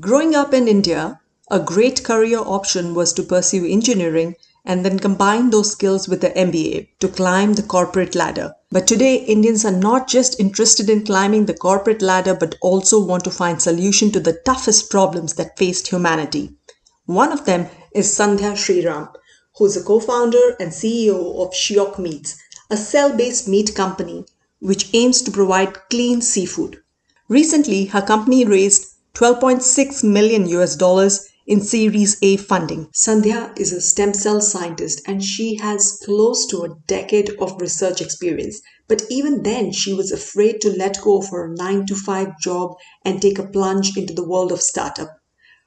Growing 0.00 0.34
up 0.34 0.54
in 0.54 0.66
India, 0.66 1.20
a 1.50 1.60
great 1.60 2.04
career 2.04 2.38
option 2.38 2.94
was 2.94 3.12
to 3.12 3.22
pursue 3.22 3.66
engineering 3.66 4.34
and 4.64 4.82
then 4.82 4.98
combine 4.98 5.50
those 5.50 5.72
skills 5.72 6.08
with 6.08 6.22
the 6.22 6.30
MBA 6.30 6.88
to 7.00 7.08
climb 7.08 7.52
the 7.52 7.62
corporate 7.62 8.14
ladder. 8.14 8.54
But 8.70 8.86
today, 8.86 9.16
Indians 9.16 9.64
are 9.66 9.72
not 9.72 10.08
just 10.08 10.40
interested 10.40 10.88
in 10.88 11.04
climbing 11.04 11.44
the 11.44 11.54
corporate 11.54 12.00
ladder, 12.00 12.34
but 12.34 12.54
also 12.62 12.98
want 13.04 13.24
to 13.24 13.30
find 13.30 13.60
solution 13.60 14.10
to 14.12 14.20
the 14.20 14.40
toughest 14.46 14.90
problems 14.90 15.34
that 15.34 15.58
faced 15.58 15.88
humanity. 15.88 16.54
One 17.04 17.30
of 17.30 17.44
them 17.44 17.66
is 17.92 18.06
Sandhya 18.06 18.52
Sriram, 18.52 19.12
who 19.56 19.66
is 19.66 19.76
a 19.76 19.84
co-founder 19.84 20.56
and 20.58 20.70
CEO 20.70 21.44
of 21.44 21.52
Shiok 21.52 21.98
Meats, 21.98 22.38
a 22.70 22.76
cell-based 22.76 23.48
meat 23.48 23.74
company 23.74 24.24
which 24.60 24.88
aims 24.94 25.20
to 25.22 25.30
provide 25.30 25.88
clean 25.90 26.22
seafood. 26.22 26.80
Recently, 27.28 27.86
her 27.86 28.02
company 28.02 28.46
raised 28.46 28.86
12.6 29.14 30.04
million 30.04 30.46
US 30.48 30.76
dollars 30.76 31.26
in 31.46 31.60
Series 31.60 32.16
A 32.22 32.36
funding. 32.36 32.86
Sandhya 32.94 33.58
is 33.58 33.72
a 33.72 33.80
stem 33.80 34.14
cell 34.14 34.40
scientist 34.40 35.02
and 35.06 35.22
she 35.22 35.56
has 35.56 35.98
close 36.04 36.46
to 36.46 36.62
a 36.62 36.76
decade 36.86 37.30
of 37.40 37.60
research 37.60 38.00
experience. 38.00 38.60
But 38.86 39.02
even 39.10 39.42
then, 39.42 39.72
she 39.72 39.92
was 39.92 40.12
afraid 40.12 40.60
to 40.60 40.70
let 40.70 41.00
go 41.02 41.18
of 41.18 41.28
her 41.30 41.48
9 41.48 41.86
to 41.86 41.96
5 41.96 42.38
job 42.40 42.76
and 43.04 43.20
take 43.20 43.38
a 43.38 43.46
plunge 43.46 43.96
into 43.96 44.14
the 44.14 44.26
world 44.26 44.52
of 44.52 44.62
startup. 44.62 45.10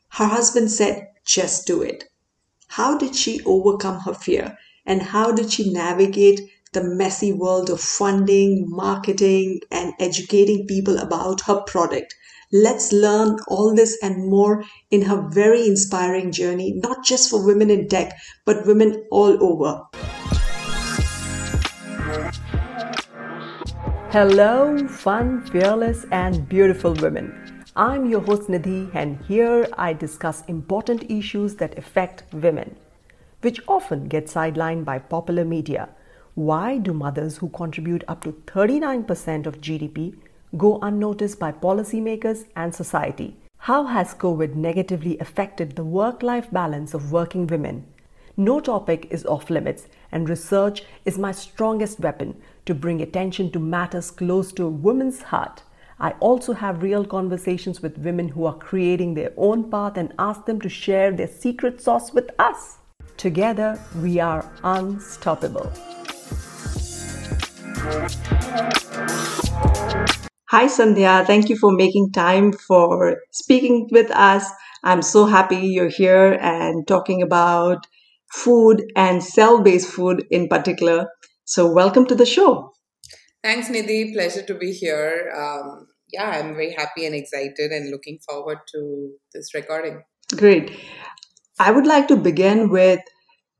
Her 0.09 0.27
husband 0.27 0.71
said, 0.71 1.07
just 1.25 1.67
do 1.67 1.81
it. 1.81 2.05
How 2.67 2.97
did 2.97 3.15
she 3.15 3.41
overcome 3.45 3.99
her 4.01 4.13
fear? 4.13 4.57
And 4.85 5.01
how 5.01 5.31
did 5.31 5.51
she 5.51 5.71
navigate 5.71 6.41
the 6.71 6.83
messy 6.83 7.31
world 7.33 7.69
of 7.69 7.79
funding, 7.81 8.65
marketing, 8.67 9.59
and 9.69 9.93
educating 9.99 10.65
people 10.65 10.97
about 10.97 11.41
her 11.41 11.61
product? 11.67 12.15
Let's 12.55 12.93
learn 12.93 13.39
all 13.47 13.73
this 13.73 13.97
and 14.03 14.29
more 14.29 14.63
in 14.91 15.01
her 15.01 15.27
very 15.27 15.65
inspiring 15.65 16.31
journey, 16.31 16.73
not 16.73 17.03
just 17.03 17.31
for 17.31 17.43
women 17.43 17.71
in 17.71 17.87
tech, 17.87 18.15
but 18.45 18.67
women 18.67 19.07
all 19.09 19.43
over. 19.43 19.81
Hello, 24.11 24.87
fun, 24.87 25.41
fearless, 25.45 26.05
and 26.11 26.47
beautiful 26.47 26.93
women. 26.93 27.65
I'm 27.75 28.07
your 28.07 28.21
host 28.21 28.47
Nidhi, 28.49 28.93
and 28.93 29.19
here 29.25 29.67
I 29.75 29.93
discuss 29.93 30.45
important 30.45 31.09
issues 31.09 31.55
that 31.55 31.75
affect 31.75 32.31
women, 32.31 32.75
which 33.41 33.61
often 33.67 34.07
get 34.07 34.27
sidelined 34.27 34.85
by 34.85 34.99
popular 34.99 35.43
media. 35.43 35.89
Why 36.35 36.77
do 36.77 36.93
mothers 36.93 37.37
who 37.37 37.49
contribute 37.49 38.03
up 38.07 38.23
to 38.25 38.33
39% 38.45 39.47
of 39.47 39.59
GDP 39.59 40.13
go 40.57 40.79
unnoticed 40.81 41.39
by 41.39 41.51
policymakers 41.51 42.45
and 42.55 42.73
society. 42.73 43.35
How 43.57 43.85
has 43.85 44.13
COVID 44.13 44.55
negatively 44.55 45.17
affected 45.19 45.75
the 45.75 45.83
work 45.83 46.21
life 46.21 46.51
balance 46.51 46.93
of 46.93 47.11
working 47.11 47.47
women? 47.47 47.85
No 48.35 48.59
topic 48.59 49.07
is 49.09 49.25
off 49.25 49.49
limits, 49.49 49.87
and 50.11 50.27
research 50.27 50.83
is 51.05 51.17
my 51.17 51.31
strongest 51.31 51.99
weapon 51.99 52.35
to 52.65 52.73
bring 52.73 53.01
attention 53.01 53.51
to 53.51 53.59
matters 53.59 54.11
close 54.11 54.51
to 54.53 54.65
a 54.65 54.69
woman's 54.69 55.21
heart. 55.21 55.63
I 55.99 56.11
also 56.19 56.53
have 56.53 56.83
real 56.83 57.05
conversations 57.05 57.81
with 57.81 57.99
women 57.99 58.29
who 58.29 58.45
are 58.45 58.57
creating 58.57 59.13
their 59.13 59.31
own 59.37 59.69
path 59.69 59.97
and 59.97 60.13
ask 60.19 60.45
them 60.45 60.59
to 60.61 60.69
share 60.69 61.11
their 61.11 61.27
secret 61.27 61.79
sauce 61.81 62.11
with 62.13 62.31
us. 62.39 62.77
Together, 63.17 63.79
we 64.01 64.19
are 64.19 64.51
unstoppable. 64.63 65.71
Hi, 70.53 70.65
Sandhya. 70.67 71.25
Thank 71.25 71.49
you 71.49 71.57
for 71.57 71.71
making 71.71 72.11
time 72.11 72.51
for 72.53 73.17
speaking 73.31 73.87
with 73.91 74.11
us. 74.11 74.45
I'm 74.83 75.01
so 75.01 75.25
happy 75.25 75.55
you're 75.55 75.89
here 75.89 76.37
and 76.39 76.87
talking 76.87 77.23
about 77.23 77.87
food 78.31 78.83
and 78.95 79.23
cell 79.23 79.63
based 79.63 79.89
food 79.89 80.27
in 80.29 80.47
particular. 80.47 81.07
So, 81.45 81.71
welcome 81.73 82.05
to 82.05 82.13
the 82.13 82.27
show. 82.27 82.71
Thanks, 83.41 83.67
Nidhi. 83.67 84.13
Pleasure 84.13 84.43
to 84.43 84.53
be 84.53 84.71
here. 84.71 85.33
Um, 85.35 85.87
yeah, 86.11 86.29
I'm 86.29 86.53
very 86.53 86.73
happy 86.73 87.07
and 87.07 87.15
excited 87.15 87.71
and 87.71 87.89
looking 87.89 88.19
forward 88.19 88.59
to 88.75 89.09
this 89.33 89.55
recording. 89.55 90.03
Great. 90.35 90.69
I 91.57 91.71
would 91.71 91.87
like 91.87 92.07
to 92.09 92.15
begin 92.15 92.69
with 92.69 92.99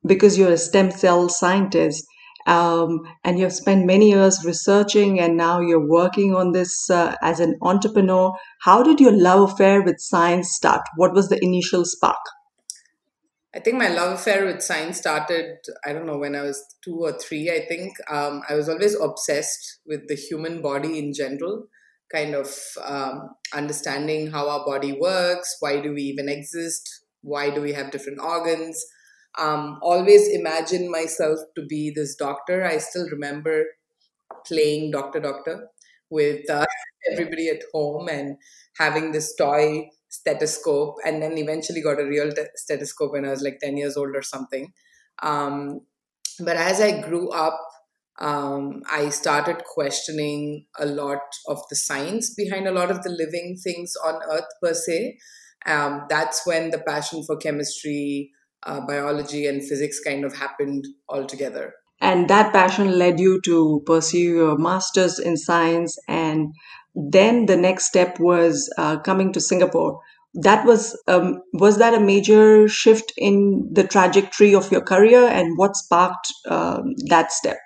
because 0.06 0.38
you're 0.38 0.52
a 0.52 0.58
stem 0.70 0.92
cell 0.92 1.28
scientist 1.28 2.06
um, 2.46 3.02
and 3.24 3.40
you've 3.40 3.54
spent 3.54 3.86
many 3.86 4.10
years 4.10 4.44
researching 4.46 5.20
and 5.20 5.38
now 5.38 5.60
you're 5.60 5.88
working 5.88 6.36
on 6.36 6.52
this 6.52 6.90
uh, 6.90 7.16
as 7.22 7.40
an 7.40 7.58
entrepreneur. 7.62 8.34
How 8.62 8.84
did 8.84 9.00
your 9.00 9.14
love 9.14 9.54
affair 9.54 9.82
with 9.82 10.00
science 10.00 10.52
start? 10.52 10.82
What 10.96 11.14
was 11.14 11.30
the 11.30 11.44
initial 11.44 11.86
spark? 11.86 12.20
I 13.56 13.60
think 13.60 13.78
my 13.78 13.90
love 13.90 14.14
affair 14.14 14.46
with 14.46 14.64
science 14.64 14.98
started 14.98 15.58
i 15.86 15.94
don't 15.94 16.08
know 16.08 16.18
when 16.18 16.36
i 16.36 16.42
was 16.42 16.60
two 16.84 16.98
or 17.02 17.14
three 17.14 17.52
i 17.52 17.66
think. 17.68 17.94
Um, 18.10 18.42
i 18.50 18.56
was 18.56 18.68
always 18.68 19.00
obsessed 19.00 19.80
with 19.86 20.08
the 20.08 20.16
human 20.16 20.62
body 20.62 20.98
in 20.98 21.14
general 21.14 21.68
kind 22.12 22.36
of 22.36 22.50
um, 22.84 23.30
understanding 23.54 24.32
how 24.32 24.50
our 24.50 24.66
body 24.66 24.98
works 25.00 25.58
why 25.60 25.80
do 25.80 25.94
we 25.94 26.02
even 26.02 26.30
exist 26.30 27.06
why 27.22 27.50
do 27.50 27.62
we 27.62 27.74
have 27.74 27.92
different 27.92 28.20
organs 28.20 28.84
um, 29.38 29.80
always 29.82 30.28
imagine 30.30 30.92
myself 30.92 31.40
to 31.56 31.66
be 31.66 31.92
this 31.96 32.16
doctor. 32.16 32.64
I 32.64 32.78
still 32.78 33.08
remember 33.10 33.66
playing 34.48 34.92
Doctor 34.92 35.20
Doctor 35.20 35.68
with 36.10 36.50
uh, 36.50 36.66
everybody 37.12 37.50
at 37.50 37.64
home 37.74 38.08
and 38.10 38.38
having 38.78 39.12
this 39.12 39.36
toy 39.36 39.90
stethoscope, 40.10 40.96
and 41.06 41.22
then 41.22 41.38
eventually 41.38 41.82
got 41.82 42.00
a 42.00 42.06
real 42.06 42.32
te- 42.32 42.44
stethoscope 42.56 43.14
when 43.14 43.26
I 43.26 43.32
was 43.32 43.42
like 43.42 43.60
10 43.62 43.78
years 43.78 43.98
old 43.98 44.16
or 44.16 44.22
something. 44.22 44.72
Um, 45.22 45.82
but 46.40 46.58
as 46.58 46.82
I 46.82 47.02
grew 47.02 47.30
up, 47.30 47.60
um, 48.20 48.84
I 48.92 49.10
started 49.10 49.64
questioning 49.66 50.66
a 50.80 50.86
lot 50.86 51.22
of 51.48 51.62
the 51.70 51.76
science 51.76 52.34
behind 52.36 52.68
a 52.68 52.72
lot 52.72 52.92
of 52.92 53.04
the 53.04 53.10
living 53.10 53.58
things 53.62 53.94
on 54.06 54.22
Earth, 54.32 54.46
per 54.62 54.74
se. 54.74 55.18
Um, 55.66 56.06
that's 56.10 56.46
when 56.46 56.70
the 56.72 56.80
passion 56.80 57.24
for 57.24 57.38
chemistry, 57.38 58.32
uh, 58.66 58.82
biology 58.82 59.46
and 59.48 59.64
physics 59.64 60.00
kind 60.00 60.26
of 60.26 60.36
happened 60.36 60.86
all 61.10 61.26
together. 61.26 61.74
And 62.02 62.30
that 62.30 62.52
passion 62.52 62.98
led 62.98 63.20
you 63.20 63.40
to 63.46 63.82
pursue 63.86 64.18
your 64.18 64.58
master's 64.58 65.20
in 65.20 65.38
science. 65.38 65.98
And 66.08 66.54
then 66.96 67.46
the 67.46 67.56
next 67.56 67.86
step 67.86 68.20
was 68.20 68.72
uh, 68.78 69.00
coming 69.00 69.32
to 69.34 69.42
Singapore. 69.42 70.00
That 70.36 70.66
was 70.66 71.00
um, 71.08 71.42
was 71.54 71.78
that 71.78 71.94
a 71.94 72.00
major 72.00 72.68
shift 72.68 73.14
in 73.18 73.70
the 73.72 73.84
trajectory 73.84 74.56
of 74.56 74.72
your 74.72 74.82
career, 74.82 75.28
and 75.28 75.56
what 75.58 75.76
sparked 75.76 76.28
um, 76.50 76.96
that 77.08 77.32
step? 77.32 77.58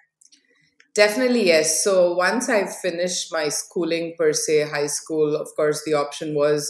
Definitely, 0.94 1.46
yes. 1.46 1.82
So 1.82 2.14
once 2.16 2.50
I 2.50 2.66
finished 2.66 3.32
my 3.32 3.48
schooling 3.48 4.16
per 4.18 4.34
se, 4.34 4.68
high 4.70 4.88
school, 4.88 5.36
of 5.36 5.48
course, 5.56 5.84
the 5.86 5.94
option 5.94 6.36
was 6.36 6.70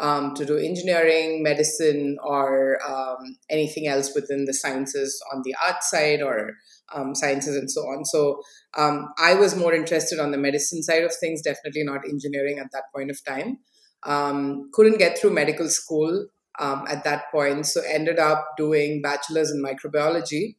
um, 0.00 0.34
to 0.34 0.44
do 0.44 0.56
engineering, 0.56 1.42
medicine, 1.42 2.18
or 2.22 2.78
um, 2.86 3.38
anything 3.50 3.86
else 3.86 4.14
within 4.14 4.44
the 4.44 4.54
sciences 4.54 5.22
on 5.32 5.42
the 5.44 5.54
art 5.66 5.82
side 5.82 6.22
or 6.22 6.52
um, 6.94 7.14
sciences 7.14 7.56
and 7.56 7.70
so 7.70 7.82
on. 7.82 8.04
So 8.04 8.40
um, 8.76 9.08
I 9.18 9.34
was 9.34 9.56
more 9.56 9.74
interested 9.74 10.18
on 10.18 10.30
the 10.30 10.38
medicine 10.38 10.82
side 10.82 11.02
of 11.02 11.14
things, 11.14 11.42
definitely 11.42 11.84
not 11.84 12.08
engineering 12.08 12.58
at 12.58 12.70
that 12.72 12.84
point 12.94 13.10
of 13.10 13.24
time. 13.24 13.58
Um, 14.02 14.70
couldn't 14.72 14.98
get 14.98 15.18
through 15.18 15.30
medical 15.30 15.68
school 15.68 16.26
um, 16.58 16.84
at 16.88 17.04
that 17.04 17.24
point, 17.32 17.66
so 17.66 17.80
ended 17.82 18.18
up 18.18 18.54
doing 18.56 19.02
bachelor's 19.02 19.50
in 19.50 19.62
microbiology 19.62 20.56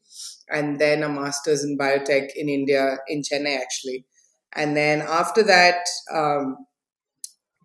and 0.50 0.80
then 0.80 1.04
a 1.04 1.10
master's 1.10 1.64
in 1.64 1.78
biotech 1.78 2.30
in 2.36 2.50
India, 2.50 2.98
in 3.08 3.22
Chennai 3.22 3.58
actually. 3.58 4.06
And 4.54 4.76
then 4.76 5.02
after 5.02 5.44
that, 5.44 5.88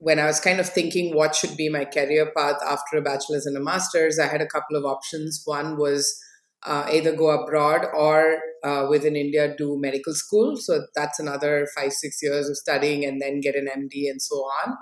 when 0.02 0.18
I 0.18 0.26
was 0.26 0.40
kind 0.40 0.58
of 0.58 0.68
thinking 0.68 1.14
what 1.14 1.36
should 1.36 1.56
be 1.56 1.68
my 1.68 1.84
career 1.84 2.32
path 2.36 2.56
after 2.66 2.96
a 2.96 3.02
bachelor's 3.02 3.46
and 3.46 3.56
a 3.56 3.60
master's, 3.60 4.18
I 4.18 4.26
had 4.26 4.42
a 4.42 4.48
couple 4.48 4.76
of 4.76 4.84
options. 4.84 5.42
One 5.44 5.78
was 5.78 6.20
uh, 6.66 6.88
either 6.90 7.14
go 7.14 7.30
abroad 7.30 7.86
or 7.94 8.38
uh, 8.64 8.86
within 8.90 9.14
India 9.14 9.54
do 9.56 9.78
medical 9.80 10.12
school. 10.12 10.56
So 10.56 10.86
that's 10.96 11.20
another 11.20 11.68
five, 11.76 11.92
six 11.92 12.18
years 12.20 12.48
of 12.48 12.56
studying 12.56 13.04
and 13.04 13.22
then 13.22 13.40
get 13.40 13.54
an 13.54 13.68
MD 13.68 14.10
and 14.10 14.20
so 14.20 14.34
on. 14.34 14.76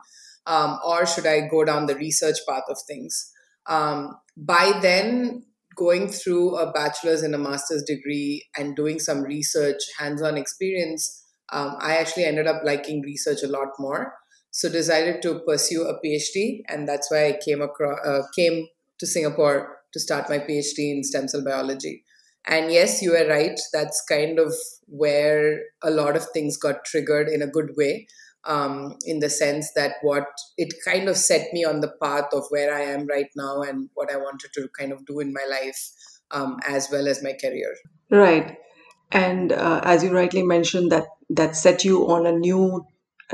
Um, 0.46 0.78
or 0.86 1.04
should 1.04 1.26
I 1.26 1.46
go 1.50 1.64
down 1.64 1.84
the 1.84 1.96
research 1.96 2.38
path 2.48 2.64
of 2.70 2.78
things? 2.88 3.30
Um, 3.66 4.14
by 4.38 4.78
then, 4.80 5.44
going 5.76 6.08
through 6.08 6.56
a 6.56 6.72
bachelor's 6.72 7.22
and 7.22 7.34
a 7.34 7.38
master's 7.38 7.82
degree 7.82 8.46
and 8.56 8.74
doing 8.74 8.98
some 8.98 9.20
research, 9.20 9.82
hands 9.98 10.22
on 10.22 10.38
experience, 10.38 11.26
um, 11.52 11.76
I 11.78 11.96
actually 11.96 12.24
ended 12.24 12.46
up 12.46 12.62
liking 12.64 13.02
research 13.02 13.42
a 13.42 13.48
lot 13.48 13.68
more 13.78 14.14
so 14.50 14.68
decided 14.68 15.22
to 15.22 15.40
pursue 15.40 15.82
a 15.84 15.94
phd 16.04 16.62
and 16.68 16.88
that's 16.88 17.10
why 17.10 17.26
i 17.26 17.38
came 17.44 17.62
across 17.62 17.98
uh, 18.06 18.22
came 18.34 18.66
to 18.98 19.06
singapore 19.06 19.78
to 19.92 20.00
start 20.00 20.28
my 20.28 20.38
phd 20.38 20.78
in 20.78 21.04
stem 21.04 21.28
cell 21.28 21.44
biology 21.44 22.04
and 22.46 22.72
yes 22.72 23.02
you 23.02 23.14
are 23.14 23.26
right 23.28 23.60
that's 23.72 24.02
kind 24.08 24.38
of 24.38 24.54
where 24.86 25.60
a 25.82 25.90
lot 25.90 26.16
of 26.16 26.26
things 26.32 26.56
got 26.56 26.84
triggered 26.84 27.28
in 27.28 27.42
a 27.42 27.46
good 27.46 27.70
way 27.76 28.06
um, 28.44 28.96
in 29.04 29.20
the 29.20 29.28
sense 29.28 29.72
that 29.74 29.96
what 30.02 30.26
it 30.56 30.72
kind 30.84 31.08
of 31.08 31.16
set 31.16 31.52
me 31.52 31.64
on 31.64 31.80
the 31.80 31.92
path 32.02 32.28
of 32.32 32.44
where 32.48 32.74
I 32.74 32.80
am 32.80 33.06
right 33.06 33.28
now 33.36 33.62
and 33.62 33.90
what 33.94 34.10
I 34.10 34.16
wanted 34.16 34.52
to 34.54 34.68
kind 34.78 34.92
of 34.92 35.04
do 35.04 35.20
in 35.20 35.32
my 35.32 35.44
life 35.48 35.92
um, 36.30 36.58
as 36.66 36.88
well 36.90 37.08
as 37.08 37.22
my 37.22 37.34
career. 37.40 37.74
Right. 38.10 38.56
And 39.12 39.52
uh, 39.52 39.80
as 39.84 40.02
you 40.02 40.10
rightly 40.10 40.42
mentioned, 40.42 40.92
that 40.92 41.06
that 41.30 41.56
set 41.56 41.84
you 41.84 42.08
on 42.08 42.26
a 42.26 42.32
new 42.32 42.86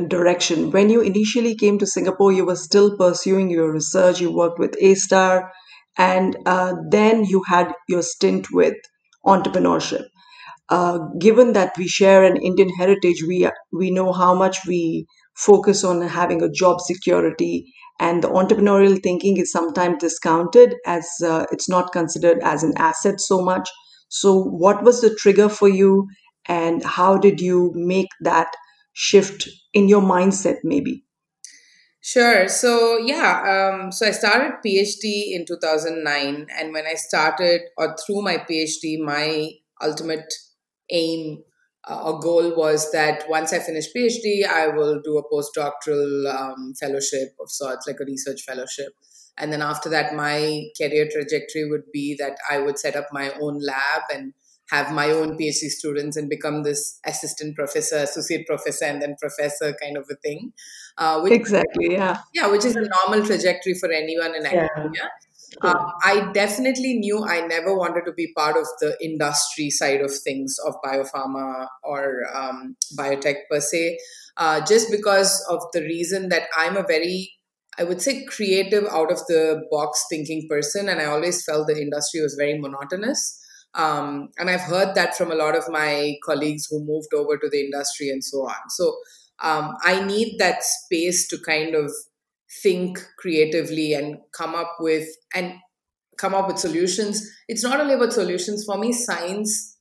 direction. 0.08 0.70
When 0.70 0.90
you 0.90 1.00
initially 1.00 1.54
came 1.56 1.78
to 1.78 1.86
Singapore, 1.86 2.32
you 2.32 2.44
were 2.46 2.56
still 2.56 2.96
pursuing 2.96 3.50
your 3.50 3.72
research. 3.72 4.20
You 4.20 4.32
worked 4.32 4.58
with 4.58 4.76
A*STAR, 4.80 5.50
and 5.98 6.36
uh, 6.46 6.74
then 6.90 7.24
you 7.24 7.42
had 7.46 7.72
your 7.88 8.02
stint 8.02 8.48
with 8.52 8.74
entrepreneurship. 9.26 10.04
Uh, 10.68 10.98
given 11.20 11.52
that 11.52 11.72
we 11.78 11.86
share 11.88 12.24
an 12.24 12.36
Indian 12.36 12.68
heritage, 12.70 13.22
we 13.28 13.48
we 13.72 13.90
know 13.90 14.12
how 14.12 14.34
much 14.34 14.58
we 14.66 15.06
focus 15.36 15.84
on 15.84 16.00
having 16.02 16.42
a 16.42 16.50
job 16.50 16.80
security, 16.80 17.72
and 18.00 18.22
the 18.22 18.28
entrepreneurial 18.28 19.00
thinking 19.02 19.36
is 19.38 19.52
sometimes 19.52 19.98
discounted 20.00 20.74
as 20.86 21.08
uh, 21.24 21.46
it's 21.52 21.68
not 21.68 21.92
considered 21.92 22.38
as 22.42 22.62
an 22.64 22.72
asset 22.76 23.20
so 23.20 23.42
much. 23.42 23.68
So, 24.08 24.42
what 24.42 24.82
was 24.84 25.00
the 25.00 25.14
trigger 25.14 25.48
for 25.48 25.68
you, 25.68 26.06
and 26.48 26.82
how 26.84 27.16
did 27.18 27.40
you 27.40 27.72
make 27.74 28.08
that 28.22 28.48
shift 28.96 29.46
in 29.74 29.88
your 29.88 30.00
mindset, 30.00 30.56
maybe? 30.64 31.04
Sure. 32.00 32.48
So 32.48 32.96
yeah, 32.98 33.42
um, 33.74 33.92
so 33.92 34.06
I 34.06 34.12
started 34.12 34.52
PhD 34.64 35.34
in 35.34 35.44
2009, 35.46 36.46
and 36.58 36.72
when 36.72 36.86
I 36.86 36.94
started 36.94 37.60
or 37.76 37.94
through 38.06 38.22
my 38.22 38.38
PhD, 38.38 38.98
my 38.98 39.50
ultimate 39.82 40.32
aim 40.90 41.42
uh, 41.86 42.00
or 42.04 42.20
goal 42.20 42.56
was 42.56 42.90
that 42.92 43.28
once 43.28 43.52
I 43.52 43.58
finish 43.58 43.86
PhD, 43.94 44.46
I 44.46 44.68
will 44.68 45.00
do 45.04 45.18
a 45.18 45.28
postdoctoral 45.30 46.34
um, 46.34 46.72
fellowship 46.80 47.34
of 47.40 47.50
sorts, 47.50 47.86
like 47.86 48.00
a 48.00 48.04
research 48.04 48.42
fellowship. 48.46 48.92
And 49.36 49.52
then 49.52 49.60
after 49.60 49.90
that, 49.90 50.14
my 50.14 50.68
career 50.80 51.08
trajectory 51.12 51.68
would 51.68 51.92
be 51.92 52.16
that 52.18 52.38
I 52.50 52.58
would 52.58 52.78
set 52.78 52.96
up 52.96 53.08
my 53.12 53.30
own 53.40 53.60
lab 53.60 54.02
and 54.14 54.32
have 54.70 54.92
my 54.92 55.10
own 55.10 55.36
PhD 55.38 55.68
students 55.68 56.16
and 56.16 56.28
become 56.28 56.62
this 56.62 56.98
assistant 57.06 57.54
professor, 57.56 57.96
associate 57.96 58.46
professor, 58.46 58.84
and 58.84 59.00
then 59.00 59.16
professor 59.20 59.74
kind 59.80 59.96
of 59.96 60.04
a 60.10 60.16
thing. 60.16 60.52
Uh, 60.98 61.20
which, 61.20 61.32
exactly, 61.32 61.92
yeah. 61.92 62.18
Yeah, 62.34 62.48
which 62.48 62.64
is 62.64 62.76
a 62.76 62.82
normal 62.82 63.26
trajectory 63.26 63.74
for 63.74 63.90
anyone 63.90 64.34
in 64.34 64.42
yeah. 64.42 64.66
academia. 64.70 65.10
Um, 65.62 65.92
I 66.02 66.30
definitely 66.32 66.94
knew 66.94 67.24
I 67.24 67.46
never 67.46 67.76
wanted 67.76 68.04
to 68.06 68.12
be 68.12 68.32
part 68.36 68.56
of 68.56 68.66
the 68.80 68.96
industry 69.00 69.70
side 69.70 70.00
of 70.00 70.12
things 70.12 70.56
of 70.66 70.74
biopharma 70.84 71.68
or 71.82 72.22
um, 72.34 72.76
biotech 72.98 73.36
per 73.50 73.60
se, 73.60 73.98
uh, 74.36 74.64
just 74.66 74.90
because 74.90 75.44
of 75.48 75.62
the 75.72 75.80
reason 75.82 76.28
that 76.30 76.48
I'm 76.56 76.76
a 76.76 76.82
very, 76.82 77.32
I 77.78 77.84
would 77.84 78.02
say, 78.02 78.24
creative, 78.24 78.84
out 78.86 79.10
of 79.10 79.18
the 79.28 79.62
box 79.70 80.04
thinking 80.10 80.46
person, 80.50 80.88
and 80.88 81.00
I 81.00 81.04
always 81.06 81.44
felt 81.44 81.68
the 81.68 81.80
industry 81.80 82.20
was 82.20 82.34
very 82.34 82.58
monotonous. 82.58 83.42
Um, 83.76 84.30
and 84.38 84.48
I've 84.48 84.62
heard 84.62 84.94
that 84.94 85.16
from 85.16 85.30
a 85.30 85.34
lot 85.34 85.54
of 85.56 85.68
my 85.68 86.16
colleagues 86.24 86.66
who 86.70 86.84
moved 86.84 87.12
over 87.14 87.36
to 87.36 87.48
the 87.48 87.60
industry 87.60 88.08
and 88.08 88.24
so 88.24 88.38
on. 88.38 88.70
So 88.70 88.96
um, 89.40 89.74
I 89.82 90.02
need 90.04 90.38
that 90.38 90.64
space 90.64 91.28
to 91.28 91.38
kind 91.38 91.74
of 91.74 91.92
think 92.62 92.98
creatively 93.18 93.92
and 93.92 94.18
come 94.32 94.54
up 94.54 94.76
with 94.80 95.08
and 95.34 95.54
come 96.18 96.34
up 96.34 96.48
with 96.48 96.58
solutions. 96.58 97.28
It's 97.48 97.62
not 97.62 97.80
only 97.80 97.94
about 97.94 98.12
solutions. 98.12 98.64
For 98.64 98.78
me 98.78 98.92
science 98.92 99.76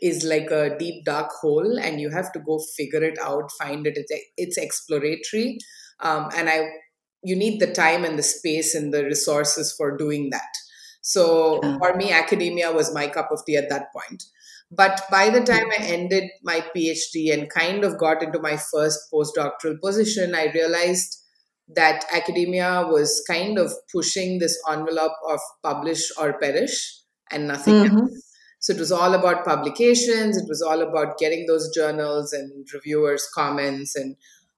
is 0.00 0.24
like 0.24 0.50
a 0.50 0.76
deep 0.78 1.04
dark 1.04 1.30
hole 1.40 1.78
and 1.78 2.00
you 2.00 2.10
have 2.10 2.32
to 2.32 2.40
go 2.40 2.60
figure 2.76 3.02
it 3.02 3.18
out 3.20 3.50
find 3.58 3.86
it. 3.86 3.94
It's, 3.96 4.12
it's 4.36 4.56
exploratory. 4.58 5.58
Um, 6.00 6.28
and 6.36 6.48
i 6.48 6.68
you 7.24 7.34
need 7.34 7.58
the 7.60 7.72
time 7.72 8.04
and 8.04 8.16
the 8.16 8.22
space 8.22 8.76
and 8.76 8.94
the 8.94 9.04
resources 9.04 9.74
for 9.76 9.96
doing 9.96 10.30
that 10.30 10.48
so 11.14 11.28
for 11.78 11.94
me 12.00 12.10
academia 12.12 12.72
was 12.72 12.92
my 12.94 13.06
cup 13.18 13.30
of 13.36 13.44
tea 13.44 13.56
at 13.56 13.68
that 13.68 13.92
point 13.92 14.24
but 14.70 15.00
by 15.10 15.28
the 15.36 15.40
time 15.52 15.70
i 15.78 15.82
ended 15.82 16.24
my 16.42 16.58
phd 16.74 17.32
and 17.32 17.48
kind 17.50 17.84
of 17.84 17.98
got 17.98 18.22
into 18.22 18.40
my 18.48 18.56
first 18.56 19.08
postdoctoral 19.12 19.80
position 19.86 20.34
i 20.34 20.44
realized 20.58 21.18
that 21.74 22.04
academia 22.12 22.86
was 22.86 23.22
kind 23.28 23.58
of 23.58 23.72
pushing 23.92 24.38
this 24.38 24.58
envelope 24.70 25.12
of 25.28 25.40
publish 25.62 26.10
or 26.18 26.38
perish 26.38 27.00
and 27.30 27.46
nothing 27.46 27.74
mm-hmm. 27.74 27.98
else. 27.98 28.24
So 28.60 28.72
it 28.72 28.78
was 28.78 28.90
all 28.90 29.14
about 29.14 29.44
publications, 29.44 30.36
it 30.36 30.48
was 30.48 30.62
all 30.62 30.80
about 30.82 31.18
getting 31.18 31.46
those 31.46 31.72
journals 31.74 32.32
and 32.32 32.66
reviewers' 32.72 33.28
comments 33.32 33.94
and 33.94 34.16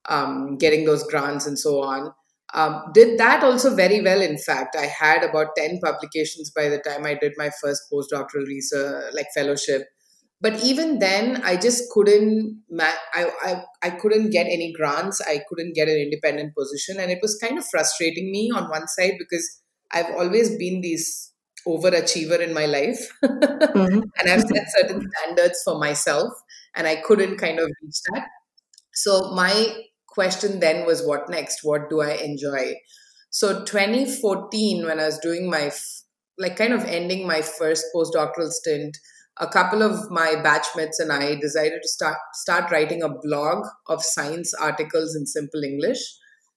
um, 0.09 0.57
getting 0.57 0.85
those 0.85 1.03
grants 1.03 1.45
and 1.45 1.59
so 1.59 1.83
on. 1.83 2.13
Um, 2.53 2.83
did 2.93 3.17
that 3.17 3.43
also 3.43 3.75
very 3.75 4.01
well, 4.01 4.21
in 4.21 4.37
fact. 4.37 4.75
I 4.75 4.85
had 4.85 5.23
about 5.23 5.55
10 5.55 5.79
publications 5.83 6.51
by 6.51 6.67
the 6.67 6.79
time 6.79 7.05
I 7.05 7.13
did 7.15 7.33
my 7.37 7.49
first 7.61 7.83
postdoctoral 7.91 8.45
research, 8.45 9.13
like 9.13 9.27
fellowship. 9.33 9.87
But 10.41 10.63
even 10.63 10.97
then 10.97 11.39
i 11.43 11.55
just 11.55 11.83
couldn't 11.91 12.63
I, 12.79 13.29
I 13.43 13.63
i 13.83 13.89
couldn't 13.91 14.31
get 14.31 14.47
any 14.47 14.73
grants. 14.73 15.21
I 15.21 15.41
couldn't 15.47 15.75
get 15.75 15.87
an 15.87 15.97
independent 15.97 16.55
position. 16.55 16.99
And 16.99 17.11
it 17.11 17.19
was 17.21 17.37
kind 17.37 17.57
of 17.59 17.65
frustrating 17.67 18.31
me 18.31 18.51
on 18.55 18.69
one 18.69 18.87
side 18.87 19.13
because 19.19 19.61
i've 19.91 20.09
always 20.15 20.57
been 20.57 20.81
this 20.81 21.31
overachiever 21.67 22.39
in 22.39 22.53
my 22.53 22.65
life. 22.65 23.07
Mm-hmm. 23.71 24.01
and 24.17 24.29
i've 24.29 24.41
set 24.41 24.65
certain 24.77 25.01
standards 25.11 25.61
for 25.63 25.77
myself 25.79 26.33
and 26.75 26.87
i 26.87 26.95
couldn't 26.97 27.37
kind 27.37 27.59
of 27.59 27.67
reach 27.81 28.01
that. 28.11 28.27
So 28.93 29.31
my 29.33 29.83
question 30.11 30.59
then 30.59 30.85
was 30.85 31.05
what 31.05 31.29
next 31.29 31.59
what 31.63 31.89
do 31.89 32.01
i 32.01 32.11
enjoy 32.11 32.73
so 33.29 33.63
2014 33.65 34.85
when 34.85 34.99
i 34.99 35.05
was 35.05 35.19
doing 35.19 35.49
my 35.49 35.71
like 36.37 36.55
kind 36.57 36.73
of 36.73 36.83
ending 36.85 37.25
my 37.27 37.41
first 37.41 37.85
postdoctoral 37.95 38.49
stint 38.49 38.97
a 39.37 39.47
couple 39.47 39.81
of 39.81 40.09
my 40.11 40.35
batchmates 40.45 40.99
and 40.99 41.11
I 41.11 41.35
decided 41.35 41.81
to 41.81 41.87
start 41.87 42.17
start 42.33 42.71
writing 42.71 43.01
a 43.01 43.09
blog 43.09 43.65
of 43.87 44.03
science 44.03 44.53
articles 44.53 45.15
in 45.15 45.25
simple 45.25 45.63
English. 45.63 45.99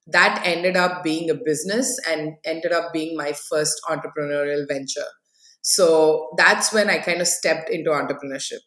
That 0.07 0.43
ended 0.45 0.77
up 0.77 1.03
being 1.03 1.31
a 1.31 1.35
business 1.35 1.99
and 2.07 2.35
ended 2.45 2.73
up 2.73 2.93
being 2.93 3.17
my 3.17 3.33
first 3.33 3.81
entrepreneurial 3.89 4.67
venture. 4.69 5.09
So 5.63 6.29
that's 6.37 6.73
when 6.73 6.91
I 6.91 6.99
kind 6.99 7.21
of 7.23 7.27
stepped 7.27 7.71
into 7.71 7.91
entrepreneurship. 7.91 8.61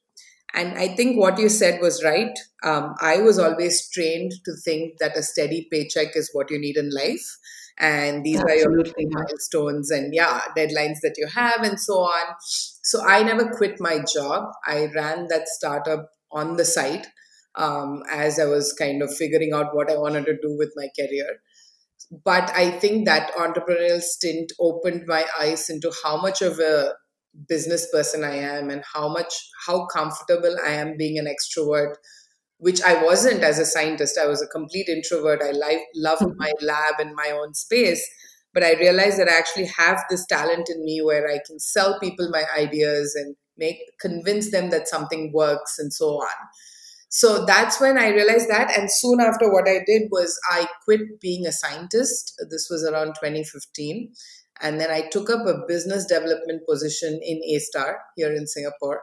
And 0.54 0.78
I 0.78 0.96
think 0.96 1.18
what 1.18 1.38
you 1.38 1.50
said 1.50 1.82
was 1.82 2.04
right. 2.04 2.38
Um, 2.64 2.96
I 3.02 3.18
was 3.18 3.38
always 3.38 3.90
trained 3.90 4.32
to 4.46 4.54
think 4.64 4.98
that 5.00 5.18
a 5.18 5.22
steady 5.22 5.68
paycheck 5.72 6.16
is 6.16 6.32
what 6.34 6.50
you 6.50 6.60
need 6.60 6.78
in 6.78 6.90
life 6.90 7.38
and 7.80 8.24
these 8.24 8.40
Absolutely. 8.40 8.92
are 8.92 9.00
your 9.00 9.10
milestones 9.12 9.92
and 9.92 10.14
yeah 10.14 10.42
deadlines 10.56 11.00
that 11.04 11.16
you 11.18 11.28
have 11.28 11.62
and 11.62 11.80
so 11.80 12.00
on 12.00 12.36
so 12.40 13.06
i 13.06 13.21
never 13.21 13.50
quit 13.56 13.80
my 13.80 14.00
job 14.00 14.45
i 14.66 14.88
ran 14.95 15.28
that 15.28 15.48
startup 15.48 16.10
on 16.31 16.57
the 16.57 16.66
side 16.66 17.07
um, 17.56 18.04
as 18.12 18.40
i 18.40 18.45
was 18.45 18.74
kind 18.74 19.02
of 19.02 19.14
figuring 19.16 19.54
out 19.54 19.76
what 19.76 19.92
i 19.92 19.98
wanted 19.98 20.26
to 20.26 20.38
do 20.42 20.56
with 20.57 20.74
my 20.76 20.88
career 20.98 21.40
but 22.24 22.50
i 22.56 22.71
think 22.71 23.06
that 23.06 23.31
entrepreneurial 23.33 24.02
stint 24.02 24.52
opened 24.60 25.04
my 25.06 25.26
eyes 25.40 25.69
into 25.69 25.92
how 26.04 26.19
much 26.19 26.42
of 26.42 26.60
a 26.60 26.94
business 27.48 27.88
person 27.92 28.24
i 28.24 28.36
am 28.36 28.70
and 28.70 28.84
how 28.94 29.08
much 29.08 29.34
how 29.66 29.86
comfortable 29.88 30.56
i 30.66 30.72
am 30.72 30.98
being 30.98 31.18
an 31.18 31.28
extrovert 31.28 31.96
which 32.60 32.82
I 32.82 33.04
wasn't 33.04 33.44
as 33.44 33.60
a 33.60 33.66
scientist. 33.66 34.18
I 34.18 34.28
was 34.28 34.42
a 34.42 34.48
complete 34.48 34.90
introvert. 34.90 35.42
I 35.44 35.52
li- 35.52 35.86
loved 35.96 36.24
mm-hmm. 36.24 36.38
my 36.38 36.52
lab 36.62 36.96
and 37.00 37.16
my 37.16 37.32
own 37.32 37.54
space. 37.54 38.08
But 38.54 38.64
I 38.64 38.74
realized 38.74 39.20
that 39.20 39.30
I 39.30 39.38
actually 39.38 39.68
have 39.78 40.04
this 40.10 40.26
talent 40.26 40.70
in 40.70 40.84
me 40.84 41.02
where 41.04 41.28
I 41.30 41.40
can 41.46 41.60
sell 41.60 42.00
people 42.00 42.30
my 42.30 42.46
ideas 42.58 43.14
and 43.16 43.36
make 43.58 43.78
convince 44.02 44.52
them 44.52 44.70
that 44.72 44.88
something 44.88 45.32
works 45.34 45.78
and 45.78 45.94
so 45.94 46.06
on. 46.06 46.34
So 47.10 47.46
that's 47.46 47.80
when 47.80 47.98
I 47.98 48.10
realized 48.10 48.50
that. 48.50 48.76
And 48.78 48.92
soon 48.92 49.22
after, 49.22 49.52
what 49.52 49.68
I 49.68 49.80
did 49.86 50.04
was 50.12 50.38
I 50.50 50.68
quit 50.84 51.22
being 51.22 51.46
a 51.46 51.52
scientist. 51.52 52.34
This 52.50 52.68
was 52.70 52.84
around 52.84 53.16
2015. 53.22 54.12
And 54.61 54.80
then 54.80 54.90
I 54.90 55.07
took 55.09 55.30
up 55.30 55.45
a 55.45 55.66
business 55.68 56.06
development 56.06 56.64
position 56.68 57.19
in 57.21 57.42
A*STAR 57.44 57.99
here 58.16 58.33
in 58.33 58.47
Singapore 58.47 59.02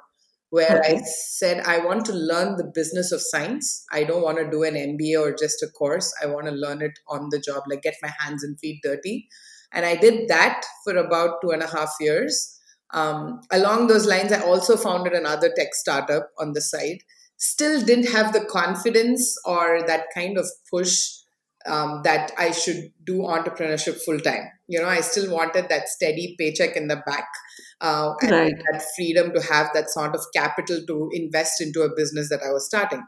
where 0.54 0.78
okay. 0.78 0.98
I 0.98 1.02
said, 1.02 1.64
I 1.66 1.78
want 1.78 2.04
to 2.06 2.12
learn 2.12 2.56
the 2.56 2.70
business 2.72 3.10
of 3.10 3.20
science. 3.20 3.84
I 3.90 4.04
don't 4.04 4.22
want 4.22 4.38
to 4.38 4.48
do 4.48 4.62
an 4.62 4.74
MBA 4.74 5.20
or 5.20 5.34
just 5.34 5.60
a 5.64 5.66
course. 5.66 6.14
I 6.22 6.26
want 6.26 6.46
to 6.46 6.52
learn 6.52 6.80
it 6.80 6.96
on 7.08 7.28
the 7.32 7.40
job, 7.40 7.64
like 7.68 7.82
get 7.82 7.96
my 8.00 8.12
hands 8.20 8.44
and 8.44 8.56
feet 8.60 8.78
dirty. 8.80 9.26
And 9.72 9.84
I 9.84 9.96
did 9.96 10.28
that 10.28 10.64
for 10.84 10.96
about 10.96 11.40
two 11.42 11.50
and 11.50 11.60
a 11.60 11.66
half 11.66 11.90
years. 11.98 12.56
Um, 12.92 13.40
along 13.50 13.88
those 13.88 14.06
lines, 14.06 14.30
I 14.30 14.42
also 14.42 14.76
founded 14.76 15.12
another 15.12 15.52
tech 15.56 15.74
startup 15.74 16.28
on 16.38 16.52
the 16.52 16.60
side. 16.60 16.98
Still 17.36 17.84
didn't 17.84 18.12
have 18.12 18.32
the 18.32 18.44
confidence 18.44 19.36
or 19.44 19.84
that 19.88 20.04
kind 20.14 20.38
of 20.38 20.46
push 20.70 21.10
um, 21.66 22.02
that 22.04 22.30
I 22.38 22.52
should 22.52 22.92
do 23.02 23.22
entrepreneurship 23.22 24.00
full 24.04 24.20
time. 24.20 24.48
You 24.66 24.80
know, 24.80 24.88
I 24.88 25.00
still 25.00 25.30
wanted 25.30 25.68
that 25.68 25.88
steady 25.88 26.36
paycheck 26.38 26.76
in 26.76 26.88
the 26.88 27.02
back 27.04 27.26
uh, 27.80 28.14
and 28.22 28.30
right. 28.30 28.54
that 28.72 28.82
freedom 28.96 29.32
to 29.34 29.42
have 29.42 29.68
that 29.74 29.90
sort 29.90 30.14
of 30.14 30.22
capital 30.34 30.80
to 30.86 31.10
invest 31.12 31.60
into 31.60 31.82
a 31.82 31.94
business 31.94 32.28
that 32.30 32.40
I 32.42 32.50
was 32.50 32.66
starting. 32.66 33.02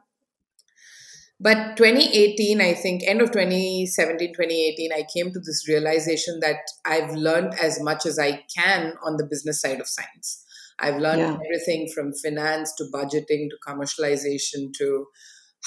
but 1.39 1.77
2018 1.77 2.61
i 2.61 2.73
think 2.73 3.03
end 3.07 3.21
of 3.21 3.31
2017 3.31 4.33
2018 4.35 4.93
i 4.93 5.05
came 5.15 5.31
to 5.33 5.39
this 5.41 5.69
realization 5.69 6.41
that 6.41 6.61
i've 6.85 7.15
learned 7.15 7.53
as 7.63 7.81
much 7.81 8.07
as 8.07 8.19
i 8.19 8.43
can 8.57 8.95
on 9.05 9.17
the 9.17 9.27
business 9.27 9.61
side 9.61 9.81
of 9.81 9.87
science 9.87 10.45
i've 10.79 10.97
learned 10.97 11.21
yeah. 11.21 11.37
everything 11.47 11.89
from 11.95 12.13
finance 12.15 12.73
to 12.75 12.85
budgeting 12.93 13.49
to 13.51 13.57
commercialization 13.67 14.73
to 14.73 15.07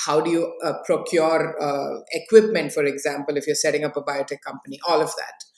how 0.06 0.22
do 0.22 0.32
you 0.32 0.54
uh, 0.64 0.74
procure 0.86 1.56
uh, 1.62 2.00
equipment 2.14 2.72
for 2.72 2.84
example 2.84 3.38
if 3.38 3.46
you're 3.46 3.56
setting 3.56 3.84
up 3.84 3.96
a 3.96 4.02
biotech 4.02 4.42
company 4.46 4.80
all 4.88 5.02
of 5.02 5.12
that 5.18 5.49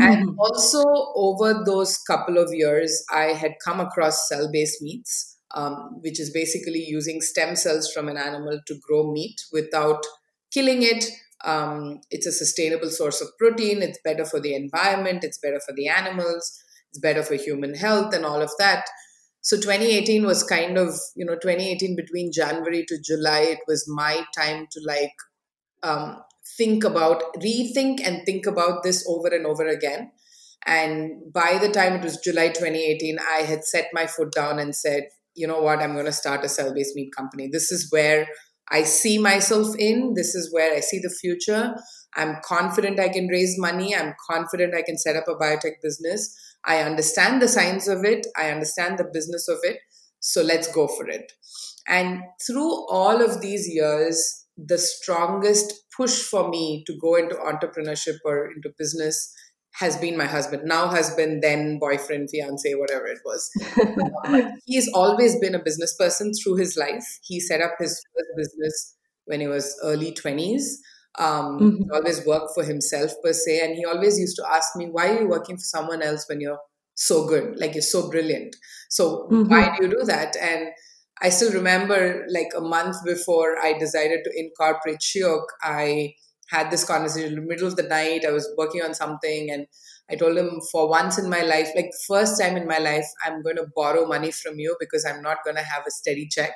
mm-hmm. 0.00 0.02
and 0.02 0.36
also 0.38 0.82
over 1.14 1.62
those 1.64 1.98
couple 1.98 2.38
of 2.38 2.52
years 2.52 3.04
i 3.12 3.26
had 3.26 3.52
come 3.64 3.80
across 3.80 4.28
cell 4.28 4.50
based 4.52 4.80
meats 4.82 5.38
um, 5.54 6.00
which 6.02 6.20
is 6.20 6.30
basically 6.30 6.84
using 6.86 7.20
stem 7.20 7.56
cells 7.56 7.90
from 7.92 8.08
an 8.08 8.16
animal 8.16 8.60
to 8.66 8.78
grow 8.86 9.10
meat 9.10 9.40
without 9.52 10.04
killing 10.52 10.82
it. 10.82 11.06
Um, 11.44 12.00
it's 12.10 12.26
a 12.26 12.32
sustainable 12.32 12.90
source 12.90 13.20
of 13.20 13.28
protein. 13.38 13.82
It's 13.82 13.98
better 14.04 14.24
for 14.24 14.40
the 14.40 14.54
environment. 14.54 15.24
It's 15.24 15.38
better 15.38 15.60
for 15.64 15.72
the 15.74 15.88
animals. 15.88 16.60
It's 16.90 17.00
better 17.00 17.22
for 17.22 17.34
human 17.34 17.74
health 17.74 18.14
and 18.14 18.24
all 18.24 18.42
of 18.42 18.50
that. 18.58 18.84
So 19.40 19.56
2018 19.56 20.26
was 20.26 20.42
kind 20.42 20.76
of, 20.76 20.94
you 21.14 21.24
know, 21.24 21.34
2018 21.34 21.96
between 21.96 22.32
January 22.32 22.84
to 22.86 22.98
July, 23.00 23.40
it 23.40 23.60
was 23.66 23.86
my 23.88 24.24
time 24.36 24.66
to 24.72 24.80
like 24.84 25.12
um, 25.82 26.20
think 26.56 26.84
about, 26.84 27.22
rethink 27.42 28.00
and 28.04 28.24
think 28.24 28.46
about 28.46 28.82
this 28.82 29.04
over 29.08 29.28
and 29.28 29.46
over 29.46 29.66
again. 29.66 30.12
And 30.66 31.32
by 31.32 31.58
the 31.58 31.70
time 31.70 31.94
it 31.94 32.02
was 32.02 32.18
July 32.18 32.48
2018, 32.48 33.18
I 33.18 33.42
had 33.42 33.64
set 33.64 33.88
my 33.92 34.06
foot 34.06 34.32
down 34.32 34.58
and 34.58 34.74
said, 34.74 35.04
you 35.34 35.46
know 35.46 35.60
what, 35.60 35.80
I'm 35.80 35.92
going 35.92 36.06
to 36.06 36.12
start 36.12 36.44
a 36.44 36.48
cell 36.48 36.74
based 36.74 36.96
meat 36.96 37.10
company. 37.16 37.48
This 37.50 37.70
is 37.70 37.90
where 37.90 38.26
I 38.70 38.82
see 38.82 39.18
myself 39.18 39.76
in. 39.78 40.14
This 40.14 40.34
is 40.34 40.52
where 40.52 40.74
I 40.74 40.80
see 40.80 40.98
the 40.98 41.14
future. 41.20 41.74
I'm 42.16 42.36
confident 42.42 42.98
I 42.98 43.08
can 43.08 43.28
raise 43.28 43.56
money. 43.58 43.94
I'm 43.94 44.14
confident 44.28 44.74
I 44.74 44.82
can 44.82 44.98
set 44.98 45.16
up 45.16 45.28
a 45.28 45.34
biotech 45.34 45.80
business. 45.82 46.34
I 46.64 46.80
understand 46.80 47.40
the 47.40 47.48
science 47.48 47.86
of 47.86 48.04
it. 48.04 48.26
I 48.36 48.50
understand 48.50 48.98
the 48.98 49.08
business 49.12 49.48
of 49.48 49.58
it. 49.62 49.78
So 50.20 50.42
let's 50.42 50.70
go 50.72 50.88
for 50.88 51.08
it. 51.08 51.32
And 51.86 52.22
through 52.46 52.86
all 52.88 53.22
of 53.22 53.40
these 53.40 53.68
years, 53.68 54.37
the 54.58 54.78
strongest 54.78 55.72
push 55.96 56.20
for 56.22 56.48
me 56.48 56.84
to 56.86 56.96
go 57.00 57.14
into 57.14 57.36
entrepreneurship 57.36 58.16
or 58.24 58.50
into 58.50 58.70
business 58.76 59.32
has 59.74 59.96
been 59.96 60.16
my 60.16 60.26
husband. 60.26 60.64
Now 60.64 60.88
husband 60.88 61.42
then 61.42 61.78
boyfriend 61.78 62.30
fiance 62.30 62.74
whatever 62.74 63.06
it 63.06 63.20
was. 63.24 64.52
He's 64.66 64.90
always 64.92 65.38
been 65.38 65.54
a 65.54 65.62
business 65.62 65.94
person 65.96 66.32
through 66.34 66.56
his 66.56 66.76
life. 66.76 67.04
He 67.22 67.38
set 67.38 67.60
up 67.60 67.72
his 67.78 67.90
first 67.90 68.28
business 68.36 68.96
when 69.26 69.40
he 69.40 69.46
was 69.46 69.78
early 69.84 70.12
20s 70.12 70.64
um, 71.18 71.58
mm-hmm. 71.58 71.76
he 71.82 71.90
always 71.92 72.24
worked 72.24 72.52
for 72.54 72.64
himself 72.64 73.12
per 73.22 73.32
se 73.32 73.60
and 73.64 73.74
he 73.74 73.84
always 73.84 74.18
used 74.18 74.36
to 74.36 74.48
ask 74.48 74.76
me 74.76 74.86
why 74.86 75.08
are 75.08 75.22
you 75.22 75.28
working 75.28 75.56
for 75.56 75.64
someone 75.64 76.00
else 76.00 76.26
when 76.28 76.40
you're 76.40 76.60
so 76.94 77.26
good? 77.26 77.58
Like 77.58 77.74
you're 77.74 77.82
so 77.82 78.08
brilliant. 78.08 78.54
So 78.88 79.28
mm-hmm. 79.30 79.48
why 79.48 79.76
do 79.76 79.84
you 79.84 79.90
do 79.90 80.04
that? 80.04 80.36
And 80.36 80.68
i 81.22 81.28
still 81.28 81.52
remember 81.52 82.26
like 82.30 82.48
a 82.56 82.60
month 82.60 82.96
before 83.04 83.58
i 83.58 83.76
decided 83.78 84.20
to 84.24 84.30
incorporate 84.38 85.00
shiok 85.00 85.44
i 85.62 86.14
had 86.48 86.70
this 86.70 86.84
conversation 86.84 87.30
in 87.30 87.34
the 87.36 87.46
middle 87.46 87.66
of 87.68 87.76
the 87.76 87.82
night. 87.82 88.24
I 88.26 88.32
was 88.32 88.48
working 88.56 88.82
on 88.82 88.94
something 88.94 89.50
and 89.50 89.66
I 90.10 90.16
told 90.16 90.36
him 90.36 90.60
for 90.72 90.88
once 90.88 91.18
in 91.18 91.28
my 91.28 91.42
life, 91.42 91.68
like 91.76 91.90
first 92.06 92.40
time 92.40 92.56
in 92.56 92.66
my 92.66 92.78
life, 92.78 93.06
I'm 93.24 93.42
going 93.42 93.56
to 93.56 93.66
borrow 93.76 94.06
money 94.06 94.30
from 94.30 94.58
you 94.58 94.74
because 94.80 95.04
I'm 95.04 95.22
not 95.22 95.44
going 95.44 95.56
to 95.56 95.62
have 95.62 95.82
a 95.86 95.90
steady 95.90 96.26
check. 96.26 96.54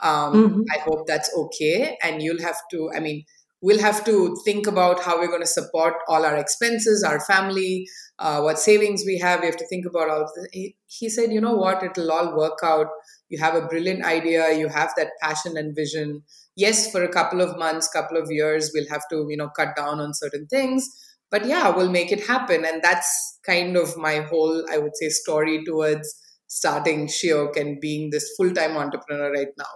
Um, 0.00 0.32
mm-hmm. 0.32 0.60
I 0.72 0.78
hope 0.80 1.06
that's 1.06 1.30
okay. 1.36 1.98
And 2.02 2.22
you'll 2.22 2.42
have 2.42 2.56
to, 2.70 2.90
I 2.94 3.00
mean, 3.00 3.24
we'll 3.60 3.80
have 3.80 4.04
to 4.04 4.36
think 4.44 4.68
about 4.68 5.02
how 5.02 5.18
we're 5.18 5.28
going 5.28 5.40
to 5.40 5.46
support 5.46 5.94
all 6.06 6.24
our 6.24 6.36
expenses, 6.36 7.02
our 7.02 7.18
family, 7.18 7.88
uh, 8.20 8.40
what 8.40 8.58
savings 8.58 9.02
we 9.04 9.18
have. 9.18 9.40
We 9.40 9.46
have 9.46 9.56
to 9.56 9.66
think 9.66 9.86
about 9.86 10.10
all 10.10 10.22
of 10.22 10.30
this. 10.36 10.46
He, 10.52 10.76
he 10.86 11.08
said, 11.08 11.32
you 11.32 11.40
know 11.40 11.56
what, 11.56 11.82
it'll 11.82 12.12
all 12.12 12.36
work 12.36 12.58
out. 12.62 12.86
You 13.34 13.38
have 13.42 13.54
a 13.54 13.66
brilliant 13.66 14.04
idea, 14.04 14.56
you 14.56 14.68
have 14.68 14.92
that 14.96 15.12
passion 15.20 15.56
and 15.56 15.74
vision. 15.74 16.22
Yes 16.56 16.90
for 16.90 17.02
a 17.02 17.12
couple 17.12 17.40
of 17.40 17.58
months 17.58 17.88
couple 17.88 18.16
of 18.16 18.30
years 18.30 18.70
we'll 18.74 18.88
have 18.88 19.08
to 19.10 19.26
you 19.28 19.36
know 19.36 19.48
cut 19.60 19.74
down 19.76 20.00
on 20.00 20.14
certain 20.14 20.46
things. 20.46 20.88
But 21.30 21.46
yeah 21.46 21.70
we'll 21.76 21.90
make 21.90 22.12
it 22.12 22.26
happen. 22.26 22.64
And 22.64 22.82
that's 22.82 23.38
kind 23.46 23.76
of 23.76 23.96
my 23.96 24.20
whole 24.20 24.64
i 24.70 24.78
would 24.78 24.96
say 24.96 25.08
story 25.08 25.64
towards 25.64 26.14
starting 26.46 27.08
shiok 27.08 27.56
and 27.56 27.80
being 27.80 28.10
this 28.10 28.30
full-time 28.36 28.76
entrepreneur 28.76 29.32
right 29.32 29.54
now. 29.58 29.74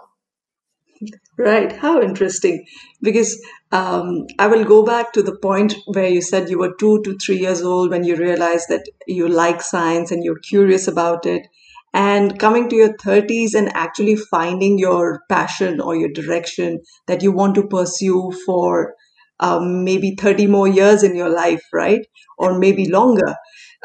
Right. 1.37 1.73
How 1.73 2.03
interesting. 2.03 2.65
Because 3.01 3.41
um, 3.71 4.27
i 4.39 4.47
will 4.47 4.65
go 4.65 4.83
back 4.85 5.13
to 5.13 5.23
the 5.23 5.37
point 5.37 5.75
where 5.87 6.09
you 6.09 6.23
said 6.23 6.49
you 6.49 6.59
were 6.59 6.75
two 6.81 7.03
to 7.03 7.17
three 7.19 7.39
years 7.39 7.63
old 7.63 7.91
when 7.91 8.05
you 8.05 8.17
realized 8.17 8.69
that 8.69 8.89
you 9.07 9.29
like 9.29 9.61
science 9.63 10.11
and 10.11 10.25
you're 10.25 10.39
curious 10.39 10.89
about 10.89 11.27
it 11.27 11.47
and 11.95 12.39
coming 12.39 12.69
to 12.69 12.77
your 12.77 12.95
30s 13.03 13.55
and 13.55 13.69
actually 13.75 14.17
finding 14.17 14.79
your 14.79 15.21
passion 15.29 15.81
or 15.81 15.97
your 15.97 16.11
direction 16.13 16.81
that 17.07 17.23
you 17.23 17.33
want 17.33 17.55
to 17.57 17.67
pursue 17.67 18.33
for 18.47 18.95
um, 19.41 19.85
maybe 19.85 20.15
30 20.19 20.47
more 20.47 20.69
years 20.69 21.03
in 21.03 21.15
your 21.17 21.31
life, 21.31 21.63
right? 21.73 22.01
Or 22.39 22.59
maybe 22.59 22.89
longer. 22.91 23.35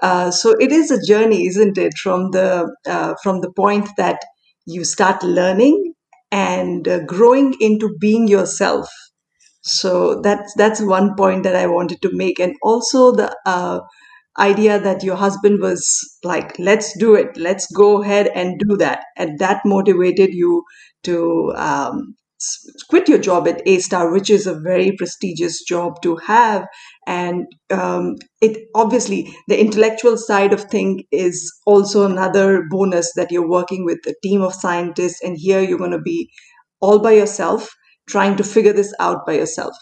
Uh, 0.02 0.32
so 0.32 0.52
it 0.60 0.72
is 0.72 0.92
a 0.92 1.06
journey, 1.06 1.46
isn't 1.48 1.78
it? 1.78 1.94
From 1.98 2.32
the 2.32 2.74
uh, 2.88 3.14
from 3.24 3.42
the 3.42 3.52
point 3.54 3.90
that 3.98 4.20
you 4.66 4.84
start 4.84 5.24
learning 5.24 5.94
and 6.32 6.88
uh, 6.88 7.00
growing 7.06 7.54
into 7.60 7.96
being 8.00 8.28
yourself. 8.28 8.90
So 9.62 10.22
that's 10.22 10.54
that's 10.56 10.82
one 10.82 11.16
point 11.16 11.44
that 11.44 11.56
I 11.56 11.68
wanted 11.68 12.02
to 12.02 12.12
make, 12.14 12.40
and 12.40 12.56
also 12.62 13.14
the 13.16 13.36
uh, 13.46 13.80
idea 14.40 14.80
that 14.80 15.04
your 15.04 15.16
husband 15.16 15.60
was 15.62 16.18
like, 16.24 16.58
let's 16.58 16.98
do 16.98 17.16
it, 17.16 17.38
let's 17.38 17.68
go 17.72 18.02
ahead 18.02 18.28
and 18.34 18.60
do 18.60 18.78
that. 18.78 19.06
And 19.18 19.40
that 19.40 19.62
motivated 19.66 20.34
you 20.34 20.64
to 21.04 21.54
um, 21.56 22.16
quit 22.90 23.08
your 23.08 23.20
job 23.20 23.48
at 23.48 23.62
A*STAR, 23.66 24.12
which 24.12 24.30
is 24.30 24.48
a 24.48 24.60
very 24.60 24.92
prestigious 24.98 25.64
job 25.64 26.02
to 26.02 26.16
have. 26.18 26.66
And 27.06 27.46
um, 27.70 28.16
it 28.42 28.68
obviously, 28.76 29.34
the 29.48 29.60
intellectual 29.60 30.18
side 30.18 30.54
of 30.54 30.64
thing 30.64 31.04
is 31.12 31.52
also 31.66 32.06
another 32.06 32.64
bonus 32.70 33.14
that 33.16 33.32
you're 33.32 33.48
working 33.48 33.86
with 33.86 34.00
a 34.08 34.16
team 34.24 34.42
of 34.42 34.54
scientists. 34.54 35.22
And 35.24 35.38
here 35.38 35.62
you're 35.62 35.78
going 35.78 35.92
to 35.92 36.02
be 36.02 36.30
all 36.82 37.00
by 37.00 37.12
yourself, 37.12 37.70
trying 38.08 38.36
to 38.38 38.44
figure 38.44 38.74
this 38.74 38.94
out 39.00 39.26
by 39.26 39.34
yourself. 39.34 39.76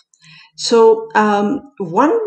So, 0.57 1.07
um, 1.15 1.61
one 1.79 2.17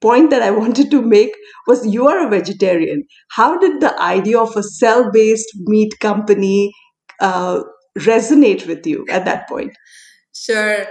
point 0.00 0.30
that 0.30 0.42
I 0.42 0.50
wanted 0.62 0.90
to 0.90 1.02
make 1.02 1.32
was 1.66 1.86
you 1.86 2.06
are 2.08 2.26
a 2.26 2.30
vegetarian. 2.30 3.04
How 3.30 3.58
did 3.58 3.80
the 3.80 4.00
idea 4.00 4.38
of 4.38 4.56
a 4.56 4.62
cell 4.62 5.10
based 5.12 5.48
meat 5.60 5.92
company 6.00 6.72
uh, 7.20 7.62
resonate 7.98 8.66
with 8.66 8.86
you 8.86 9.06
at 9.10 9.24
that 9.24 9.48
point? 9.48 9.72
Sure. 10.34 10.86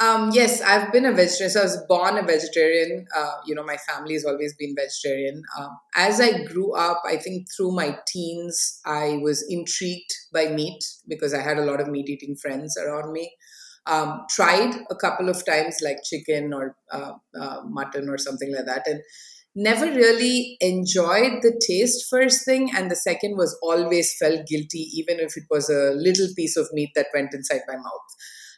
Um, 0.00 0.30
yes, 0.32 0.60
I've 0.62 0.90
been 0.90 1.04
a 1.04 1.12
vegetarian. 1.12 1.50
So 1.50 1.60
I 1.60 1.64
was 1.64 1.78
born 1.86 2.16
a 2.16 2.22
vegetarian. 2.22 3.04
Uh, 3.14 3.34
you 3.46 3.54
know, 3.54 3.62
my 3.62 3.76
family 3.76 4.14
has 4.14 4.24
always 4.24 4.54
been 4.56 4.74
vegetarian. 4.76 5.42
Um, 5.58 5.70
as 5.94 6.20
I 6.20 6.44
grew 6.44 6.74
up, 6.74 7.02
I 7.06 7.16
think 7.16 7.46
through 7.54 7.72
my 7.72 7.98
teens, 8.08 8.80
I 8.86 9.18
was 9.22 9.44
intrigued 9.48 10.10
by 10.32 10.48
meat 10.48 10.82
because 11.06 11.34
I 11.34 11.42
had 11.42 11.58
a 11.58 11.64
lot 11.64 11.80
of 11.80 11.88
meat 11.88 12.08
eating 12.08 12.36
friends 12.36 12.76
around 12.76 13.12
me 13.12 13.32
um, 13.86 14.24
tried 14.30 14.74
a 14.90 14.94
couple 14.94 15.28
of 15.28 15.44
times 15.44 15.78
like 15.82 15.98
chicken 16.04 16.52
or 16.52 16.76
uh, 16.92 17.12
uh, 17.38 17.62
mutton 17.68 18.08
or 18.08 18.18
something 18.18 18.54
like 18.54 18.66
that 18.66 18.86
and 18.86 19.00
never 19.54 19.86
really 19.86 20.56
enjoyed 20.60 21.42
the 21.42 21.60
taste 21.66 22.06
first 22.08 22.44
thing 22.44 22.70
and 22.74 22.90
the 22.90 22.96
second 22.96 23.36
was 23.36 23.58
always 23.62 24.16
felt 24.18 24.46
guilty 24.46 24.88
even 24.94 25.20
if 25.20 25.36
it 25.36 25.44
was 25.50 25.68
a 25.68 25.92
little 25.94 26.28
piece 26.34 26.56
of 26.56 26.68
meat 26.72 26.90
that 26.94 27.06
went 27.12 27.34
inside 27.34 27.60
my 27.68 27.76
mouth. 27.76 28.08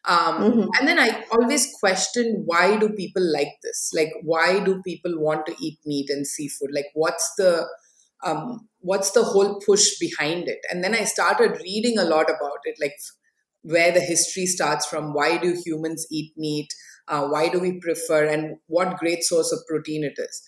Um, 0.07 0.43
mm-hmm. 0.43 0.69
and 0.79 0.87
then 0.87 0.99
i 0.99 1.25
always 1.33 1.75
questioned 1.81 2.43
why 2.45 2.77
do 2.77 2.91
people 2.91 3.23
like 3.33 3.55
this? 3.63 3.91
Like 3.95 4.13
why 4.23 4.63
do 4.63 4.83
people 4.83 5.19
want 5.19 5.47
to 5.47 5.57
eat 5.59 5.79
meat 5.87 6.11
and 6.11 6.27
seafood? 6.27 6.71
Like 6.75 6.91
what's 6.93 7.33
the 7.39 7.67
um, 8.23 8.69
what's 8.81 9.13
the 9.13 9.23
whole 9.23 9.61
push 9.65 9.99
behind 9.99 10.47
it? 10.49 10.59
And 10.71 10.85
then 10.85 10.95
i 10.95 11.05
started 11.05 11.59
reading 11.63 11.99
a 11.99 12.05
lot 12.05 12.29
about 12.29 12.61
it 12.65 12.77
like 12.79 12.93
where 13.65 13.91
the 13.91 14.01
history 14.01 14.47
starts 14.47 14.87
from 14.87 15.13
why 15.13 15.37
do 15.39 15.57
humans 15.65 16.07
eat 16.11 16.33
meat 16.37 16.69
uh, 17.09 17.27
why 17.27 17.49
do 17.49 17.59
we 17.59 17.79
prefer 17.81 18.25
and 18.27 18.57
what 18.67 18.99
great 18.99 19.23
source 19.23 19.53
of 19.53 19.59
protein 19.69 20.05
it 20.05 20.15
is 20.19 20.43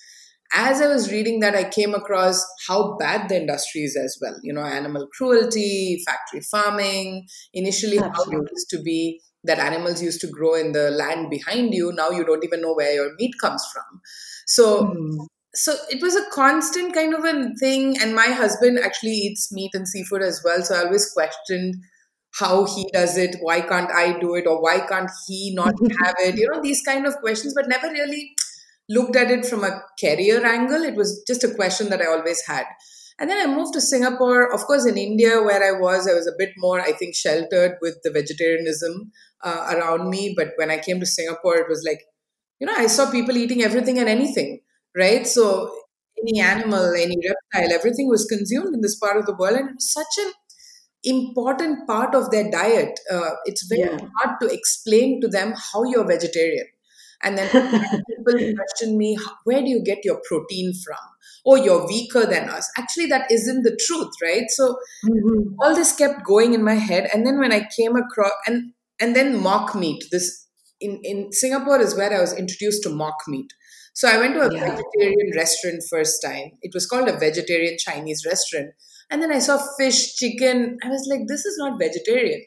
as 0.54 0.80
i 0.80 0.86
was 0.86 1.10
reading 1.10 1.40
that 1.40 1.54
i 1.54 1.64
came 1.64 1.94
across 1.94 2.44
how 2.68 2.96
bad 2.98 3.28
the 3.28 3.36
industry 3.36 3.80
is 3.82 3.96
as 3.96 4.16
well 4.20 4.36
you 4.42 4.52
know 4.52 4.64
animal 4.64 5.08
cruelty 5.16 6.02
factory 6.06 6.40
farming 6.40 7.26
initially 7.52 7.98
Absolutely. 7.98 8.36
how 8.36 8.42
it 8.42 8.50
used 8.52 8.70
to 8.70 8.82
be 8.82 9.20
that 9.44 9.58
animals 9.58 10.02
used 10.02 10.20
to 10.20 10.26
grow 10.26 10.54
in 10.54 10.72
the 10.72 10.90
land 10.90 11.30
behind 11.30 11.72
you 11.72 11.92
now 11.92 12.10
you 12.10 12.24
don't 12.24 12.44
even 12.44 12.60
know 12.60 12.74
where 12.74 12.92
your 12.92 13.14
meat 13.18 13.32
comes 13.40 13.64
from 13.72 14.00
so 14.46 14.84
mm. 14.84 15.26
so 15.54 15.74
it 15.88 16.02
was 16.02 16.14
a 16.16 16.30
constant 16.30 16.94
kind 16.94 17.14
of 17.14 17.24
a 17.24 17.50
thing 17.58 17.96
and 18.00 18.14
my 18.14 18.26
husband 18.26 18.78
actually 18.78 19.12
eats 19.12 19.52
meat 19.52 19.70
and 19.74 19.88
seafood 19.88 20.22
as 20.22 20.40
well 20.44 20.62
so 20.62 20.74
i 20.74 20.84
always 20.84 21.10
questioned 21.12 21.74
how 22.38 22.66
he 22.66 22.88
does 22.92 23.16
it, 23.16 23.36
why 23.40 23.60
can't 23.60 23.90
I 23.90 24.18
do 24.18 24.34
it, 24.34 24.46
or 24.46 24.60
why 24.62 24.80
can't 24.80 25.10
he 25.26 25.54
not 25.54 25.74
have 26.02 26.14
it? 26.18 26.36
You 26.36 26.48
know, 26.50 26.60
these 26.60 26.82
kind 26.82 27.06
of 27.06 27.16
questions, 27.16 27.54
but 27.54 27.68
never 27.68 27.88
really 27.88 28.34
looked 28.88 29.16
at 29.16 29.30
it 29.30 29.46
from 29.46 29.64
a 29.64 29.82
career 29.98 30.44
angle. 30.44 30.82
It 30.82 30.94
was 30.94 31.22
just 31.26 31.44
a 31.44 31.54
question 31.54 31.88
that 31.90 32.00
I 32.00 32.06
always 32.06 32.42
had. 32.46 32.66
And 33.18 33.30
then 33.30 33.38
I 33.38 33.52
moved 33.52 33.72
to 33.72 33.80
Singapore. 33.80 34.52
Of 34.52 34.60
course, 34.66 34.84
in 34.84 34.98
India, 34.98 35.42
where 35.42 35.62
I 35.64 35.80
was, 35.80 36.06
I 36.06 36.12
was 36.12 36.26
a 36.26 36.36
bit 36.36 36.50
more, 36.58 36.80
I 36.80 36.92
think, 36.92 37.14
sheltered 37.14 37.76
with 37.80 37.98
the 38.02 38.10
vegetarianism 38.10 39.10
uh, 39.42 39.74
around 39.74 40.10
me. 40.10 40.34
But 40.36 40.52
when 40.56 40.70
I 40.70 40.78
came 40.78 41.00
to 41.00 41.06
Singapore, 41.06 41.56
it 41.56 41.68
was 41.68 41.82
like, 41.86 42.02
you 42.60 42.66
know, 42.66 42.74
I 42.76 42.86
saw 42.86 43.10
people 43.10 43.36
eating 43.36 43.62
everything 43.62 43.98
and 43.98 44.08
anything, 44.08 44.60
right? 44.94 45.26
So 45.26 45.74
any 46.20 46.40
animal, 46.40 46.94
any 46.94 47.16
reptile, 47.16 47.72
everything 47.72 48.08
was 48.08 48.26
consumed 48.26 48.74
in 48.74 48.82
this 48.82 48.96
part 48.96 49.16
of 49.16 49.24
the 49.24 49.34
world. 49.34 49.56
And 49.56 49.70
it 49.70 49.74
was 49.76 49.92
such 49.92 50.24
an 50.24 50.32
important 51.06 51.86
part 51.86 52.14
of 52.14 52.30
their 52.30 52.50
diet. 52.50 52.98
Uh, 53.10 53.30
it's 53.44 53.66
very 53.66 53.90
yeah. 53.90 54.08
hard 54.18 54.40
to 54.40 54.48
explain 54.48 55.20
to 55.20 55.28
them 55.28 55.54
how 55.72 55.84
you're 55.84 56.06
vegetarian. 56.06 56.66
And 57.22 57.38
then 57.38 57.48
people 58.08 58.54
question 58.54 58.98
me, 58.98 59.16
where 59.44 59.62
do 59.62 59.68
you 59.68 59.82
get 59.82 60.04
your 60.04 60.20
protein 60.28 60.72
from? 60.84 60.98
Oh, 61.46 61.54
you're 61.54 61.86
weaker 61.86 62.26
than 62.26 62.48
us. 62.48 62.68
Actually, 62.76 63.06
that 63.06 63.30
isn't 63.30 63.62
the 63.62 63.78
truth, 63.86 64.12
right? 64.22 64.50
So 64.50 64.76
mm-hmm. 65.04 65.54
all 65.60 65.74
this 65.74 65.94
kept 65.94 66.24
going 66.24 66.54
in 66.54 66.64
my 66.64 66.74
head. 66.74 67.08
And 67.14 67.24
then 67.24 67.38
when 67.38 67.52
I 67.52 67.68
came 67.76 67.96
across 67.96 68.32
and 68.46 68.72
and 68.98 69.14
then 69.14 69.38
mock 69.42 69.74
meat, 69.74 70.04
this 70.10 70.46
in, 70.80 71.00
in 71.04 71.32
Singapore 71.32 71.80
is 71.80 71.94
where 71.94 72.12
I 72.12 72.20
was 72.20 72.32
introduced 72.32 72.82
to 72.84 72.90
mock 72.90 73.16
meat. 73.28 73.52
So 73.94 74.08
I 74.08 74.18
went 74.18 74.34
to 74.34 74.42
a 74.42 74.52
yeah. 74.52 74.60
vegetarian 74.60 75.32
restaurant 75.34 75.82
first 75.88 76.22
time. 76.22 76.52
It 76.62 76.72
was 76.74 76.86
called 76.86 77.08
a 77.08 77.18
vegetarian 77.18 77.76
Chinese 77.78 78.24
restaurant. 78.26 78.70
And 79.10 79.22
then 79.22 79.30
I 79.32 79.38
saw 79.38 79.58
fish, 79.78 80.16
chicken. 80.16 80.78
I 80.82 80.88
was 80.88 81.06
like, 81.10 81.28
this 81.28 81.44
is 81.44 81.56
not 81.58 81.78
vegetarian. 81.78 82.42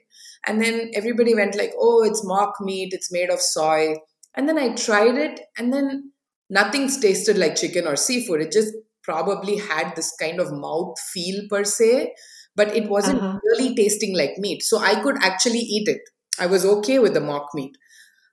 And 0.46 0.62
then 0.62 0.92
everybody 0.94 1.36
went 1.36 1.56
like, 1.56 1.74
oh, 1.80 2.04
it's 2.04 2.26
mock 2.26 2.56
meat. 2.62 2.94
It's 2.94 3.12
made 3.12 3.30
of 3.30 3.40
soy. 3.40 3.96
And 4.36 4.48
then 4.48 4.58
I 4.58 4.76
tried 4.76 5.16
it, 5.16 5.40
and 5.58 5.74
then 5.74 6.12
nothing's 6.50 7.00
tasted 7.00 7.38
like 7.38 7.56
chicken 7.56 7.88
or 7.88 7.96
seafood. 7.96 8.42
It 8.42 8.52
just 8.52 8.74
probably 9.04 9.58
had 9.58 9.96
this 9.96 10.14
kind 10.20 10.40
of 10.40 10.52
mouth 10.52 11.00
feel 11.14 11.42
per 11.50 11.64
se, 11.64 12.14
but 12.56 12.76
it 12.76 12.90
wasn't 12.90 13.22
uh-huh. 13.22 13.40
really 13.44 13.76
tasting 13.76 14.16
like 14.16 14.38
meat. 14.38 14.64
So 14.64 14.80
I 14.80 15.02
could 15.02 15.18
actually 15.22 15.60
eat 15.60 15.88
it. 15.88 16.02
I 16.40 16.46
was 16.46 16.66
okay 16.66 17.00
with 17.00 17.14
the 17.14 17.22
mock 17.22 17.48
meat. 17.54 17.76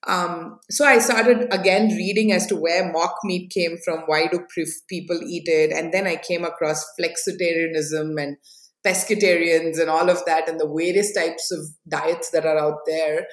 Um, 0.06 0.58
so 0.70 0.84
I 0.84 0.98
started 0.98 1.52
again 1.52 1.88
reading 1.88 2.32
as 2.32 2.46
to 2.46 2.56
where 2.56 2.92
mock 2.92 3.16
meat 3.24 3.50
came 3.50 3.76
from, 3.84 4.02
why 4.06 4.28
do 4.28 4.46
people 4.88 5.20
eat 5.26 5.44
it, 5.46 5.72
and 5.72 5.92
then 5.92 6.06
I 6.06 6.16
came 6.16 6.44
across 6.44 6.84
flexitarianism 6.98 8.22
and 8.22 8.36
pescatarians 8.86 9.80
and 9.80 9.90
all 9.90 10.08
of 10.08 10.24
that, 10.26 10.48
and 10.48 10.60
the 10.60 10.68
various 10.68 11.12
types 11.12 11.50
of 11.50 11.60
diets 11.88 12.30
that 12.30 12.46
are 12.46 12.58
out 12.58 12.78
there. 12.86 13.26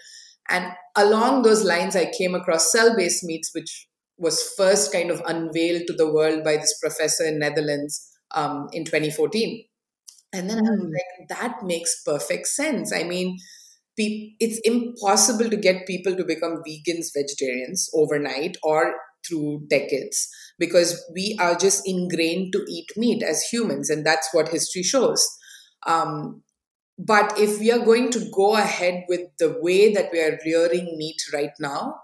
And 0.49 0.73
along 0.95 1.43
those 1.43 1.63
lines, 1.63 1.95
I 1.95 2.11
came 2.11 2.35
across 2.35 2.71
cell 2.71 2.95
based 2.95 3.23
meats, 3.23 3.51
which 3.53 3.87
was 4.17 4.53
first 4.57 4.91
kind 4.91 5.11
of 5.11 5.21
unveiled 5.25 5.83
to 5.87 5.93
the 5.93 6.11
world 6.11 6.43
by 6.43 6.57
this 6.57 6.77
professor 6.79 7.25
in 7.25 7.39
Netherlands 7.39 8.09
um, 8.31 8.67
in 8.71 8.83
2014. 8.85 9.65
And 10.33 10.49
then. 10.49 10.57
I 10.57 10.61
was 10.61 10.79
hmm. 10.79 10.87
like, 10.87 11.29
that 11.29 11.63
makes 11.63 12.01
perfect 12.03 12.47
sense. 12.47 12.91
I 12.91 13.03
mean, 13.03 13.37
it's 13.97 14.59
impossible 14.63 15.49
to 15.49 15.57
get 15.57 15.87
people 15.87 16.15
to 16.15 16.23
become 16.23 16.63
vegans, 16.67 17.07
vegetarians 17.15 17.89
overnight 17.93 18.57
or 18.63 18.93
through 19.27 19.65
decades 19.69 20.27
because 20.59 21.03
we 21.13 21.37
are 21.39 21.55
just 21.55 21.87
ingrained 21.87 22.51
to 22.53 22.65
eat 22.69 22.87
meat 22.97 23.23
as 23.23 23.43
humans, 23.43 23.89
and 23.89 24.05
that's 24.05 24.29
what 24.33 24.49
history 24.49 24.83
shows. 24.83 25.25
Um, 25.85 26.43
but 26.97 27.37
if 27.39 27.59
we 27.59 27.71
are 27.71 27.83
going 27.83 28.11
to 28.11 28.29
go 28.33 28.55
ahead 28.55 29.05
with 29.09 29.21
the 29.39 29.57
way 29.59 29.93
that 29.93 30.09
we 30.11 30.21
are 30.21 30.39
rearing 30.45 30.95
meat 30.97 31.21
right 31.33 31.51
now, 31.59 31.95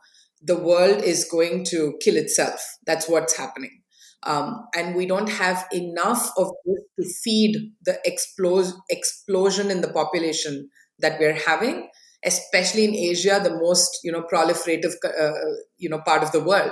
the 0.41 0.57
world 0.57 1.03
is 1.03 1.25
going 1.25 1.65
to 1.65 1.97
kill 2.01 2.15
itself. 2.15 2.59
That's 2.85 3.07
what's 3.07 3.37
happening. 3.37 3.81
Um, 4.23 4.65
and 4.75 4.95
we 4.95 5.05
don't 5.05 5.29
have 5.29 5.65
enough 5.71 6.31
of 6.37 6.51
this 6.65 6.83
to 6.99 7.13
feed 7.23 7.73
the 7.85 7.99
explos- 8.05 8.73
explosion 8.89 9.71
in 9.71 9.81
the 9.81 9.93
population 9.93 10.69
that 10.99 11.19
we're 11.19 11.33
having, 11.33 11.89
especially 12.25 12.85
in 12.85 12.95
Asia, 12.95 13.39
the 13.43 13.55
most 13.55 13.99
you 14.03 14.11
know 14.11 14.23
proliferative 14.31 14.93
uh, 15.03 15.31
you 15.77 15.89
know 15.89 15.99
part 16.05 16.23
of 16.23 16.31
the 16.31 16.43
world. 16.43 16.71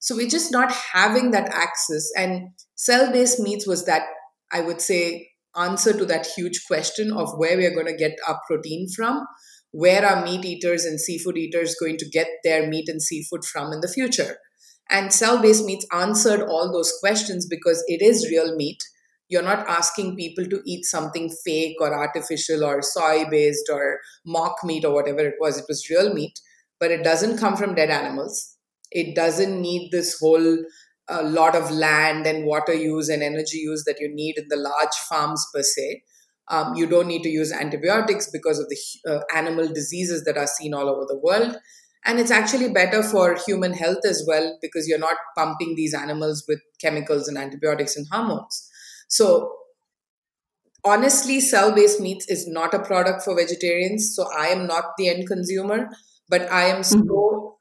So 0.00 0.14
we're 0.14 0.28
just 0.28 0.52
not 0.52 0.70
having 0.72 1.32
that 1.32 1.48
access. 1.48 2.08
And 2.16 2.50
cell-based 2.76 3.40
meats 3.40 3.66
was 3.66 3.84
that 3.86 4.02
I 4.52 4.60
would 4.60 4.80
say 4.80 5.28
answer 5.56 5.92
to 5.92 6.04
that 6.06 6.26
huge 6.36 6.64
question 6.66 7.12
of 7.12 7.32
where 7.36 7.56
we 7.56 7.66
are 7.66 7.74
going 7.74 7.86
to 7.86 7.96
get 7.96 8.16
our 8.28 8.40
protein 8.46 8.86
from 8.94 9.26
where 9.70 10.04
are 10.04 10.24
meat 10.24 10.44
eaters 10.44 10.84
and 10.84 11.00
seafood 11.00 11.36
eaters 11.36 11.74
going 11.78 11.98
to 11.98 12.08
get 12.08 12.26
their 12.42 12.68
meat 12.68 12.88
and 12.88 13.02
seafood 13.02 13.44
from 13.44 13.72
in 13.72 13.80
the 13.80 13.88
future 13.88 14.36
and 14.90 15.12
cell-based 15.12 15.64
meats 15.64 15.86
answered 15.92 16.40
all 16.40 16.72
those 16.72 16.92
questions 17.00 17.46
because 17.46 17.84
it 17.86 18.00
is 18.00 18.30
real 18.30 18.56
meat 18.56 18.78
you're 19.28 19.42
not 19.42 19.66
asking 19.68 20.16
people 20.16 20.46
to 20.46 20.60
eat 20.66 20.84
something 20.84 21.30
fake 21.44 21.76
or 21.80 21.94
artificial 21.94 22.64
or 22.64 22.80
soy 22.82 23.24
based 23.30 23.68
or 23.70 23.98
mock 24.24 24.56
meat 24.64 24.84
or 24.84 24.94
whatever 24.94 25.20
it 25.20 25.34
was 25.40 25.58
it 25.58 25.64
was 25.68 25.88
real 25.90 26.12
meat 26.14 26.38
but 26.80 26.90
it 26.90 27.04
doesn't 27.04 27.38
come 27.38 27.56
from 27.56 27.74
dead 27.74 27.90
animals 27.90 28.56
it 28.90 29.14
doesn't 29.14 29.60
need 29.60 29.90
this 29.90 30.18
whole 30.18 30.58
a 31.08 31.22
lot 31.22 31.56
of 31.56 31.70
land 31.70 32.26
and 32.26 32.44
water 32.44 32.74
use 32.74 33.08
and 33.08 33.22
energy 33.22 33.58
use 33.58 33.84
that 33.84 33.98
you 33.98 34.14
need 34.14 34.36
in 34.36 34.46
the 34.48 34.56
large 34.56 34.94
farms 35.08 35.44
per 35.54 35.62
se. 35.62 36.02
Um, 36.48 36.74
you 36.74 36.86
don't 36.86 37.06
need 37.08 37.22
to 37.22 37.28
use 37.28 37.52
antibiotics 37.52 38.30
because 38.30 38.58
of 38.58 38.68
the 38.68 38.76
uh, 39.10 39.20
animal 39.34 39.68
diseases 39.68 40.24
that 40.24 40.36
are 40.36 40.46
seen 40.46 40.74
all 40.74 40.88
over 40.88 41.04
the 41.06 41.18
world. 41.18 41.56
And 42.04 42.18
it's 42.18 42.30
actually 42.30 42.72
better 42.72 43.02
for 43.02 43.38
human 43.46 43.72
health 43.74 44.04
as 44.06 44.24
well 44.26 44.56
because 44.62 44.88
you're 44.88 44.98
not 44.98 45.16
pumping 45.36 45.74
these 45.74 45.94
animals 45.94 46.44
with 46.48 46.60
chemicals 46.80 47.28
and 47.28 47.36
antibiotics 47.36 47.96
and 47.96 48.06
hormones. 48.10 48.70
So, 49.08 49.52
honestly, 50.84 51.40
cell 51.40 51.74
based 51.74 52.00
meats 52.00 52.28
is 52.28 52.46
not 52.46 52.74
a 52.74 52.82
product 52.82 53.22
for 53.22 53.34
vegetarians. 53.34 54.14
So, 54.14 54.28
I 54.36 54.48
am 54.48 54.66
not 54.66 54.84
the 54.96 55.08
end 55.08 55.26
consumer, 55.26 55.88
but 56.28 56.50
I 56.50 56.64
am 56.64 56.82
mm-hmm. 56.82 57.06
so 57.06 57.56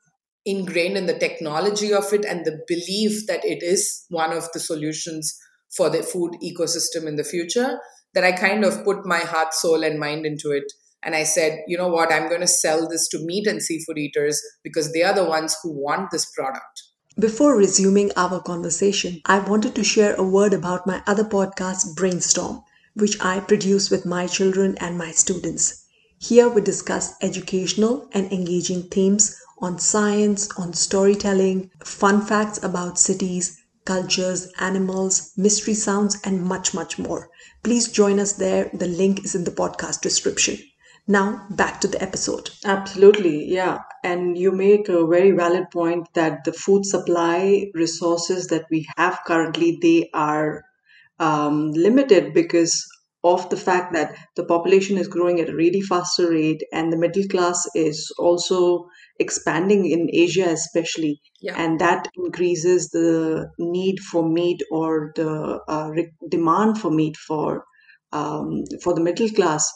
ingrained 0.45 0.97
in 0.97 1.07
the 1.07 1.17
technology 1.17 1.93
of 1.93 2.13
it 2.13 2.23
and 2.23 2.45
the 2.45 2.61
belief 2.67 3.27
that 3.27 3.43
it 3.43 3.61
is 3.61 4.05
one 4.09 4.31
of 4.31 4.49
the 4.53 4.59
solutions 4.59 5.37
for 5.75 5.89
the 5.89 6.01
food 6.01 6.33
ecosystem 6.41 7.05
in 7.05 7.17
the 7.17 7.23
future 7.23 7.79
that 8.13 8.23
I 8.23 8.31
kind 8.31 8.63
of 8.63 8.83
put 8.83 9.05
my 9.05 9.19
heart, 9.19 9.53
soul, 9.53 9.83
and 9.83 9.99
mind 9.99 10.25
into 10.25 10.51
it. 10.51 10.71
And 11.03 11.15
I 11.15 11.23
said, 11.23 11.59
you 11.67 11.77
know 11.77 11.89
what, 11.89 12.11
I'm 12.11 12.29
going 12.29 12.41
to 12.41 12.47
sell 12.47 12.89
this 12.89 13.07
to 13.09 13.19
meat 13.19 13.45
and 13.45 13.61
seafood 13.61 13.97
eaters 13.97 14.41
because 14.63 14.93
they 14.93 15.03
are 15.03 15.13
the 15.13 15.25
ones 15.25 15.55
who 15.61 15.71
want 15.71 16.11
this 16.11 16.25
product. 16.31 16.83
Before 17.19 17.55
resuming 17.55 18.11
our 18.15 18.39
conversation, 18.39 19.21
I 19.25 19.39
wanted 19.39 19.73
to 19.73 19.83
share 19.83 20.13
a 20.13 20.23
word 20.23 20.53
about 20.53 20.85
my 20.85 21.01
other 21.07 21.23
podcast, 21.23 21.95
Brainstorm, 21.95 22.61
which 22.93 23.19
I 23.19 23.39
produce 23.39 23.89
with 23.89 24.05
my 24.05 24.27
children 24.27 24.77
and 24.79 24.99
my 24.99 25.09
students. 25.13 25.83
Here 26.19 26.47
we 26.47 26.61
discuss 26.61 27.15
educational 27.19 28.07
and 28.11 28.31
engaging 28.31 28.83
themes 28.83 29.35
on 29.57 29.79
science, 29.79 30.47
on 30.57 30.73
storytelling, 30.73 31.71
fun 31.83 32.23
facts 32.23 32.61
about 32.61 32.99
cities, 32.99 33.57
cultures, 33.83 34.49
animals, 34.59 35.31
mystery 35.35 35.73
sounds, 35.73 36.17
and 36.23 36.43
much, 36.43 36.75
much 36.75 36.99
more. 36.99 37.31
Please 37.63 37.87
join 37.87 38.19
us 38.19 38.33
there. 38.33 38.69
The 38.75 38.87
link 38.87 39.25
is 39.25 39.33
in 39.33 39.43
the 39.43 39.49
podcast 39.49 40.01
description. 40.01 40.59
Now, 41.07 41.45
back 41.49 41.79
to 41.81 41.87
the 41.87 42.01
episode. 42.01 42.49
Absolutely, 42.65 43.45
yeah. 43.45 43.79
And 44.03 44.37
you 44.37 44.51
make 44.51 44.89
a 44.89 45.07
very 45.07 45.31
valid 45.31 45.71
point 45.71 46.07
that 46.13 46.43
the 46.43 46.51
food 46.53 46.85
supply 46.85 47.67
resources 47.73 48.47
that 48.47 48.65
we 48.69 48.87
have 48.97 49.19
currently, 49.25 49.77
they 49.81 50.09
are 50.13 50.63
um, 51.19 51.71
limited 51.71 52.33
because 52.33 52.85
of 53.23 53.49
the 53.49 53.57
fact 53.57 53.93
that 53.93 54.15
the 54.35 54.45
population 54.45 54.97
is 54.97 55.07
growing 55.07 55.39
at 55.39 55.49
a 55.49 55.55
really 55.55 55.81
faster 55.81 56.29
rate 56.29 56.61
and 56.71 56.91
the 56.91 56.97
middle 56.97 57.27
class 57.29 57.65
is 57.73 58.11
also 58.19 58.87
expanding 59.19 59.85
in 59.89 60.09
Asia, 60.13 60.49
especially. 60.49 61.19
Yeah. 61.41 61.55
And 61.57 61.79
that 61.79 62.07
increases 62.15 62.89
the 62.89 63.49
need 63.57 63.99
for 63.99 64.27
meat 64.27 64.61
or 64.71 65.11
the 65.15 65.59
uh, 65.67 65.89
re- 65.89 66.11
demand 66.29 66.79
for 66.79 66.91
meat 66.91 67.17
for 67.17 67.65
um, 68.11 68.63
for 68.83 68.93
the 68.93 69.01
middle 69.01 69.29
class. 69.29 69.69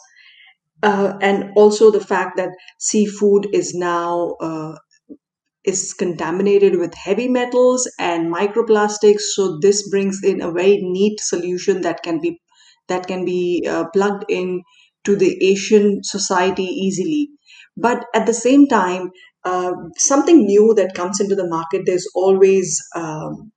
Uh, 0.82 1.16
and 1.20 1.52
also 1.56 1.90
the 1.90 2.00
fact 2.04 2.36
that 2.36 2.50
seafood 2.78 3.46
is 3.52 3.72
now 3.74 4.36
uh, 4.40 4.74
is 5.64 5.92
contaminated 5.94 6.76
with 6.78 6.94
heavy 6.94 7.28
metals 7.28 7.90
and 7.98 8.32
microplastics 8.34 9.22
so 9.34 9.58
this 9.60 9.88
brings 9.90 10.20
in 10.24 10.40
a 10.42 10.50
very 10.52 10.78
neat 10.82 11.20
solution 11.20 11.82
that 11.82 12.02
can 12.02 12.20
be 12.20 12.40
that 12.88 13.06
can 13.06 13.24
be 13.24 13.64
uh, 13.68 13.84
plugged 13.92 14.24
in 14.28 14.62
to 15.04 15.16
the 15.16 15.38
Asian 15.44 16.02
society 16.04 16.64
easily. 16.64 17.28
But 17.76 18.04
at 18.14 18.26
the 18.26 18.34
same 18.34 18.66
time, 18.68 19.10
uh, 19.44 19.72
something 19.96 20.44
new 20.44 20.74
that 20.76 20.94
comes 20.94 21.20
into 21.20 21.34
the 21.36 21.48
market, 21.48 21.82
there's 21.86 22.08
always 22.14 22.78
um, 22.96 23.52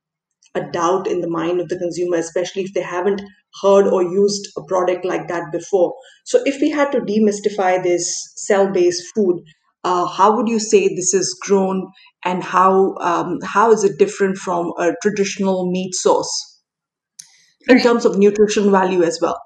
a 0.56 0.62
doubt 0.72 1.06
in 1.06 1.20
the 1.20 1.30
mind 1.30 1.60
of 1.60 1.68
the 1.68 1.78
consumer, 1.78 2.16
especially 2.16 2.62
if 2.62 2.74
they 2.74 2.82
haven't 2.82 3.22
heard 3.62 3.86
or 3.86 4.02
used 4.02 4.48
a 4.56 4.62
product 4.64 5.04
like 5.04 5.28
that 5.28 5.52
before. 5.52 5.94
So, 6.24 6.40
if 6.44 6.60
we 6.60 6.70
had 6.70 6.90
to 6.92 7.00
demystify 7.00 7.82
this 7.82 8.32
cell 8.36 8.70
based 8.72 9.04
food, 9.14 9.42
uh, 9.84 10.06
how 10.06 10.36
would 10.36 10.48
you 10.48 10.58
say 10.58 10.88
this 10.88 11.14
is 11.14 11.38
grown 11.40 11.92
and 12.24 12.42
how 12.42 12.96
um, 12.96 13.38
how 13.44 13.70
is 13.72 13.84
it 13.84 13.98
different 13.98 14.36
from 14.36 14.72
a 14.78 14.94
traditional 15.02 15.70
meat 15.70 15.94
source 15.94 16.60
in 17.68 17.80
terms 17.80 18.04
of 18.04 18.18
nutrition 18.18 18.70
value 18.70 19.02
as 19.02 19.20
well? 19.20 19.40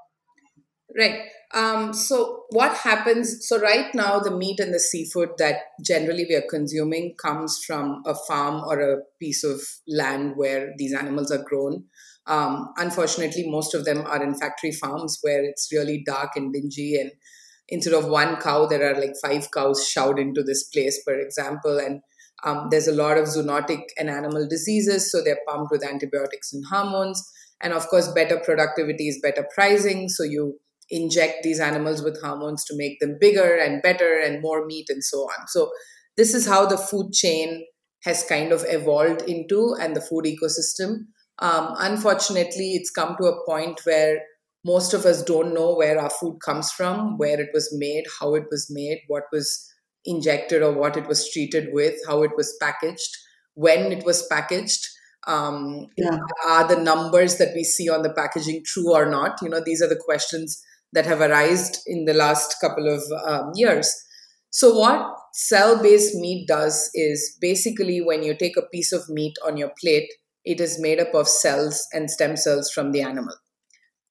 Right. 0.97 1.29
Um, 1.53 1.93
so 1.93 2.45
what 2.51 2.77
happens? 2.77 3.47
So 3.47 3.61
right 3.61 3.93
now, 3.95 4.21
the 4.21 4.31
meat 4.31 4.61
and 4.61 4.73
the 4.73 4.79
seafood 4.79 5.31
that 5.39 5.57
generally 5.85 6.25
we 6.29 6.37
are 6.37 6.49
consuming 6.49 7.15
comes 7.21 7.63
from 7.67 8.03
a 8.07 8.15
farm 8.15 8.63
or 8.67 8.81
a 8.81 9.01
piece 9.19 9.43
of 9.43 9.61
land 9.89 10.37
where 10.37 10.73
these 10.79 10.95
animals 10.95 11.31
are 11.31 11.43
grown. 11.43 11.85
Um, 12.31 12.73
unfortunately, 12.77 13.51
most 13.51 13.75
of 13.75 13.85
them 13.85 14.03
are 14.07 14.23
in 14.23 14.35
factory 14.35 14.71
farms 14.71 15.19
where 15.23 15.43
it's 15.43 15.69
really 15.73 16.03
dark 16.07 16.31
and 16.37 16.53
dingy, 16.53 16.95
and 17.01 17.11
instead 17.69 17.93
of 17.93 18.07
one 18.07 18.37
cow, 18.37 18.67
there 18.67 18.89
are 18.89 19.01
like 19.01 19.15
five 19.23 19.51
cows 19.51 19.87
shoved 19.87 20.19
into 20.19 20.43
this 20.43 20.65
place, 20.65 21.01
for 21.05 21.15
example, 21.19 21.79
and 21.79 22.01
um, 22.45 22.69
there's 22.71 22.89
a 22.89 22.93
lot 22.93 23.19
of 23.19 23.27
zoonotic 23.27 23.83
and 23.99 24.09
animal 24.09 24.47
diseases, 24.49 25.11
so 25.11 25.23
they're 25.23 25.41
pumped 25.49 25.71
with 25.71 25.85
antibiotics 25.85 26.53
and 26.53 26.65
hormones. 26.71 27.23
And 27.61 27.73
of 27.73 27.87
course, 27.89 28.09
better 28.13 28.39
productivity 28.39 29.09
is 29.09 29.21
better 29.23 29.47
pricing, 29.55 30.09
so 30.09 30.23
you 30.23 30.59
inject 30.89 31.43
these 31.43 31.61
animals 31.61 32.03
with 32.03 32.21
hormones 32.21 32.65
to 32.65 32.77
make 32.77 32.99
them 33.01 33.17
bigger 33.21 33.57
and 33.57 33.83
better 33.83 34.19
and 34.19 34.41
more 34.41 34.67
meat 34.67 34.87
and 34.89 35.05
so 35.05 35.19
on. 35.19 35.47
So, 35.49 35.71
this 36.17 36.35
is 36.35 36.47
how 36.47 36.67
the 36.67 36.79
food 36.79 37.13
chain 37.13 37.65
has 38.05 38.25
kind 38.25 38.53
of 38.53 38.65
evolved 38.67 39.23
into 39.23 39.75
and 39.81 39.95
the 39.95 40.01
food 40.01 40.25
ecosystem. 40.25 41.07
Um, 41.41 41.75
unfortunately, 41.79 42.73
it's 42.75 42.91
come 42.91 43.17
to 43.21 43.27
a 43.29 43.45
point 43.47 43.81
where 43.85 44.21
most 44.65 44.93
of 44.93 45.07
us 45.07 45.23
don't 45.23 45.55
know 45.55 45.75
where 45.75 45.99
our 45.99 46.11
food 46.11 46.39
comes 46.45 46.71
from, 46.73 47.17
where 47.17 47.41
it 47.41 47.49
was 47.55 47.75
made, 47.77 48.05
how 48.21 48.35
it 48.35 48.45
was 48.51 48.69
made, 48.71 48.99
what 49.09 49.25
was 49.33 49.67
injected 50.05 50.63
or 50.63 50.73
what 50.73 50.97
it 50.97 51.07
was 51.07 51.31
treated 51.31 51.69
with, 51.73 51.95
how 52.07 52.23
it 52.23 52.33
was 52.37 52.57
packaged, 52.61 53.17
when 53.55 53.93
it 53.93 54.05
was 54.05 54.27
packaged. 54.27 54.87
Um, 55.27 55.87
Yeah. 55.97 56.19
are 56.47 56.67
the 56.67 56.81
numbers 56.83 57.37
that 57.37 57.55
we 57.55 57.63
see 57.65 57.89
on 57.89 58.03
the 58.03 58.13
packaging 58.13 58.63
true 58.67 58.93
or 58.95 59.07
not? 59.11 59.39
You 59.43 59.49
know, 59.51 59.61
these 59.65 59.83
are 59.83 59.89
the 59.89 60.01
questions 60.03 60.63
that 60.93 61.07
have 61.07 61.21
arisen 61.21 61.75
in 61.87 62.05
the 62.07 62.15
last 62.15 62.57
couple 62.61 62.89
of 62.89 63.03
um, 63.25 63.53
years. 63.55 63.93
So, 64.51 64.75
what 64.77 65.17
cell 65.33 65.81
based 65.83 66.15
meat 66.17 66.49
does 66.49 66.91
is 66.95 67.37
basically 67.41 68.01
when 68.01 68.23
you 68.23 68.35
take 68.37 68.57
a 68.57 68.63
piece 68.73 68.93
of 68.93 69.09
meat 69.09 69.37
on 69.47 69.57
your 69.57 69.71
plate, 69.81 70.11
it 70.45 70.61
is 70.61 70.81
made 70.81 71.01
up 71.01 71.15
of 71.15 71.29
cells 71.29 71.87
and 71.93 72.11
stem 72.11 72.37
cells 72.37 72.71
from 72.71 72.93
the 72.93 73.03
animal. 73.03 73.35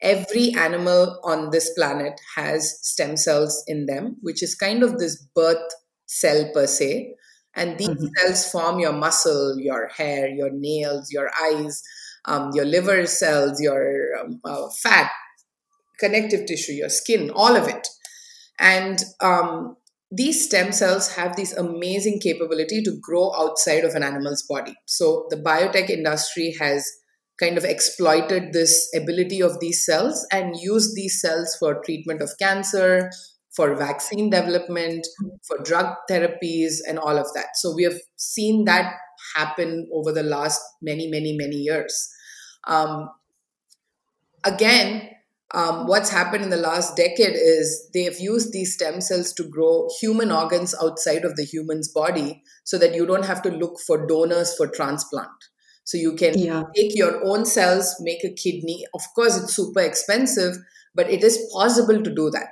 Every 0.01 0.53
animal 0.55 1.19
on 1.23 1.49
this 1.51 1.71
planet 1.73 2.19
has 2.35 2.79
stem 2.81 3.17
cells 3.17 3.63
in 3.67 3.85
them, 3.85 4.17
which 4.21 4.41
is 4.43 4.55
kind 4.55 4.83
of 4.83 4.97
this 4.97 5.21
birth 5.35 5.71
cell 6.05 6.49
per 6.53 6.67
se. 6.67 7.15
And 7.55 7.77
these 7.77 7.89
Mhm. 7.89 8.09
cells 8.17 8.49
form 8.49 8.79
your 8.79 8.93
muscle, 8.93 9.59
your 9.59 9.87
hair, 9.87 10.29
your 10.29 10.51
nails, 10.51 11.11
your 11.11 11.29
eyes, 11.41 11.81
um, 12.25 12.51
your 12.53 12.65
liver 12.65 13.05
cells, 13.07 13.59
your 13.61 14.17
um, 14.19 14.39
uh, 14.45 14.69
fat, 14.69 15.11
connective 15.99 16.45
tissue, 16.45 16.73
your 16.73 16.89
skin, 16.89 17.29
all 17.31 17.55
of 17.55 17.67
it. 17.67 17.87
And 18.59 19.03
um, 19.21 19.77
these 20.11 20.45
stem 20.45 20.71
cells 20.71 21.15
have 21.15 21.35
this 21.35 21.53
amazing 21.55 22.19
capability 22.19 22.81
to 22.83 22.97
grow 22.99 23.31
outside 23.35 23.83
of 23.83 23.93
an 23.93 24.03
animal's 24.03 24.43
body. 24.43 24.75
So 24.85 25.27
the 25.29 25.37
biotech 25.37 25.89
industry 25.89 26.55
has 26.59 26.89
kind 27.39 27.57
of 27.57 27.63
exploited 27.63 28.51
this 28.51 28.89
ability 28.95 29.41
of 29.41 29.59
these 29.59 29.85
cells 29.85 30.25
and 30.31 30.55
used 30.59 30.95
these 30.95 31.21
cells 31.21 31.55
for 31.59 31.81
treatment 31.85 32.21
of 32.21 32.31
cancer, 32.39 33.11
for 33.55 33.75
vaccine 33.75 34.29
development, 34.29 35.07
for 35.47 35.57
drug 35.63 35.95
therapies, 36.09 36.77
and 36.87 36.99
all 36.99 37.17
of 37.17 37.27
that. 37.35 37.55
So 37.55 37.73
we 37.73 37.83
have 37.83 37.99
seen 38.15 38.65
that 38.65 38.93
happen 39.35 39.89
over 39.93 40.11
the 40.11 40.23
last 40.23 40.61
many, 40.81 41.07
many, 41.07 41.35
many 41.37 41.57
years. 41.57 42.09
Um, 42.67 43.09
again, 44.43 45.09
um, 45.53 45.88
what's 45.88 46.09
happened 46.09 46.43
in 46.43 46.49
the 46.51 46.57
last 46.57 46.95
decade 46.95 47.35
is 47.35 47.89
they've 47.93 48.19
used 48.19 48.53
these 48.53 48.75
stem 48.75 49.01
cells 49.01 49.33
to 49.33 49.43
grow 49.43 49.89
human 49.99 50.31
organs 50.31 50.75
outside 50.81 51.25
of 51.25 51.35
the 51.35 51.43
human's 51.45 51.88
body 51.91 52.43
so 52.63 52.77
that 52.77 52.93
you 52.93 53.05
don't 53.05 53.25
have 53.25 53.41
to 53.43 53.49
look 53.49 53.79
for 53.79 54.05
donors 54.05 54.55
for 54.55 54.67
transplant. 54.67 55.29
So 55.83 55.97
you 55.97 56.15
can 56.15 56.33
Yeah. 56.33 56.63
take 56.75 56.95
your 56.95 57.25
own 57.25 57.45
cells, 57.45 57.95
make 57.99 58.23
a 58.23 58.33
kidney. 58.33 58.85
Of 58.93 59.01
course, 59.15 59.38
it's 59.41 59.55
super 59.55 59.81
expensive, 59.81 60.57
but 60.93 61.09
it 61.09 61.23
is 61.23 61.49
possible 61.51 62.03
to 62.03 62.13
do 62.13 62.29
that. 62.29 62.49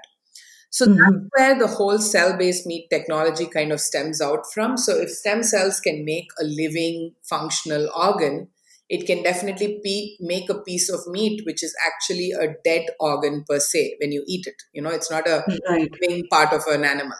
So 0.72 0.86
that's 0.86 1.18
Mhm. 1.18 1.30
where 1.38 1.58
the 1.60 1.68
whole 1.68 2.00
cell 2.00 2.38
based 2.38 2.66
meat 2.66 2.88
technology 2.90 3.48
kind 3.48 3.72
of 3.72 3.82
stems 3.82 4.22
out 4.22 4.46
from. 4.54 4.78
So 4.78 4.98
if 4.98 5.10
stem 5.12 5.44
cells 5.44 5.80
can 5.80 6.06
make 6.06 6.28
a 6.40 6.44
living, 6.44 7.16
functional 7.24 7.90
organ, 7.96 8.50
it 8.90 9.06
can 9.06 9.24
definitely 9.24 9.80
be, 9.84 10.18
make 10.20 10.50
a 10.50 10.62
piece 10.62 10.90
of 10.90 11.02
meat 11.08 11.42
which 11.46 11.64
is 11.64 11.76
actually 11.86 12.32
a 12.32 12.56
dead 12.64 12.86
organ 13.00 13.44
per 13.50 13.60
se 13.60 13.98
when 14.02 14.12
you 14.12 14.24
eat 14.28 14.48
it. 14.48 14.56
You 14.74 14.82
know, 14.82 14.90
it's 14.90 15.12
not 15.12 15.28
a 15.28 15.46
Right. 15.68 15.92
living 16.02 16.28
part 16.30 16.54
of 16.54 16.64
an 16.68 16.84
animal. 16.86 17.18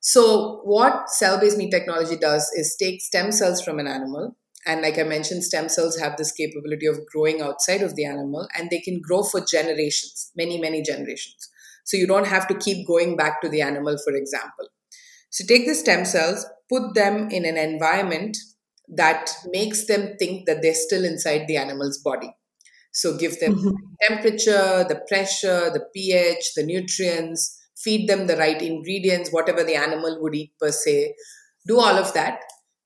So, 0.00 0.60
what 0.64 1.08
cell 1.10 1.38
based 1.40 1.56
meat 1.56 1.70
technology 1.70 2.16
does 2.16 2.50
is 2.56 2.76
take 2.78 3.00
stem 3.00 3.30
cells 3.32 3.62
from 3.62 3.78
an 3.78 3.86
animal. 3.86 4.36
And 4.66 4.82
like 4.82 4.98
I 4.98 5.02
mentioned, 5.04 5.44
stem 5.44 5.68
cells 5.68 5.98
have 5.98 6.16
this 6.16 6.32
capability 6.32 6.86
of 6.86 7.04
growing 7.06 7.40
outside 7.40 7.82
of 7.82 7.96
the 7.96 8.04
animal 8.04 8.48
and 8.56 8.70
they 8.70 8.80
can 8.80 9.00
grow 9.00 9.22
for 9.22 9.40
generations, 9.40 10.30
many, 10.36 10.60
many 10.60 10.82
generations. 10.82 11.48
So, 11.84 11.96
you 11.96 12.06
don't 12.06 12.26
have 12.26 12.48
to 12.48 12.54
keep 12.54 12.86
going 12.86 13.16
back 13.16 13.40
to 13.42 13.48
the 13.48 13.62
animal, 13.62 13.96
for 14.04 14.14
example. 14.14 14.68
So, 15.30 15.44
take 15.46 15.66
the 15.66 15.74
stem 15.74 16.04
cells, 16.04 16.46
put 16.68 16.94
them 16.94 17.30
in 17.30 17.44
an 17.44 17.56
environment 17.56 18.36
that 18.96 19.30
makes 19.46 19.86
them 19.86 20.16
think 20.18 20.46
that 20.46 20.62
they're 20.62 20.74
still 20.74 21.04
inside 21.04 21.46
the 21.46 21.56
animal's 21.56 21.98
body. 21.98 22.34
So, 22.92 23.16
give 23.16 23.40
them 23.40 23.54
Mhm. 23.54 23.74
temperature, 24.02 24.84
the 24.88 25.00
pressure, 25.08 25.70
the 25.70 25.84
pH, 25.94 26.54
the 26.54 26.62
nutrients, 26.62 27.58
feed 27.76 28.08
them 28.08 28.26
the 28.26 28.36
right 28.36 28.60
ingredients, 28.60 29.30
whatever 29.30 29.64
the 29.64 29.74
animal 29.74 30.20
would 30.20 30.34
eat 30.34 30.52
per 30.60 30.70
se, 30.70 31.14
do 31.66 31.80
all 31.80 31.96
of 31.96 32.12
that. 32.12 32.40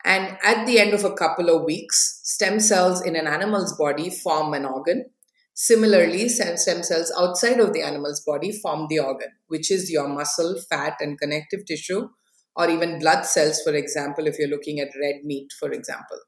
And 0.05 0.39
at 0.45 0.67
the 0.67 0.79
end 0.79 0.95
of 0.95 1.05
a 1.05 1.15
couple 1.15 1.51
of 1.51 1.65
weeks, 1.65 2.21
stem 2.23 2.61
cells 2.61 3.05
in 3.05 3.17
an 3.17 3.27
animal's 3.27 3.77
body 3.77 4.11
form 4.11 4.55
an 4.55 4.65
organ. 4.65 5.11
Similarly, 5.55 6.29
stem 6.29 6.57
cells 6.57 7.13
outside 7.19 7.59
of 7.59 7.73
the 7.73 7.83
animal's 7.83 8.21
body 8.21 8.53
form 8.53 8.87
the 8.89 9.01
organ, 9.01 9.33
which 9.49 9.71
is 9.71 9.91
your 9.91 10.07
muscle, 10.07 10.61
fat, 10.71 10.95
and 11.01 11.19
connective 11.19 11.65
tissue, 11.67 12.09
or 12.57 12.69
even 12.71 12.99
blood 12.99 13.25
cells, 13.27 13.61
for 13.63 13.75
example, 13.75 14.27
if 14.27 14.39
you're 14.39 14.49
looking 14.49 14.81
at 14.81 14.89
red 15.01 15.25
meat, 15.25 15.49
for 15.59 15.71
example. 15.73 16.19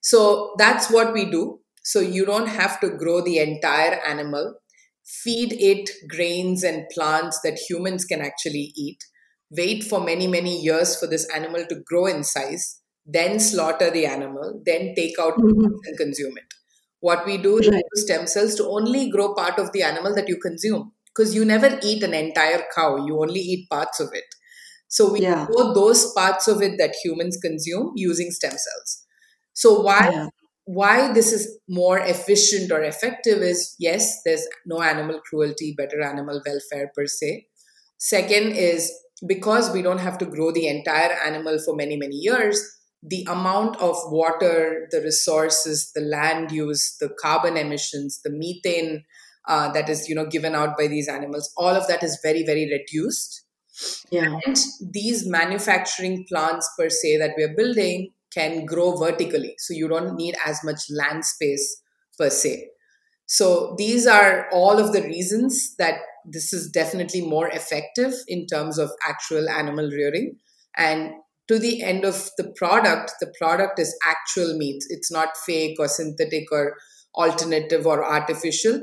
So 0.00 0.54
that's 0.58 0.90
what 0.90 1.12
we 1.12 1.30
do. 1.30 1.60
So 1.82 2.00
you 2.00 2.24
don't 2.26 2.48
have 2.48 2.80
to 2.80 2.90
grow 2.90 3.20
the 3.22 3.38
entire 3.38 4.00
animal, 4.06 4.54
feed 5.04 5.52
it 5.54 5.90
grains 6.08 6.62
and 6.62 6.86
plants 6.92 7.40
that 7.42 7.58
humans 7.68 8.04
can 8.04 8.20
actually 8.20 8.72
eat, 8.76 8.98
wait 9.50 9.84
for 9.84 10.00
many, 10.00 10.26
many 10.26 10.60
years 10.60 10.98
for 10.98 11.06
this 11.06 11.28
animal 11.34 11.64
to 11.66 11.80
grow 11.86 12.06
in 12.06 12.24
size, 12.24 12.80
then 13.06 13.40
slaughter 13.40 13.90
the 13.90 14.06
animal, 14.06 14.60
then 14.66 14.94
take 14.94 15.18
out 15.18 15.34
Mhm. 15.36 15.78
and 15.84 15.96
consume 15.98 16.36
it. 16.36 16.52
What 17.00 17.24
we 17.26 17.38
do 17.38 17.58
is 17.58 17.66
Right. 17.66 17.84
use 17.94 18.04
stem 18.04 18.26
cells 18.26 18.54
to 18.56 18.66
only 18.68 19.08
grow 19.10 19.34
part 19.34 19.58
of 19.58 19.72
the 19.72 19.82
animal 19.82 20.14
that 20.14 20.28
you 20.28 20.36
consume 20.38 20.92
because 21.06 21.34
you 21.34 21.44
never 21.44 21.78
eat 21.82 22.02
an 22.02 22.12
entire 22.14 22.64
cow, 22.74 23.06
you 23.06 23.20
only 23.20 23.40
eat 23.40 23.68
parts 23.70 24.00
of 24.00 24.10
it. 24.12 24.24
So 24.88 25.12
we 25.12 25.20
Yeah. 25.20 25.46
grow 25.46 25.74
those 25.74 26.12
parts 26.14 26.48
of 26.48 26.62
it 26.62 26.78
that 26.78 26.94
humans 27.04 27.38
consume 27.42 27.92
using 27.96 28.30
stem 28.30 28.52
cells. 28.52 29.04
So 29.52 29.80
why 29.80 30.08
Yeah. 30.10 30.28
why 30.64 31.12
this 31.12 31.32
is 31.32 31.58
more 31.68 31.98
efficient 31.98 32.70
or 32.70 32.82
effective 32.82 33.38
is 33.42 33.74
yes, 33.78 34.20
there's 34.24 34.46
no 34.66 34.82
animal 34.82 35.20
cruelty, 35.20 35.74
better 35.76 36.02
animal 36.02 36.42
welfare 36.46 36.90
per 36.94 37.06
se. 37.06 37.46
Second 37.98 38.52
is 38.52 38.92
because 39.26 39.70
we 39.72 39.82
don't 39.82 39.98
have 39.98 40.18
to 40.18 40.26
grow 40.26 40.52
the 40.52 40.68
entire 40.68 41.12
animal 41.24 41.58
for 41.58 41.74
many, 41.74 41.96
many 41.96 42.16
years, 42.16 42.60
the 43.02 43.26
amount 43.28 43.76
of 43.78 43.96
water, 44.06 44.86
the 44.90 45.00
resources, 45.00 45.90
the 45.94 46.00
land 46.02 46.52
use, 46.52 46.96
the 47.00 47.08
carbon 47.20 47.56
emissions, 47.56 48.20
the 48.22 48.30
methane 48.30 49.04
uh, 49.48 49.72
that 49.72 49.88
is 49.88 50.08
you 50.08 50.14
know 50.14 50.26
given 50.26 50.54
out 50.54 50.76
by 50.76 50.86
these 50.86 51.08
animals, 51.08 51.52
all 51.56 51.74
of 51.74 51.86
that 51.88 52.02
is 52.02 52.18
very, 52.22 52.44
very 52.44 52.70
reduced. 52.70 53.44
Yeah. 54.10 54.38
And 54.44 54.56
these 54.80 55.26
manufacturing 55.26 56.26
plants 56.28 56.68
per 56.78 56.88
se 56.88 57.18
that 57.18 57.32
we 57.36 57.44
are 57.44 57.54
building 57.56 58.12
can 58.32 58.66
grow 58.66 58.96
vertically. 58.96 59.54
So 59.58 59.74
you 59.74 59.88
don't 59.88 60.16
need 60.16 60.34
as 60.44 60.60
much 60.64 60.80
land 60.90 61.24
space 61.24 61.80
per 62.18 62.30
se. 62.30 62.70
So 63.26 63.74
these 63.76 64.06
are 64.06 64.48
all 64.52 64.78
of 64.78 64.92
the 64.92 65.02
reasons 65.02 65.74
that 65.76 65.96
this 66.24 66.52
is 66.52 66.70
definitely 66.70 67.20
more 67.20 67.48
effective 67.48 68.14
in 68.26 68.46
terms 68.46 68.78
of 68.78 68.90
actual 69.06 69.48
animal 69.48 69.90
rearing. 69.90 70.36
And 70.76 71.12
to 71.48 71.58
the 71.58 71.82
end 71.82 72.04
of 72.04 72.30
the 72.36 72.52
product, 72.56 73.12
the 73.20 73.32
product 73.38 73.78
is 73.78 73.96
actual 74.06 74.56
meat. 74.56 74.82
It's 74.88 75.10
not 75.10 75.36
fake 75.46 75.76
or 75.78 75.88
synthetic 75.88 76.44
or 76.52 76.74
alternative 77.14 77.86
or 77.86 78.04
artificial. 78.04 78.80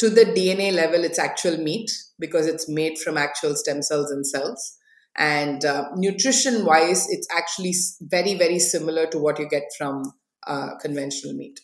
To 0.00 0.10
the 0.10 0.24
DNA 0.24 0.72
level, 0.72 1.04
it's 1.04 1.18
actual 1.18 1.56
meat 1.56 1.90
because 2.18 2.46
it's 2.46 2.68
made 2.68 2.98
from 2.98 3.16
actual 3.16 3.54
stem 3.56 3.82
cells 3.82 4.10
and 4.10 4.26
cells. 4.26 4.76
And 5.16 5.64
uh, 5.64 5.88
nutrition 5.94 6.66
wise, 6.66 7.06
it's 7.08 7.26
actually 7.34 7.72
very, 8.02 8.34
very 8.34 8.58
similar 8.58 9.06
to 9.06 9.18
what 9.18 9.38
you 9.38 9.48
get 9.48 9.64
from 9.78 10.12
uh, 10.46 10.76
conventional 10.80 11.34
meat. 11.34 11.60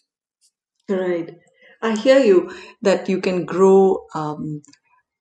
Right. 0.88 1.36
I 1.82 1.96
hear 1.96 2.20
you 2.20 2.50
that 2.80 3.08
you 3.08 3.20
can 3.20 3.44
grow 3.44 4.06
um, 4.14 4.62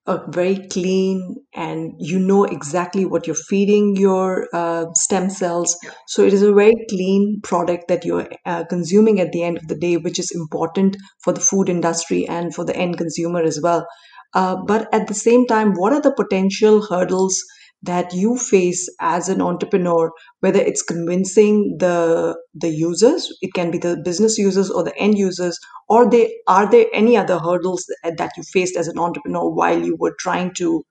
a 0.07 0.19
very 0.29 0.67
clean 0.69 1.35
and 1.53 1.93
you 1.99 2.17
know 2.17 2.43
exactly 2.43 3.05
what 3.05 3.27
you're 3.27 3.35
feeding 3.35 3.95
your 3.95 4.47
uh, 4.53 4.85
stem 4.95 5.29
cells. 5.29 5.77
So 6.07 6.23
it 6.23 6.33
is 6.33 6.41
a 6.41 6.53
very 6.53 6.73
clean 6.89 7.39
product 7.43 7.87
that 7.87 8.03
you're 8.03 8.27
uh, 8.45 8.63
consuming 8.65 9.19
at 9.19 9.31
the 9.31 9.43
end 9.43 9.57
of 9.57 9.67
the 9.67 9.75
day, 9.75 9.97
which 9.97 10.17
is 10.17 10.31
important 10.31 10.97
for 11.23 11.33
the 11.33 11.39
food 11.39 11.69
industry 11.69 12.27
and 12.27 12.53
for 12.53 12.65
the 12.65 12.75
end 12.75 12.97
consumer 12.97 13.41
as 13.41 13.59
well. 13.61 13.85
Uh, 14.33 14.55
but 14.65 14.91
at 14.93 15.07
the 15.07 15.13
same 15.13 15.45
time, 15.45 15.73
what 15.73 15.93
are 15.93 16.01
the 16.01 16.13
potential 16.13 16.85
hurdles 16.89 17.43
that 17.83 18.13
you 18.13 18.37
face 18.37 18.87
as 18.99 19.27
an 19.27 19.41
entrepreneur 19.41 20.11
whether 20.41 20.59
it's 20.59 20.83
convincing 20.83 21.77
the 21.79 22.37
the 22.53 22.69
users 22.69 23.27
it 23.41 23.53
can 23.53 23.71
be 23.71 23.77
the 23.77 23.97
business 24.05 24.37
users 24.37 24.69
or 24.69 24.83
the 24.83 24.97
end 24.97 25.17
users 25.17 25.59
or 25.89 26.09
they 26.09 26.31
are 26.47 26.69
there 26.69 26.85
any 26.93 27.17
other 27.17 27.39
hurdles 27.39 27.85
that 28.03 28.31
you 28.37 28.43
faced 28.43 28.77
as 28.77 28.87
an 28.87 28.99
entrepreneur 28.99 29.49
while 29.49 29.79
you 29.79 29.95
were 29.99 30.15
trying 30.19 30.53
to 30.53 30.83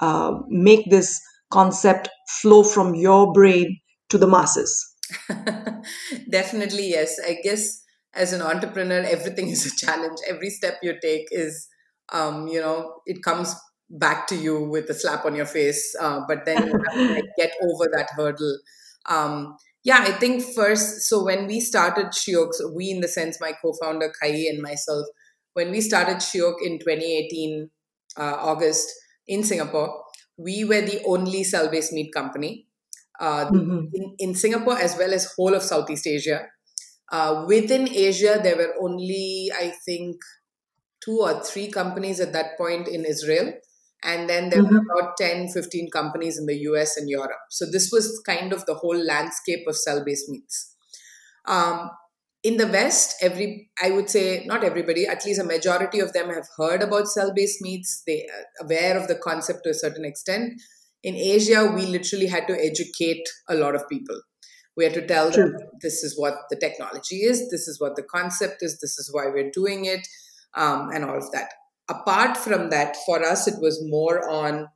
uh, 0.00 0.32
make 0.48 0.90
this 0.90 1.20
concept 1.50 2.08
flow 2.28 2.62
from 2.62 2.94
your 2.94 3.32
brain 3.32 3.78
to 4.08 4.18
the 4.18 4.26
masses? 4.26 4.72
Definitely 6.30 6.88
yes. 6.90 7.16
I 7.24 7.38
guess 7.42 7.82
as 8.12 8.32
an 8.32 8.42
entrepreneur 8.42 9.00
everything 9.00 9.48
is 9.56 9.66
a 9.66 9.76
challenge. 9.76 10.18
Every 10.28 10.50
step 10.50 10.78
you 10.82 10.94
take 11.00 11.26
is 11.30 11.68
um, 12.12 12.48
you 12.48 12.60
know 12.60 13.00
it 13.06 13.22
comes 13.22 13.54
back 13.94 14.26
to 14.26 14.34
you 14.34 14.60
with 14.68 14.90
a 14.90 14.94
slap 14.94 15.24
on 15.24 15.34
your 15.34 15.46
face, 15.46 15.94
uh, 16.00 16.20
but 16.26 16.44
then 16.44 16.66
you 16.66 16.72
have 16.72 16.92
to 16.92 17.14
like, 17.14 17.24
get 17.38 17.52
over 17.62 17.88
that 17.92 18.10
hurdle. 18.16 18.58
Um, 19.06 19.56
yeah, 19.84 19.98
I 20.00 20.12
think 20.12 20.42
first, 20.42 21.02
so 21.02 21.24
when 21.24 21.46
we 21.46 21.60
started 21.60 22.06
Shiok, 22.06 22.54
so 22.54 22.72
we 22.74 22.90
in 22.90 23.00
the 23.00 23.08
sense, 23.08 23.38
my 23.40 23.52
co-founder 23.52 24.12
Kai 24.20 24.46
and 24.50 24.60
myself, 24.62 25.06
when 25.52 25.70
we 25.70 25.80
started 25.80 26.16
Shiok 26.16 26.54
in 26.64 26.78
2018 26.78 27.70
uh, 28.18 28.36
August 28.40 28.90
in 29.28 29.44
Singapore, 29.44 30.02
we 30.36 30.64
were 30.64 30.80
the 30.80 31.02
only 31.06 31.44
cell-based 31.44 31.92
meat 31.92 32.12
company 32.12 32.66
uh, 33.20 33.46
mm-hmm. 33.46 33.86
in, 33.92 34.14
in 34.18 34.34
Singapore 34.34 34.78
as 34.78 34.96
well 34.98 35.14
as 35.14 35.32
whole 35.36 35.54
of 35.54 35.62
Southeast 35.62 36.06
Asia. 36.06 36.46
Uh, 37.12 37.44
within 37.46 37.88
Asia, 37.88 38.40
there 38.42 38.56
were 38.56 38.74
only, 38.80 39.52
I 39.54 39.72
think, 39.84 40.16
two 41.04 41.20
or 41.20 41.44
three 41.44 41.70
companies 41.70 42.18
at 42.18 42.32
that 42.32 42.56
point 42.56 42.88
in 42.88 43.04
Israel 43.04 43.52
and 44.04 44.28
then 44.28 44.50
there 44.50 44.62
mm-hmm. 44.62 44.74
were 44.74 45.00
about 45.00 45.16
10 45.16 45.48
15 45.48 45.90
companies 45.90 46.38
in 46.38 46.46
the 46.46 46.54
us 46.54 46.96
and 46.96 47.08
europe. 47.08 47.44
So 47.50 47.66
this 47.70 47.90
was 47.90 48.22
kind 48.26 48.52
of 48.52 48.66
the 48.66 48.74
whole 48.74 48.96
landscape 48.96 49.66
of 49.66 49.76
cell-based 49.76 50.28
meats. 50.28 50.76
Um, 51.46 51.90
in 52.42 52.58
the 52.58 52.66
west 52.66 53.16
every 53.22 53.70
i 53.82 53.90
would 53.90 54.08
say 54.10 54.44
not 54.46 54.64
everybody 54.64 55.06
at 55.06 55.24
least 55.24 55.40
a 55.40 55.44
majority 55.44 55.98
of 56.00 56.12
them 56.12 56.28
have 56.28 56.46
heard 56.58 56.82
about 56.82 57.08
cell-based 57.08 57.62
meats. 57.62 58.02
They 58.06 58.26
are 58.34 58.66
aware 58.66 58.98
of 58.98 59.08
the 59.08 59.16
concept 59.16 59.64
to 59.64 59.70
a 59.70 59.80
certain 59.82 60.04
extent. 60.04 60.60
In 61.02 61.16
asia 61.16 61.64
we 61.74 61.86
literally 61.86 62.26
had 62.26 62.46
to 62.48 62.60
educate 62.70 63.26
a 63.48 63.54
lot 63.54 63.74
of 63.74 63.88
people. 63.88 64.20
We 64.76 64.84
had 64.84 64.94
to 64.94 65.06
tell 65.06 65.30
them 65.30 65.56
this 65.80 66.02
is 66.02 66.18
what 66.18 66.34
the 66.50 66.56
technology 66.56 67.18
is. 67.32 67.48
This 67.50 67.68
is 67.68 67.80
what 67.80 67.94
the 67.96 68.02
concept 68.02 68.56
is. 68.60 68.78
This 68.80 68.98
is 68.98 69.10
why 69.12 69.28
we're 69.28 69.50
doing 69.50 69.84
it 69.84 70.06
um, 70.54 70.90
and 70.92 71.04
all 71.04 71.16
of 71.16 71.30
that 71.32 71.50
apart 71.88 72.36
from 72.36 72.70
that, 72.70 72.96
for 73.06 73.22
us, 73.24 73.46
it 73.48 73.60
was 73.60 73.82
more 73.84 74.28
on 74.28 74.68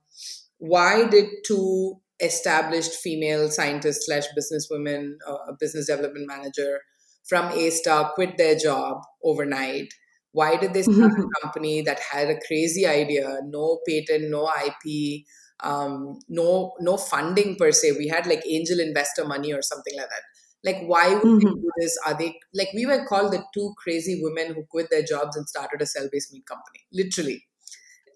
why 0.59 1.07
did 1.09 1.27
two 1.47 2.01
established 2.21 2.95
female 2.95 3.51
scientists 3.51 4.07
slash 4.07 4.25
businesswomen, 4.37 5.13
uh, 5.27 5.37
a 5.49 5.53
business 5.59 5.87
development 5.87 6.27
manager 6.27 6.81
from 7.29 7.53
A*STAR 7.53 8.13
quit 8.15 8.37
their 8.37 8.57
job 8.57 9.03
overnight? 9.23 9.93
Why 10.33 10.57
did 10.57 10.75
they 10.75 10.83
start 10.83 11.13
a 11.13 11.41
company 11.43 11.83
that 11.83 12.01
had 12.01 12.29
a 12.29 12.39
crazy 12.47 12.87
idea, 12.87 13.41
no 13.47 13.81
patent, 13.87 14.31
no 14.31 14.51
IP, 14.67 15.25
um, 15.61 16.19
no 16.29 16.73
no 16.81 16.97
funding 16.97 17.57
per 17.57 17.73
se? 17.73 17.93
We 17.93 18.09
had 18.09 18.27
like 18.27 18.43
angel 18.47 18.81
investor 18.81 19.25
money 19.25 19.53
or 19.53 19.63
something 19.63 19.97
like 19.97 20.09
that 20.09 20.23
like 20.65 20.83
why 20.85 21.15
would 21.15 21.23
mm-hmm. 21.23 21.39
they 21.39 21.53
do 21.53 21.71
this? 21.79 21.99
Are 22.07 22.15
they 22.15 22.39
like 22.55 22.69
we 22.75 22.87
were 22.87 23.05
called 23.07 23.33
the 23.33 23.43
two 23.55 23.75
crazy 23.79 24.21
women 24.23 24.55
who 24.55 24.65
quit 24.65 24.89
their 24.91 25.03
jobs 25.03 25.37
and 25.37 25.49
started 25.49 25.81
a 25.81 25.87
cell-based 25.87 26.33
meat 26.33 26.47
company 26.47 26.85
literally. 26.93 27.45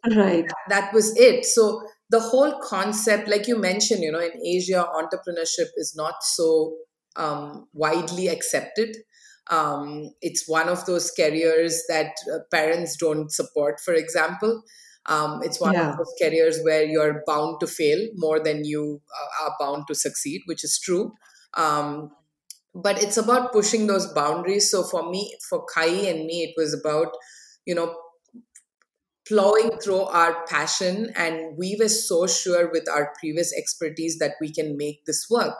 Right. 0.04 0.44
That, 0.48 0.56
that 0.68 0.92
was 0.92 1.16
it. 1.16 1.44
So 1.44 1.82
the 2.10 2.20
whole 2.20 2.58
concept 2.60 3.28
like 3.28 3.46
you 3.46 3.56
mentioned 3.56 4.02
you 4.02 4.12
know 4.12 4.20
in 4.20 4.32
asia 4.44 4.86
entrepreneurship 4.94 5.68
is 5.76 5.94
not 5.96 6.22
so 6.22 6.74
um, 7.16 7.68
widely 7.72 8.28
accepted. 8.28 8.96
Um, 9.50 10.12
it's 10.20 10.48
one 10.48 10.68
of 10.68 10.86
those 10.86 11.10
careers 11.10 11.82
that 11.88 12.12
uh, 12.32 12.38
parents 12.50 12.96
don't 12.96 13.30
support 13.30 13.80
for 13.80 13.94
example. 13.94 14.62
Um, 15.06 15.40
it's 15.42 15.60
one 15.60 15.74
yeah. 15.74 15.90
of 15.90 15.98
those 15.98 16.14
careers 16.20 16.60
where 16.62 16.84
you're 16.84 17.22
bound 17.26 17.58
to 17.60 17.66
fail 17.66 17.98
more 18.14 18.38
than 18.38 18.64
you 18.64 19.02
uh, 19.14 19.44
are 19.44 19.56
bound 19.58 19.86
to 19.88 19.94
succeed 19.94 20.42
which 20.46 20.64
is 20.64 20.78
true. 20.82 21.12
Um, 21.54 22.10
but 22.74 23.02
it's 23.02 23.16
about 23.16 23.52
pushing 23.52 23.86
those 23.86 24.06
boundaries. 24.12 24.70
So 24.70 24.82
for 24.82 25.10
me 25.10 25.36
for 25.48 25.64
kai 25.64 25.86
and 25.86 26.26
me 26.26 26.44
it 26.44 26.54
was 26.56 26.72
about 26.72 27.14
you 27.66 27.74
know 27.74 27.94
plowing 29.26 29.78
through 29.82 30.02
our 30.02 30.44
passion. 30.46 31.12
And 31.14 31.56
we 31.56 31.76
were 31.78 31.88
so 31.88 32.26
sure 32.26 32.70
with 32.70 32.88
our 32.88 33.12
previous 33.20 33.56
expertise 33.56 34.18
that 34.18 34.34
we 34.40 34.52
can 34.52 34.76
make 34.76 35.04
this 35.06 35.26
work. 35.30 35.58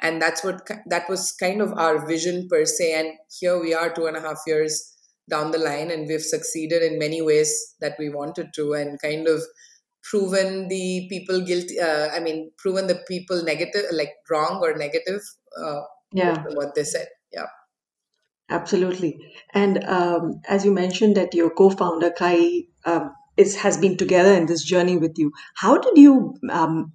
And 0.00 0.22
that's 0.22 0.44
what 0.44 0.68
that 0.86 1.08
was 1.08 1.32
kind 1.32 1.60
of 1.60 1.72
our 1.72 2.06
vision 2.06 2.48
per 2.48 2.64
se. 2.64 2.94
And 2.94 3.18
here 3.40 3.60
we 3.60 3.74
are 3.74 3.92
two 3.92 4.06
and 4.06 4.16
a 4.16 4.20
half 4.20 4.38
years 4.46 4.94
down 5.28 5.50
the 5.50 5.58
line 5.58 5.90
and 5.90 6.08
we've 6.08 6.22
succeeded 6.22 6.82
in 6.82 6.98
many 6.98 7.20
ways 7.20 7.74
that 7.80 7.94
we 7.98 8.08
wanted 8.08 8.48
to 8.54 8.72
and 8.72 9.00
kind 9.00 9.28
of 9.28 9.42
proven 10.02 10.68
the 10.68 11.06
people 11.10 11.40
guilty 11.42 11.78
uh, 11.78 12.08
i 12.16 12.20
mean 12.20 12.50
proven 12.56 12.86
the 12.86 13.00
people 13.06 13.42
negative 13.42 13.84
like 13.92 14.14
wrong 14.30 14.60
or 14.62 14.74
negative 14.74 15.20
uh, 15.62 15.82
yeah. 16.12 16.44
what 16.54 16.74
they 16.74 16.84
said. 16.84 17.06
Yeah. 17.32 17.46
Absolutely. 18.50 19.18
And 19.52 19.84
um, 19.84 20.40
as 20.48 20.64
you 20.64 20.72
mentioned 20.72 21.16
that 21.16 21.34
your 21.34 21.50
co-founder 21.50 22.10
kai 22.10 22.62
um, 22.84 23.12
is 23.38 23.56
has 23.56 23.78
been 23.78 23.96
together 23.96 24.32
in 24.34 24.46
this 24.46 24.62
journey 24.62 24.96
with 24.98 25.16
you 25.16 25.32
how 25.54 25.78
did 25.78 25.96
you 25.96 26.34
um, 26.50 26.92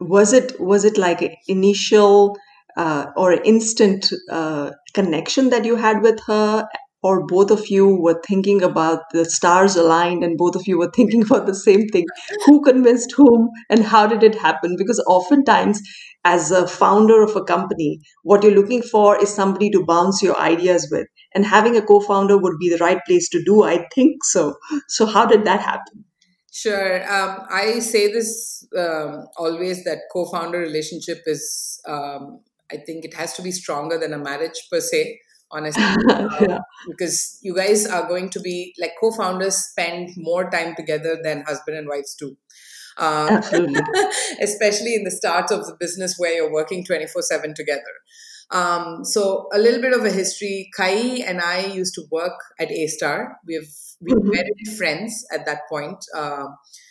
was 0.00 0.32
it 0.32 0.60
was 0.60 0.84
it 0.84 0.98
like 0.98 1.22
an 1.22 1.34
initial 1.48 2.36
uh, 2.76 3.06
or 3.16 3.32
instant 3.32 4.12
uh, 4.30 4.70
connection 4.94 5.50
that 5.50 5.64
you 5.64 5.76
had 5.76 6.02
with 6.02 6.20
her 6.26 6.68
or 7.02 7.26
both 7.26 7.50
of 7.50 7.68
you 7.68 7.86
were 7.86 8.20
thinking 8.26 8.62
about 8.62 9.02
the 9.12 9.24
stars 9.24 9.76
aligned 9.76 10.24
and 10.24 10.36
both 10.36 10.56
of 10.56 10.66
you 10.66 10.78
were 10.78 10.90
thinking 10.96 11.22
about 11.22 11.46
the 11.46 11.54
same 11.54 11.86
thing. 11.88 12.06
Who 12.46 12.62
convinced 12.62 13.12
whom 13.16 13.48
and 13.70 13.84
how 13.84 14.06
did 14.06 14.22
it 14.22 14.34
happen? 14.34 14.76
Because 14.76 15.02
oftentimes 15.06 15.80
as 16.24 16.50
a 16.50 16.66
founder 16.66 17.22
of 17.22 17.36
a 17.36 17.44
company 17.44 18.00
what 18.22 18.42
you're 18.42 18.54
looking 18.60 18.82
for 18.82 19.16
is 19.22 19.32
somebody 19.32 19.70
to 19.70 19.84
bounce 19.84 20.22
your 20.22 20.38
ideas 20.38 20.88
with. 20.90 21.06
And 21.34 21.44
having 21.44 21.76
a 21.76 21.82
co-founder 21.82 22.38
would 22.38 22.58
be 22.58 22.70
the 22.70 22.78
right 22.78 23.00
place 23.06 23.28
to 23.30 23.42
do 23.44 23.62
i 23.62 23.86
think 23.94 24.24
so. 24.24 24.56
So 24.88 25.06
how 25.06 25.26
did 25.26 25.44
that 25.44 25.60
happen? 25.60 26.04
Sure. 26.50 27.02
Um, 27.12 27.46
I 27.50 27.78
say 27.78 28.10
this 28.12 28.66
um, 28.76 29.26
always 29.36 29.84
that 29.84 29.98
co 30.12 30.24
founder 30.26 30.58
relationship 30.58 31.18
is, 31.26 31.80
um, 31.86 32.40
I 32.72 32.78
think 32.78 33.04
it 33.04 33.14
has 33.14 33.34
to 33.34 33.42
be 33.42 33.52
stronger 33.52 33.98
than 33.98 34.12
a 34.12 34.18
marriage 34.18 34.66
per 34.70 34.80
se 34.80 35.20
honestly. 35.50 35.82
Yeah. 36.40 36.60
because 36.86 37.38
you 37.42 37.54
guys 37.54 37.86
are 37.86 38.06
going 38.06 38.30
to 38.30 38.40
be 38.40 38.74
like 38.80 38.92
co-founders 39.00 39.56
spend 39.56 40.10
more 40.16 40.50
time 40.50 40.74
together 40.76 41.18
than 41.22 41.42
husband 41.42 41.76
and 41.76 41.88
wives 41.88 42.14
do. 42.18 42.36
Uh, 42.96 43.28
Absolutely. 43.30 43.80
especially 44.40 44.94
in 44.94 45.04
the 45.04 45.10
start 45.10 45.50
of 45.50 45.66
the 45.66 45.76
business 45.78 46.14
where 46.18 46.34
you're 46.34 46.52
working 46.52 46.84
24 46.84 47.22
7 47.22 47.54
together. 47.54 47.82
Um, 48.50 49.04
so 49.04 49.48
a 49.52 49.58
little 49.58 49.80
bit 49.80 49.92
of 49.92 50.04
a 50.04 50.10
history. 50.10 50.70
Kai 50.76 51.22
and 51.26 51.40
i 51.40 51.66
used 51.66 51.94
to 51.94 52.04
work 52.10 52.38
at 52.58 52.70
A*STAR. 52.70 53.38
We've 53.46 53.68
we 54.00 54.12
mm-hmm. 54.12 54.28
were 54.28 54.76
friends 54.76 55.26
at 55.32 55.44
that 55.46 55.62
point. 55.68 56.04
Uh, 56.14 56.46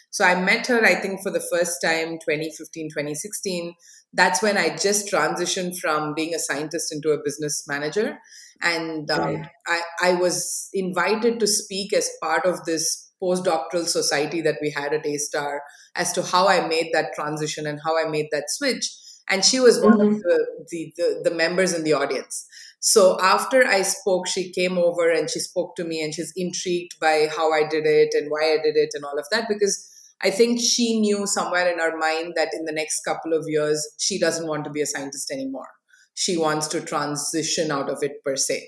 so 0.10 0.26
i 0.26 0.40
met 0.40 0.68
her 0.68 0.84
i 0.84 0.96
think 0.96 1.22
for 1.22 1.30
the 1.30 1.46
first 1.52 1.80
time 1.84 2.18
2015 2.20 2.90
2016 2.90 3.74
that's 4.14 4.42
when 4.42 4.58
i 4.58 4.76
just 4.76 5.12
transitioned 5.12 5.78
from 5.78 6.14
being 6.14 6.34
a 6.34 6.40
scientist 6.40 6.94
into 6.94 7.12
a 7.12 7.24
business 7.24 7.66
manager 7.68 8.18
and 8.62 9.10
um, 9.12 9.36
right. 9.36 9.48
I, 9.68 9.82
I 10.04 10.14
was 10.14 10.70
invited 10.74 11.40
to 11.40 11.48
speak 11.48 11.94
as 11.94 12.10
part 12.22 12.46
of 12.46 12.64
this 12.66 13.12
postdoctoral 13.22 13.86
society 13.86 14.42
that 14.42 14.58
we 14.62 14.72
had 14.76 14.94
at 14.94 15.06
A*STAR 15.06 15.62
as 15.96 16.14
to 16.14 16.22
how 16.22 16.48
I 16.48 16.68
made 16.68 16.92
that 16.94 17.14
transition 17.16 17.66
and 17.66 17.80
how 17.84 17.98
I 17.98 18.10
made 18.10 18.28
that 18.32 18.46
switch. 18.50 18.90
and 19.30 19.44
she 19.44 19.60
was 19.60 19.82
one 19.82 19.98
mm-hmm. 19.98 20.16
of 20.16 20.22
the, 20.22 20.48
the, 20.70 20.94
the, 20.98 21.30
the 21.30 21.36
members 21.36 21.74
in 21.74 21.84
the 21.84 21.94
audience. 21.94 22.46
So 22.80 23.18
after 23.22 23.66
I 23.66 23.82
spoke, 23.82 24.28
she 24.28 24.52
came 24.52 24.78
over 24.78 25.12
and 25.12 25.30
she 25.30 25.40
spoke 25.40 25.76
to 25.76 25.84
me 25.84 26.02
and 26.02 26.14
she's 26.14 26.32
intrigued 26.36 27.00
by 27.02 27.28
how 27.36 27.52
I 27.52 27.68
did 27.68 27.86
it 27.86 28.14
and 28.14 28.30
why 28.30 28.54
I 28.54 28.58
did 28.64 28.78
it 28.78 28.92
and 28.94 29.04
all 29.04 29.20
of 29.20 29.26
that 29.32 29.48
because 29.50 29.76
I 30.22 30.32
think 30.32 30.60
she 30.62 31.00
knew 31.00 31.28
somewhere 31.28 31.72
in 31.72 31.80
her 31.80 31.98
mind 31.98 32.34
that 32.36 32.54
in 32.54 32.66
the 32.66 32.72
next 32.72 33.02
couple 33.04 33.34
of 33.34 33.46
years, 33.48 33.86
she 34.00 34.20
doesn't 34.20 34.48
want 34.48 34.64
to 34.66 34.72
be 34.72 34.82
a 34.82 34.86
scientist 34.86 35.32
anymore. 35.32 35.68
She 36.18 36.36
wants 36.36 36.66
to 36.70 36.82
transition 36.82 37.70
out 37.70 37.92
of 37.92 38.00
it 38.02 38.24
per 38.26 38.36
se. 38.36 38.68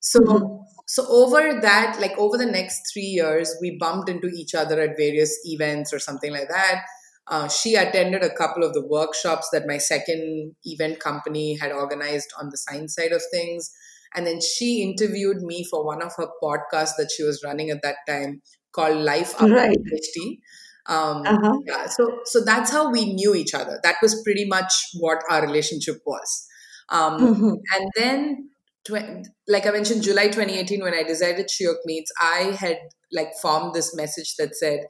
So, 0.00 0.20
mm-hmm. 0.20 0.62
so 0.86 1.06
over 1.08 1.60
that, 1.62 1.96
like 1.98 2.12
over 2.18 2.36
the 2.36 2.44
next 2.44 2.92
three 2.92 3.08
years, 3.18 3.56
we 3.62 3.78
bumped 3.80 4.10
into 4.10 4.26
each 4.28 4.54
other 4.54 4.78
at 4.82 4.98
various 4.98 5.34
events 5.46 5.94
or 5.94 5.98
something 5.98 6.30
like 6.30 6.48
that. 6.50 6.82
Uh, 7.26 7.48
she 7.48 7.74
attended 7.74 8.22
a 8.22 8.34
couple 8.34 8.62
of 8.62 8.74
the 8.74 8.86
workshops 8.86 9.48
that 9.50 9.66
my 9.66 9.78
second 9.78 10.54
event 10.64 11.00
company 11.00 11.56
had 11.56 11.72
organized 11.72 12.28
on 12.38 12.50
the 12.50 12.58
science 12.58 12.94
side 12.94 13.12
of 13.12 13.22
things. 13.32 13.72
And 14.14 14.26
then 14.26 14.42
she 14.42 14.82
interviewed 14.82 15.38
me 15.38 15.64
for 15.70 15.86
one 15.86 16.02
of 16.02 16.12
her 16.18 16.28
podcasts 16.42 16.96
that 16.98 17.10
she 17.16 17.22
was 17.22 17.42
running 17.42 17.70
at 17.70 17.80
that 17.80 17.96
time 18.06 18.42
called 18.72 18.98
Life 18.98 19.32
After 19.40 19.54
right. 19.54 19.78
PhD. 19.78 20.38
Um, 20.86 21.22
uh-huh. 21.24 21.60
yeah, 21.66 21.86
so 21.86 22.18
so 22.26 22.44
that's 22.44 22.70
how 22.70 22.90
we 22.90 23.14
knew 23.14 23.34
each 23.34 23.54
other. 23.54 23.80
That 23.82 23.96
was 24.02 24.20
pretty 24.22 24.44
much 24.44 24.70
what 25.00 25.22
our 25.30 25.40
relationship 25.40 26.02
was. 26.04 26.46
Um, 26.90 27.20
mm-hmm. 27.20 27.54
And 27.74 27.90
then, 27.96 28.50
tw- 28.84 29.26
like 29.48 29.66
I 29.66 29.70
mentioned, 29.70 30.02
July 30.02 30.26
2018, 30.26 30.82
when 30.82 30.94
I 30.94 31.02
decided 31.02 31.48
Shiok 31.48 31.76
Meats, 31.84 32.12
I 32.20 32.56
had 32.58 32.78
like 33.12 33.32
formed 33.40 33.74
this 33.74 33.94
message 33.94 34.34
that 34.38 34.54
said, 34.56 34.80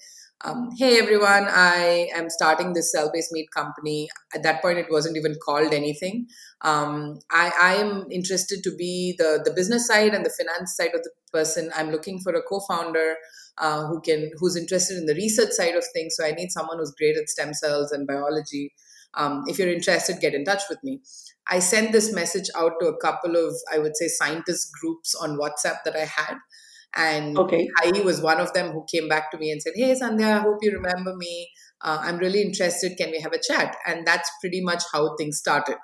um, 0.44 0.68
hey 0.76 0.98
everyone, 0.98 1.46
I 1.48 2.09
am 2.14 2.28
starting 2.28 2.74
this 2.74 2.92
cell 2.92 3.11
based 3.12 3.33
meat 3.33 3.48
company. 3.54 4.09
At 4.35 4.42
that 4.42 4.61
point, 4.61 4.78
it 4.78 4.90
wasn't 4.90 5.16
even 5.16 5.37
called 5.42 5.72
anything. 5.72 6.26
Um, 6.61 7.18
I, 7.30 7.50
I, 7.61 7.74
am 7.76 8.07
interested 8.11 8.62
to 8.64 8.76
be 8.76 9.14
the, 9.16 9.40
the 9.42 9.52
business 9.52 9.87
side 9.87 10.12
and 10.12 10.24
the 10.24 10.30
finance 10.30 10.76
side 10.76 10.94
of 10.94 11.02
the 11.02 11.11
person. 11.33 11.70
I'm 11.74 11.90
looking 11.90 12.20
for 12.20 12.35
a 12.35 12.42
co 12.42 12.61
founder. 12.68 13.16
Uh, 13.57 13.87
who 13.87 14.00
can 14.00 14.33
who's 14.40 14.57
interested 14.57 14.98
in 14.98 15.07
the 15.07 15.14
research 15.14 15.52
side 15.52 15.76
of 15.76 15.85
things 15.92 16.16
so 16.16 16.26
i 16.26 16.33
need 16.33 16.50
someone 16.50 16.76
who's 16.76 16.92
great 16.98 17.16
at 17.16 17.28
stem 17.28 17.54
cells 17.54 17.92
and 17.92 18.04
biology 18.04 18.72
um, 19.16 19.44
if 19.46 19.59
you're 19.59 19.72
interested 19.72 20.20
get 20.20 20.35
in 20.35 20.44
touch 20.44 20.62
with 20.68 20.79
me 20.83 21.00
i 21.48 21.59
sent 21.59 21.92
this 21.92 22.12
message 22.12 22.48
out 22.57 22.72
to 22.81 22.87
a 22.87 22.96
couple 22.98 23.37
of 23.37 23.55
i 23.72 23.79
would 23.79 23.96
say 23.96 24.09
scientist 24.09 24.70
groups 24.81 25.14
on 25.14 25.38
whatsapp 25.38 25.79
that 25.85 25.96
i 25.96 26.05
had 26.05 26.37
and 26.96 27.37
okay. 27.37 27.68
Hai 27.79 28.00
was 28.03 28.20
one 28.20 28.40
of 28.40 28.53
them 28.53 28.70
who 28.70 28.85
came 28.90 29.09
back 29.09 29.31
to 29.33 29.38
me 29.38 29.50
and 29.50 29.61
said, 29.61 29.72
Hey, 29.74 29.94
Sandhya, 29.94 30.38
I 30.38 30.40
hope 30.40 30.59
you 30.62 30.72
remember 30.72 31.16
me. 31.16 31.50
Uh, 31.81 31.98
I'm 32.00 32.18
really 32.18 32.40
interested. 32.40 32.96
Can 32.96 33.11
we 33.11 33.20
have 33.20 33.33
a 33.33 33.40
chat? 33.40 33.77
And 33.87 34.07
that's 34.07 34.31
pretty 34.40 34.61
much 34.61 34.83
how 34.92 35.16
things 35.16 35.38
started. 35.38 35.77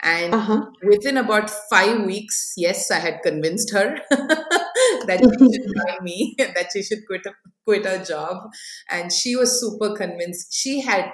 And 0.00 0.34
uh-huh. 0.34 0.66
within 0.84 1.16
about 1.16 1.50
five 1.70 2.04
weeks, 2.04 2.52
yes, 2.56 2.90
I 2.90 2.98
had 2.98 3.22
convinced 3.22 3.72
her 3.72 3.96
that 4.10 5.20
she 5.20 5.52
should 5.52 5.74
join 5.76 6.04
me, 6.04 6.34
that 6.38 6.68
she 6.72 6.82
should 6.82 7.06
quit 7.06 7.26
a, 7.26 7.32
quit 7.64 7.86
her 7.86 8.04
job. 8.04 8.50
And 8.90 9.12
she 9.12 9.36
was 9.36 9.60
super 9.60 9.96
convinced. 9.96 10.54
She 10.54 10.80
had, 10.80 11.10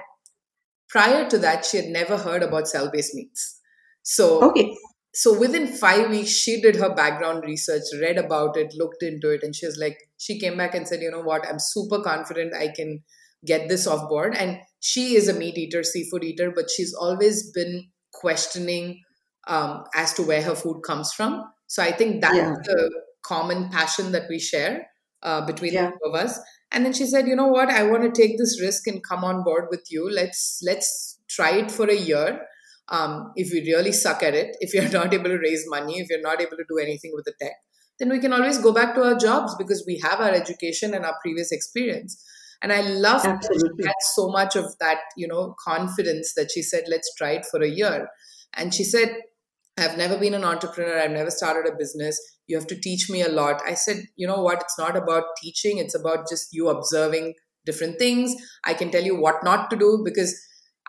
prior 0.93 1.29
to 1.29 1.37
that, 1.39 1.65
she 1.65 1.77
had 1.77 1.87
never 1.87 2.17
heard 2.17 2.43
about 2.43 2.69
cell 2.69 2.89
based 2.93 3.13
meats. 3.13 3.59
So 4.03 4.41
okay 4.49 4.73
so 5.13 5.37
within 5.37 5.67
five 5.67 6.09
weeks 6.09 6.31
she 6.31 6.59
did 6.59 6.75
her 6.75 6.93
background 6.93 7.43
research 7.45 7.83
read 8.01 8.17
about 8.17 8.57
it 8.57 8.73
looked 8.75 9.03
into 9.03 9.29
it 9.29 9.43
and 9.43 9.55
she 9.55 9.65
was 9.65 9.77
like 9.77 9.97
she 10.17 10.39
came 10.39 10.57
back 10.57 10.73
and 10.73 10.87
said 10.87 11.01
you 11.01 11.11
know 11.11 11.21
what 11.21 11.47
i'm 11.47 11.59
super 11.59 12.01
confident 12.01 12.53
i 12.53 12.67
can 12.75 13.03
get 13.45 13.69
this 13.69 13.85
off 13.85 14.09
board 14.09 14.35
and 14.35 14.57
she 14.79 15.15
is 15.15 15.27
a 15.27 15.33
meat 15.33 15.57
eater 15.57 15.83
seafood 15.83 16.23
eater 16.23 16.51
but 16.55 16.69
she's 16.69 16.93
always 16.93 17.51
been 17.51 17.83
questioning 18.13 18.99
um, 19.47 19.83
as 19.93 20.13
to 20.13 20.23
where 20.23 20.41
her 20.41 20.55
food 20.55 20.81
comes 20.85 21.13
from 21.13 21.43
so 21.67 21.83
i 21.83 21.91
think 21.91 22.21
that's 22.21 22.35
yeah. 22.35 22.55
the 22.63 23.01
common 23.23 23.69
passion 23.69 24.11
that 24.11 24.23
we 24.29 24.39
share 24.39 24.87
uh, 25.21 25.45
between 25.45 25.73
yeah. 25.73 25.85
the 25.85 25.91
two 25.91 26.09
of 26.09 26.15
us 26.15 26.39
and 26.73 26.85
then 26.85 26.93
she 26.93 27.05
said 27.05 27.27
you 27.27 27.35
know 27.35 27.47
what 27.47 27.69
i 27.69 27.83
want 27.83 28.03
to 28.03 28.21
take 28.21 28.37
this 28.37 28.59
risk 28.61 28.87
and 28.87 29.03
come 29.03 29.23
on 29.23 29.43
board 29.43 29.65
with 29.69 29.85
you 29.89 30.09
let's 30.09 30.59
let's 30.65 31.19
try 31.29 31.51
it 31.51 31.71
for 31.71 31.89
a 31.89 31.95
year 31.95 32.41
um, 32.89 33.31
if 33.35 33.51
we 33.51 33.61
really 33.61 33.91
suck 33.91 34.23
at 34.23 34.33
it, 34.33 34.55
if 34.59 34.73
you're 34.73 34.89
not 34.99 35.13
able 35.13 35.29
to 35.29 35.37
raise 35.37 35.63
money, 35.67 35.99
if 35.99 36.09
you're 36.09 36.21
not 36.21 36.41
able 36.41 36.57
to 36.57 36.65
do 36.69 36.77
anything 36.77 37.11
with 37.13 37.25
the 37.25 37.33
tech, 37.41 37.53
then 37.99 38.09
we 38.09 38.19
can 38.19 38.33
always 38.33 38.57
go 38.57 38.73
back 38.73 38.95
to 38.95 39.03
our 39.03 39.15
jobs 39.15 39.55
because 39.55 39.83
we 39.87 39.99
have 40.03 40.19
our 40.19 40.31
education 40.31 40.93
and 40.93 41.05
our 41.05 41.15
previous 41.21 41.51
experience. 41.51 42.21
And 42.61 42.71
I 42.71 42.81
love 42.81 43.23
that 43.23 43.43
she 43.43 43.85
had 43.85 43.93
so 44.13 44.29
much 44.29 44.55
of 44.55 44.65
that, 44.79 44.99
you 45.17 45.27
know, 45.27 45.55
confidence 45.63 46.33
that 46.35 46.49
she 46.51 46.61
said, 46.61 46.85
let's 46.89 47.13
try 47.15 47.31
it 47.31 47.45
for 47.45 47.61
a 47.61 47.67
year. 47.67 48.07
And 48.53 48.73
she 48.73 48.83
said, 48.83 49.15
I've 49.77 49.97
never 49.97 50.17
been 50.17 50.33
an 50.33 50.43
entrepreneur. 50.43 50.99
I've 50.99 51.11
never 51.11 51.31
started 51.31 51.71
a 51.71 51.75
business. 51.75 52.19
You 52.47 52.57
have 52.57 52.67
to 52.67 52.79
teach 52.79 53.09
me 53.09 53.21
a 53.21 53.29
lot. 53.29 53.61
I 53.65 53.73
said, 53.73 54.03
you 54.15 54.27
know 54.27 54.41
what? 54.41 54.61
It's 54.61 54.77
not 54.77 54.95
about 54.95 55.23
teaching. 55.41 55.77
It's 55.79 55.95
about 55.95 56.29
just 56.29 56.49
you 56.51 56.69
observing 56.69 57.33
different 57.65 57.97
things. 57.97 58.35
I 58.65 58.73
can 58.73 58.91
tell 58.91 59.03
you 59.03 59.19
what 59.19 59.43
not 59.43 59.69
to 59.71 59.75
do 59.75 60.01
because 60.05 60.39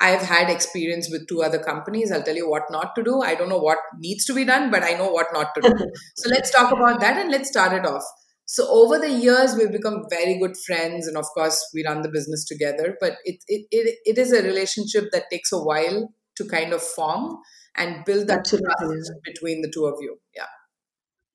I've 0.01 0.23
had 0.23 0.51
experience 0.51 1.09
with 1.11 1.29
two 1.29 1.43
other 1.43 1.59
companies. 1.59 2.11
I'll 2.11 2.23
tell 2.23 2.37
you 2.37 2.51
what 2.51 2.65
not 2.71 2.95
to 2.97 3.03
do. 3.03 3.23
I 3.23 3.35
don't 3.35 3.49
know 3.49 3.59
what 3.59 3.79
needs 3.99 4.25
to 4.27 4.35
be 4.35 4.45
done, 4.45 4.71
but 4.71 4.83
I 4.83 4.95
know 4.95 5.11
what 5.11 5.29
not 5.33 5.55
to 5.55 5.61
do. 5.63 5.73
so 6.17 6.29
let's 6.29 6.51
talk 6.51 6.73
about 6.73 7.01
that 7.01 7.17
and 7.17 7.31
let's 7.31 7.49
start 7.49 7.73
it 7.73 7.87
off. 7.87 8.05
So 8.47 8.69
over 8.69 8.99
the 8.99 9.11
years, 9.11 9.55
we've 9.57 9.73
become 9.73 10.05
very 10.11 10.39
good 10.39 10.57
friends, 10.67 11.07
and 11.07 11.17
of 11.17 11.25
course, 11.33 11.65
we 11.73 11.85
run 11.87 12.03
the 12.03 12.11
business 12.11 12.45
together. 12.45 12.97
But 13.01 13.15
it 13.25 13.37
it 13.47 13.67
it, 13.71 13.99
it 14.05 14.19
is 14.19 14.33
a 14.33 14.43
relationship 14.43 15.05
that 15.13 15.31
takes 15.31 15.51
a 15.51 15.59
while 15.59 16.13
to 16.37 16.45
kind 16.45 16.75
of 16.75 16.83
form 16.83 17.39
and 17.77 18.05
build 18.05 18.29
that 18.29 18.41
Absolutely. 18.41 18.69
trust 18.79 19.13
between 19.25 19.63
the 19.63 19.71
two 19.71 19.87
of 19.87 19.95
you. 20.01 20.19
Yeah. 20.35 20.47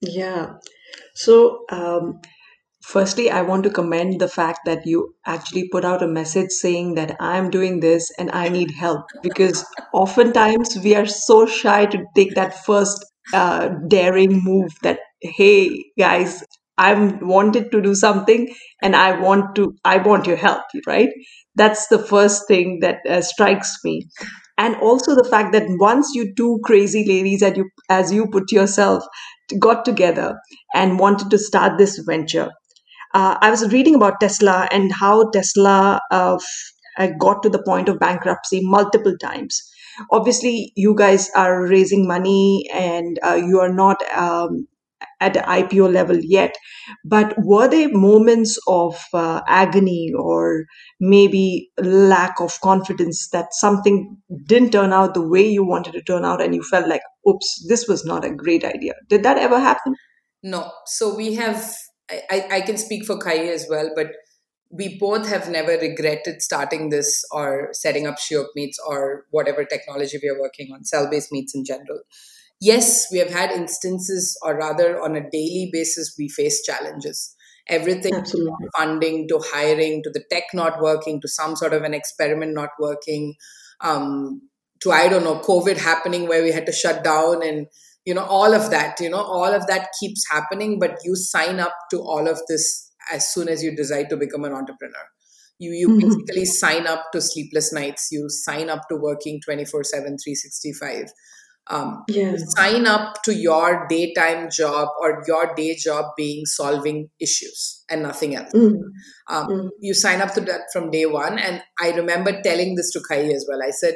Yeah. 0.01 0.53
So 1.15 1.65
um, 1.71 2.21
Firstly, 2.83 3.29
I 3.29 3.43
want 3.43 3.63
to 3.65 3.69
commend 3.69 4.21
the 4.21 4.27
fact 4.27 4.61
that 4.65 4.85
you 4.85 5.15
actually 5.25 5.69
put 5.69 5.85
out 5.85 6.03
a 6.03 6.07
message 6.07 6.51
saying 6.51 6.95
that 6.95 7.15
I'm 7.19 7.49
doing 7.49 7.81
this 7.81 8.11
and 8.17 8.31
I 8.31 8.49
need 8.49 8.71
help 8.71 9.05
because 9.21 9.65
oftentimes 9.93 10.77
we 10.83 10.95
are 10.95 11.05
so 11.05 11.45
shy 11.45 11.85
to 11.87 12.05
take 12.15 12.35
that 12.35 12.65
first 12.65 13.05
uh, 13.33 13.69
daring 13.87 14.43
move 14.43 14.71
that, 14.83 14.99
hey, 15.21 15.85
guys, 15.97 16.43
I'm 16.77 17.27
wanted 17.27 17.71
to 17.73 17.81
do 17.81 17.95
something 17.95 18.53
and 18.81 18.95
I 18.95 19.19
want 19.19 19.55
to, 19.57 19.75
I 19.85 19.97
want 19.97 20.25
your 20.27 20.37
help, 20.37 20.63
right? 20.87 21.09
That's 21.55 21.87
the 21.87 21.99
first 21.99 22.47
thing 22.47 22.79
that 22.81 22.99
uh, 23.07 23.21
strikes 23.21 23.77
me. 23.83 24.07
And 24.59 24.75
also 24.77 25.15
the 25.15 25.27
fact 25.27 25.53
that 25.53 25.65
once 25.69 26.13
you 26.13 26.35
two 26.35 26.59
crazy 26.63 27.03
ladies, 27.07 27.41
as 27.41 27.57
you, 27.57 27.69
as 27.89 28.13
you 28.13 28.27
put 28.27 28.51
yourself, 28.51 29.03
got 29.59 29.85
together 29.85 30.39
and 30.75 30.99
wanted 30.99 31.31
to 31.31 31.39
start 31.39 31.79
this 31.79 31.97
venture, 32.07 32.51
uh, 33.13 33.37
I 33.41 33.49
was 33.49 33.71
reading 33.73 33.95
about 33.95 34.19
Tesla 34.19 34.67
and 34.71 34.91
how 34.93 35.31
Tesla 35.31 36.01
uh, 36.11 36.37
got 37.19 37.43
to 37.43 37.49
the 37.49 37.63
point 37.63 37.89
of 37.89 37.99
bankruptcy 37.99 38.59
multiple 38.63 39.15
times. 39.21 39.61
Obviously, 40.11 40.71
you 40.75 40.95
guys 40.95 41.29
are 41.35 41.65
raising 41.67 42.07
money 42.07 42.65
and 42.73 43.19
uh, 43.25 43.35
you 43.35 43.59
are 43.59 43.73
not 43.73 44.01
um, 44.15 44.67
at 45.19 45.33
the 45.33 45.39
IPO 45.39 45.91
level 45.93 46.17
yet. 46.21 46.55
But 47.03 47.35
were 47.37 47.67
there 47.67 47.89
moments 47.91 48.57
of 48.67 49.01
uh, 49.13 49.41
agony 49.47 50.11
or 50.17 50.65
maybe 50.99 51.69
lack 51.81 52.39
of 52.39 52.59
confidence 52.61 53.29
that 53.29 53.53
something 53.53 54.17
didn't 54.45 54.71
turn 54.71 54.93
out 54.93 55.13
the 55.13 55.27
way 55.27 55.47
you 55.47 55.65
wanted 55.65 55.93
to 55.93 56.01
turn 56.01 56.25
out 56.25 56.41
and 56.41 56.55
you 56.55 56.63
felt 56.63 56.87
like, 56.87 57.01
oops, 57.27 57.65
this 57.67 57.87
was 57.87 58.05
not 58.05 58.25
a 58.25 58.33
great 58.33 58.63
idea? 58.63 58.93
Did 59.07 59.23
that 59.23 59.37
ever 59.37 59.59
happen? 59.59 59.95
No. 60.41 60.71
So 60.85 61.15
we 61.15 61.35
have 61.35 61.75
I, 62.29 62.47
I 62.51 62.61
can 62.61 62.77
speak 62.77 63.05
for 63.05 63.17
Ka 63.17 63.31
Yi 63.31 63.49
as 63.49 63.67
well, 63.69 63.91
but 63.95 64.11
we 64.71 64.97
both 64.97 65.27
have 65.27 65.49
never 65.49 65.71
regretted 65.77 66.41
starting 66.41 66.89
this 66.89 67.23
or 67.31 67.69
setting 67.71 68.05
up 68.07 68.17
Shiok 68.17 68.47
Meats 68.55 68.77
or 68.87 69.25
whatever 69.31 69.65
technology 69.65 70.19
we 70.21 70.29
are 70.29 70.39
working 70.39 70.71
on, 70.73 70.85
cell 70.85 71.09
based 71.09 71.31
meats 71.31 71.55
in 71.55 71.65
general. 71.65 72.01
Yes, 72.61 73.07
we 73.11 73.19
have 73.19 73.29
had 73.29 73.51
instances, 73.51 74.37
or 74.41 74.57
rather, 74.57 75.01
on 75.01 75.15
a 75.15 75.29
daily 75.29 75.69
basis, 75.71 76.15
we 76.17 76.27
face 76.27 76.61
challenges. 76.63 77.35
Everything 77.67 78.15
Absolutely. 78.15 78.51
from 78.51 78.69
funding 78.77 79.27
to 79.29 79.39
hiring 79.45 80.01
to 80.03 80.09
the 80.09 80.23
tech 80.31 80.43
not 80.53 80.81
working 80.81 81.21
to 81.21 81.27
some 81.27 81.55
sort 81.55 81.71
of 81.71 81.83
an 81.83 81.93
experiment 81.93 82.53
not 82.53 82.69
working 82.79 83.35
um, 83.81 84.41
to, 84.81 84.91
I 84.91 85.07
don't 85.07 85.23
know, 85.23 85.39
COVID 85.39 85.77
happening 85.77 86.27
where 86.27 86.43
we 86.43 86.51
had 86.51 86.65
to 86.65 86.71
shut 86.71 87.03
down 87.03 87.43
and 87.45 87.67
you 88.05 88.13
know 88.13 88.23
all 88.23 88.53
of 88.53 88.69
that 88.71 88.99
you 88.99 89.09
know 89.09 89.21
all 89.21 89.53
of 89.53 89.67
that 89.67 89.89
keeps 89.99 90.25
happening 90.29 90.79
but 90.79 90.97
you 91.03 91.15
sign 91.15 91.59
up 91.59 91.75
to 91.91 91.99
all 91.99 92.27
of 92.27 92.41
this 92.47 92.91
as 93.11 93.31
soon 93.31 93.49
as 93.49 93.63
you 93.63 93.75
decide 93.75 94.09
to 94.09 94.17
become 94.17 94.45
an 94.45 94.53
entrepreneur 94.53 95.05
you 95.59 95.71
you 95.71 95.89
mm-hmm. 95.89 96.07
basically 96.07 96.45
sign 96.45 96.87
up 96.87 97.03
to 97.11 97.21
sleepless 97.21 97.71
nights 97.73 98.07
you 98.11 98.29
sign 98.29 98.69
up 98.69 98.87
to 98.89 98.95
working 98.95 99.39
24 99.45 99.83
7 99.83 100.17
365 100.23 101.11
um, 101.69 102.03
yeah. 102.07 102.35
sign 102.57 102.87
up 102.87 103.21
to 103.23 103.33
your 103.33 103.85
daytime 103.87 104.49
job 104.51 104.89
or 104.99 105.23
your 105.27 105.53
day 105.55 105.75
job 105.75 106.05
being 106.17 106.45
solving 106.45 107.09
issues 107.19 107.83
and 107.89 108.01
nothing 108.01 108.35
else. 108.35 108.51
Mm. 108.53 108.79
Um, 109.29 109.47
mm. 109.47 109.69
You 109.79 109.93
sign 109.93 110.21
up 110.21 110.33
to 110.33 110.41
that 110.41 110.61
from 110.73 110.89
day 110.89 111.05
one. 111.05 111.37
And 111.37 111.61
I 111.79 111.91
remember 111.91 112.41
telling 112.41 112.75
this 112.75 112.91
to 112.91 113.01
Ka 113.07 113.15
Yi 113.15 113.33
as 113.33 113.45
well. 113.47 113.61
I 113.63 113.69
said, 113.69 113.95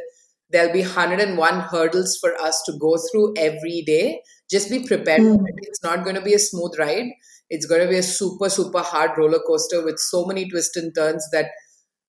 there'll 0.51 0.71
be 0.71 0.81
101 0.81 1.59
hurdles 1.61 2.17
for 2.21 2.39
us 2.39 2.61
to 2.67 2.73
go 2.79 2.97
through 3.11 3.33
every 3.37 3.83
day. 3.85 4.21
Just 4.51 4.69
be 4.69 4.85
prepared 4.85 5.21
mm. 5.21 5.35
for 5.35 5.47
it. 5.47 5.55
It's 5.63 5.83
not 5.83 6.03
going 6.03 6.15
to 6.15 6.21
be 6.21 6.35
a 6.35 6.39
smooth 6.39 6.77
ride. 6.77 7.09
It's 7.49 7.65
going 7.65 7.81
to 7.81 7.89
be 7.89 7.97
a 7.97 8.03
super, 8.03 8.49
super 8.49 8.81
hard 8.81 9.17
roller 9.17 9.39
coaster 9.45 9.83
with 9.83 9.97
so 9.97 10.25
many 10.25 10.47
twists 10.47 10.77
and 10.77 10.93
turns 10.95 11.27
that 11.31 11.47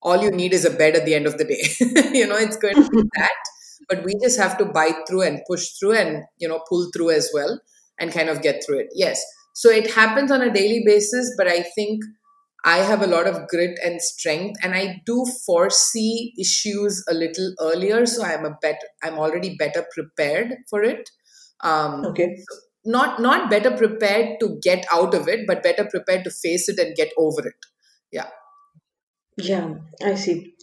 all 0.03 0.23
you 0.23 0.31
need 0.31 0.53
is 0.53 0.67
a 0.67 0.71
bed 0.71 0.95
at 0.95 1.07
the 1.07 1.15
end 1.15 1.27
of 1.27 1.39
the 1.39 1.45
day. 1.45 1.65
you 2.13 2.27
know, 2.27 2.37
it's 2.37 2.59
going 2.59 2.75
to 2.75 2.91
be 2.91 3.03
that. 3.17 3.31
But 3.89 4.05
we 4.05 4.15
just 4.23 4.39
have 4.39 4.57
to 4.59 4.65
bite 4.65 5.07
through 5.09 5.23
and 5.23 5.41
push 5.47 5.69
through 5.79 5.93
and, 5.95 6.25
you 6.39 6.49
know, 6.49 6.61
pull 6.69 6.91
through 6.95 7.11
as 7.11 7.31
well 7.35 7.61
and 7.99 8.13
kind 8.13 8.29
of 8.29 8.43
get 8.43 8.65
through 8.65 8.81
it. 8.81 8.89
Yes. 8.95 9.23
So 9.55 9.71
it 9.71 9.93
happens 9.93 10.31
on 10.31 10.43
a 10.43 10.53
daily 10.53 10.83
basis, 10.85 11.33
but 11.37 11.47
I 11.47 11.63
think 11.63 12.03
I 12.65 12.79
have 12.79 13.03
a 13.03 13.07
lot 13.07 13.27
of 13.27 13.47
grit 13.49 13.79
and 13.85 14.01
strength, 14.01 14.59
and 14.63 14.75
I 14.75 15.03
do 15.05 15.25
foresee 15.45 16.33
issues 16.41 17.05
a 17.09 17.15
little 17.15 17.53
earlier. 17.61 18.07
So 18.07 18.25
I'm 18.25 18.47
a 18.47 18.57
better, 18.63 18.87
I'm 19.03 19.19
already 19.19 19.55
better 19.57 19.87
prepared 19.95 20.55
for 20.71 20.83
it. 20.83 21.11
Um, 21.61 22.07
okay. 22.07 22.37
Not 22.87 23.21
not 23.21 23.51
better 23.51 23.71
prepared 23.71 24.41
to 24.41 24.59
get 24.63 24.87
out 24.93 25.15
of 25.15 25.29
it, 25.29 25.47
but 25.47 25.63
better 25.63 25.85
prepared 25.85 26.25
to 26.25 26.31
face 26.31 26.69
it 26.69 26.79
and 26.79 26.97
get 26.97 27.13
over 27.19 27.47
it. 27.47 27.55
Yeah. 28.11 28.29
Yeah, 29.37 29.75
I 30.03 30.15
see. 30.15 30.55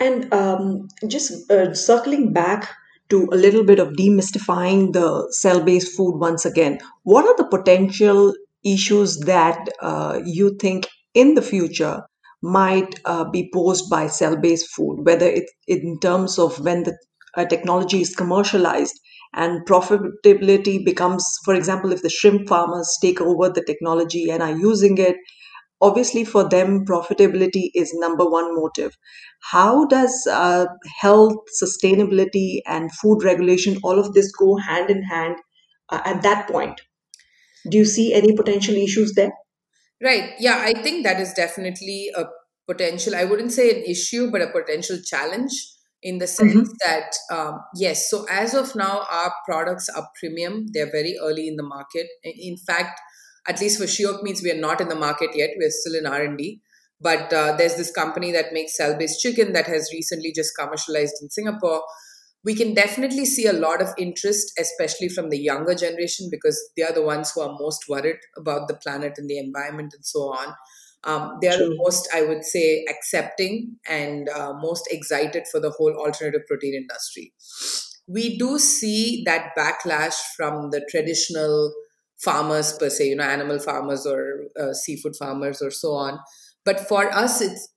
And 0.00 0.32
um, 0.32 0.88
just 1.08 1.50
uh, 1.50 1.74
circling 1.74 2.32
back 2.32 2.70
to 3.10 3.28
a 3.32 3.36
little 3.36 3.64
bit 3.64 3.78
of 3.78 3.94
demystifying 3.94 4.92
the 4.92 5.26
cell 5.32 5.62
based 5.62 5.96
food 5.96 6.18
once 6.18 6.44
again, 6.44 6.78
what 7.04 7.24
are 7.26 7.36
the 7.36 7.48
potential 7.48 8.34
issues 8.64 9.18
that 9.20 9.68
uh, 9.80 10.20
you 10.24 10.56
think 10.60 10.86
in 11.14 11.34
the 11.34 11.42
future 11.42 12.02
might 12.42 13.00
uh, 13.04 13.28
be 13.30 13.50
posed 13.52 13.90
by 13.90 14.06
cell 14.06 14.36
based 14.36 14.68
food, 14.74 15.04
whether 15.04 15.26
it's 15.26 15.52
in 15.66 15.98
terms 16.00 16.38
of 16.38 16.60
when 16.64 16.84
the 16.84 16.96
uh, 17.36 17.44
technology 17.46 18.00
is 18.00 18.14
commercialized 18.14 18.98
and 19.34 19.66
profitability 19.66 20.84
becomes, 20.84 21.24
for 21.44 21.54
example, 21.54 21.92
if 21.92 22.02
the 22.02 22.08
shrimp 22.10 22.48
farmers 22.48 22.96
take 23.02 23.20
over 23.20 23.48
the 23.48 23.64
technology 23.64 24.30
and 24.30 24.42
are 24.42 24.56
using 24.56 24.96
it, 24.98 25.16
obviously 25.80 26.24
for 26.24 26.48
them, 26.48 26.84
profitability 26.84 27.70
is 27.74 27.92
number 27.94 28.28
one 28.28 28.54
motive. 28.54 28.96
How 29.40 29.86
does 29.86 30.26
uh, 30.30 30.66
health, 31.00 31.36
sustainability, 31.62 32.60
and 32.66 32.92
food 32.92 33.22
regulation, 33.24 33.78
all 33.82 33.98
of 33.98 34.14
this 34.14 34.32
go 34.32 34.56
hand 34.56 34.90
in 34.90 35.02
hand 35.02 35.36
uh, 35.88 36.00
at 36.04 36.22
that 36.22 36.48
point? 36.48 36.80
Do 37.70 37.78
you 37.78 37.84
see 37.84 38.14
any 38.14 38.34
potential 38.34 38.74
issues 38.74 39.14
there? 39.14 39.32
Right. 40.02 40.32
Yeah, 40.38 40.62
I 40.64 40.74
think 40.74 41.04
that 41.04 41.20
is 41.20 41.32
definitely 41.32 42.10
a 42.16 42.24
potential, 42.66 43.14
I 43.16 43.24
wouldn't 43.24 43.52
say 43.52 43.70
an 43.70 43.84
issue, 43.84 44.30
but 44.30 44.42
a 44.42 44.50
potential 44.50 44.98
challenge 45.04 45.50
in 46.02 46.18
the 46.18 46.26
sense 46.26 46.54
mm-hmm. 46.54 46.62
that, 46.84 47.16
um, 47.32 47.58
yes, 47.74 48.08
so 48.08 48.24
as 48.30 48.54
of 48.54 48.76
now, 48.76 49.04
our 49.10 49.34
products 49.44 49.88
are 49.88 50.08
premium. 50.20 50.66
They're 50.72 50.90
very 50.90 51.16
early 51.20 51.48
in 51.48 51.56
the 51.56 51.64
market. 51.64 52.06
In 52.22 52.56
fact, 52.56 53.00
at 53.46 53.60
least 53.60 53.78
for 53.78 53.84
Shiok 53.86 54.22
Meats 54.22 54.42
we 54.42 54.50
are 54.50 54.60
not 54.60 54.80
in 54.80 54.88
the 54.88 54.94
market 54.94 55.30
yet. 55.34 55.50
We're 55.56 55.70
still 55.70 55.94
in 55.94 56.06
R&D. 56.06 56.60
But 57.00 57.32
uh, 57.32 57.54
there's 57.56 57.76
this 57.76 57.92
company 57.92 58.32
that 58.32 58.52
makes 58.52 58.76
cell-based 58.76 59.20
chicken 59.20 59.52
that 59.52 59.66
has 59.66 59.88
recently 59.92 60.32
just 60.34 60.50
commercialized 60.58 61.14
in 61.22 61.30
Singapore 61.30 61.82
we 62.44 62.54
can 62.54 62.72
definitely 62.72 63.24
see 63.24 63.46
a 63.46 63.52
lot 63.52 63.82
of 63.82 63.92
interest, 63.98 64.52
especially 64.58 65.08
from 65.08 65.28
the 65.28 65.38
younger 65.38 65.74
generation, 65.74 66.28
because 66.30 66.58
they 66.76 66.82
are 66.82 66.92
the 66.92 67.02
ones 67.02 67.32
who 67.34 67.40
are 67.40 67.56
most 67.58 67.84
worried 67.88 68.20
about 68.36 68.68
the 68.68 68.76
planet 68.76 69.14
and 69.16 69.28
the 69.28 69.38
environment 69.38 69.92
and 69.94 70.04
so 70.04 70.20
on. 70.20 70.54
Um, 71.04 71.38
they 71.40 71.48
are 71.48 71.56
True. 71.56 71.68
the 71.68 71.76
most, 71.78 72.08
I 72.14 72.22
would 72.22 72.44
say, 72.44 72.84
accepting 72.88 73.76
and 73.88 74.28
uh, 74.28 74.52
most 74.60 74.88
excited 74.90 75.44
for 75.50 75.60
the 75.60 75.70
whole 75.70 75.92
alternative 75.92 76.42
protein 76.48 76.74
industry. 76.74 77.32
We 78.06 78.38
do 78.38 78.58
see 78.58 79.22
that 79.26 79.50
backlash 79.56 80.14
from 80.36 80.70
the 80.70 80.86
traditional 80.90 81.72
farmers, 82.18 82.72
per 82.72 82.90
se, 82.90 83.08
you 83.08 83.16
know, 83.16 83.24
animal 83.24 83.58
farmers 83.58 84.06
or 84.06 84.44
uh, 84.60 84.72
seafood 84.72 85.16
farmers 85.16 85.62
or 85.62 85.70
so 85.70 85.92
on. 85.94 86.18
But 86.64 86.80
for 86.88 87.12
us, 87.12 87.40
it's 87.40 87.68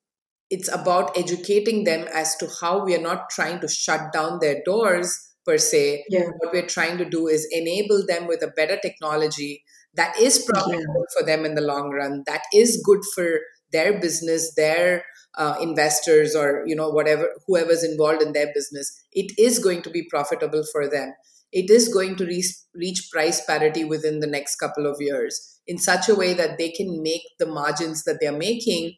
it's 0.49 0.67
about 0.67 1.17
educating 1.17 1.85
them 1.85 2.07
as 2.13 2.35
to 2.35 2.49
how 2.59 2.83
we 2.83 2.93
are 2.93 3.01
not 3.01 3.29
trying 3.29 3.61
to 3.61 3.69
shut 3.69 4.11
down 4.11 4.39
their 4.41 4.61
doors 4.65 5.17
per 5.45 5.57
se. 5.57 6.03
Yeah. 6.09 6.25
What 6.39 6.51
we're 6.51 6.67
trying 6.67 6.97
to 6.97 7.05
do 7.05 7.27
is 7.27 7.47
enable 7.51 8.05
them 8.05 8.27
with 8.27 8.43
a 8.43 8.51
better 8.55 8.77
technology 8.77 9.63
that 9.95 10.17
is 10.19 10.45
profitable 10.47 10.77
yeah. 10.77 11.19
for 11.19 11.25
them 11.25 11.45
in 11.45 11.55
the 11.55 11.61
long 11.61 11.91
run, 11.91 12.23
that 12.27 12.43
is 12.53 12.81
good 12.85 12.99
for 13.15 13.39
their 13.71 13.99
business, 13.99 14.53
their 14.55 15.03
uh, 15.37 15.55
investors, 15.61 16.35
or 16.35 16.63
you 16.65 16.75
know 16.75 16.89
whatever 16.89 17.29
whoever's 17.47 17.83
involved 17.83 18.21
in 18.21 18.33
their 18.33 18.51
business. 18.53 18.91
It 19.11 19.31
is 19.37 19.59
going 19.59 19.81
to 19.83 19.89
be 19.89 20.07
profitable 20.09 20.63
for 20.71 20.89
them. 20.89 21.13
It 21.51 21.69
is 21.69 21.93
going 21.93 22.15
to 22.17 22.25
reach, 22.25 22.53
reach 22.73 23.09
price 23.11 23.43
parity 23.45 23.83
within 23.83 24.19
the 24.19 24.27
next 24.27 24.55
couple 24.55 24.85
of 24.85 24.97
years 24.99 25.59
in 25.67 25.77
such 25.77 26.09
a 26.09 26.15
way 26.15 26.33
that 26.33 26.57
they 26.57 26.69
can 26.69 27.03
make 27.03 27.23
the 27.39 27.45
margins 27.45 28.03
that 28.03 28.17
they're 28.19 28.31
making 28.31 28.95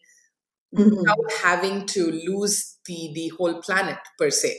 mm-hmm. 0.75 0.95
without 0.95 1.31
having 1.41 1.85
to 1.87 2.11
lose 2.11 2.77
the 2.85 3.11
the 3.13 3.31
whole 3.37 3.61
planet 3.61 3.97
per 4.17 4.29
se 4.29 4.55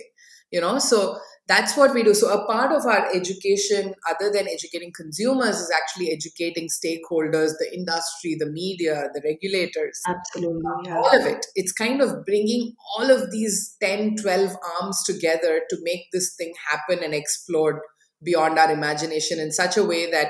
you 0.51 0.61
know 0.61 0.79
so 0.79 1.19
that's 1.47 1.77
what 1.77 1.93
we 1.93 2.03
do 2.03 2.15
so 2.15 2.29
a 2.33 2.47
part 2.47 2.73
of 2.73 2.87
our 2.87 3.07
education 3.15 3.95
other 4.09 4.31
than 4.33 4.49
educating 4.49 4.91
consumers 4.97 5.57
is 5.57 5.71
actually 5.75 6.11
educating 6.11 6.69
stakeholders 6.69 7.53
the 7.59 7.71
industry 7.73 8.35
the 8.39 8.51
media 8.51 9.09
the 9.13 9.21
regulators 9.25 10.01
absolutely 10.07 10.63
yeah. 10.87 10.97
all 10.97 11.21
of 11.21 11.27
it 11.27 11.45
it's 11.55 11.73
kind 11.73 12.01
of 12.01 12.25
bringing 12.25 12.73
all 12.97 13.11
of 13.11 13.31
these 13.31 13.77
10 13.83 14.17
12 14.17 14.57
arms 14.81 15.03
together 15.05 15.61
to 15.69 15.77
make 15.83 16.05
this 16.13 16.35
thing 16.37 16.53
happen 16.71 17.05
and 17.05 17.15
explode 17.15 17.77
beyond 18.23 18.59
our 18.59 18.73
imagination 18.73 19.39
in 19.39 19.53
such 19.53 19.77
a 19.77 19.85
way 19.85 20.11
that 20.11 20.29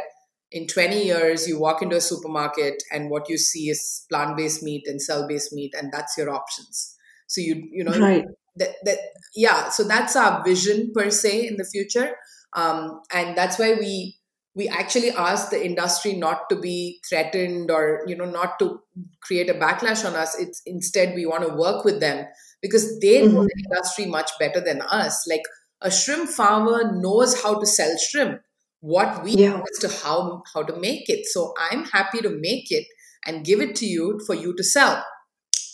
in 0.51 0.67
20 0.67 1.05
years 1.05 1.47
you 1.49 1.59
walk 1.59 1.83
into 1.83 1.97
a 1.97 2.01
supermarket 2.01 2.83
and 2.93 3.11
what 3.11 3.29
you 3.29 3.39
see 3.39 3.69
is 3.69 4.05
plant-based 4.09 4.63
meat 4.63 4.85
and 4.87 5.01
cell-based 5.01 5.53
meat 5.53 5.73
and 5.77 5.93
that's 5.93 6.17
your 6.19 6.31
options 6.31 6.97
so 7.27 7.41
you 7.41 7.69
you 7.73 7.85
know 7.85 7.99
right. 7.99 8.25
That, 8.57 8.71
that 8.85 8.99
yeah 9.35 9.69
so 9.69 9.85
that's 9.85 10.17
our 10.17 10.43
vision 10.45 10.93
per 10.95 11.11
se 11.11 11.47
in 11.47 11.57
the 11.57 11.65
future. 11.65 12.17
Um, 12.55 13.01
and 13.13 13.37
that's 13.37 13.59
why 13.59 13.75
we 13.75 14.17
we 14.57 14.69
actually 14.69 15.11
ask 15.11 15.51
the 15.51 15.65
industry 15.65 16.15
not 16.15 16.49
to 16.49 16.57
be 16.57 17.01
threatened 17.09 17.71
or 17.71 18.05
you 18.07 18.17
know 18.17 18.31
not 18.31 18.59
to 18.61 18.81
create 19.23 19.51
a 19.51 19.55
backlash 19.55 20.05
on 20.05 20.15
us. 20.15 20.39
It's 20.39 20.63
instead 20.65 21.15
we 21.15 21.27
want 21.27 21.47
to 21.47 21.55
work 21.55 21.85
with 21.85 22.01
them 22.01 22.27
because 22.63 22.99
they 23.01 23.23
mm-hmm. 23.23 23.35
know 23.35 23.43
the 23.43 23.65
industry 23.65 24.07
much 24.07 24.31
better 24.39 24.61
than 24.61 24.83
us. 24.83 25.27
Like 25.29 25.43
a 25.81 25.91
shrimp 25.91 26.31
farmer 26.31 26.93
knows 26.95 27.43
how 27.43 27.59
to 27.59 27.67
sell 27.67 27.97
shrimp. 27.99 28.41
What 28.81 29.25
we 29.25 29.33
yeah. 29.33 29.51
know 29.51 29.65
is 29.73 29.79
to 29.81 29.89
how 29.89 30.43
how 30.53 30.63
to 30.63 30.77
make 30.79 31.09
it. 31.09 31.27
So 31.27 31.55
i'm 31.59 31.85
happy 31.85 32.21
to 32.21 32.31
make 32.31 32.71
it 32.71 32.87
and 33.27 33.45
give 33.45 33.61
it 33.61 33.75
to 33.77 33.87
you 33.87 34.21
for 34.27 34.35
you 34.35 34.55
to 34.55 34.63
sell 34.63 35.05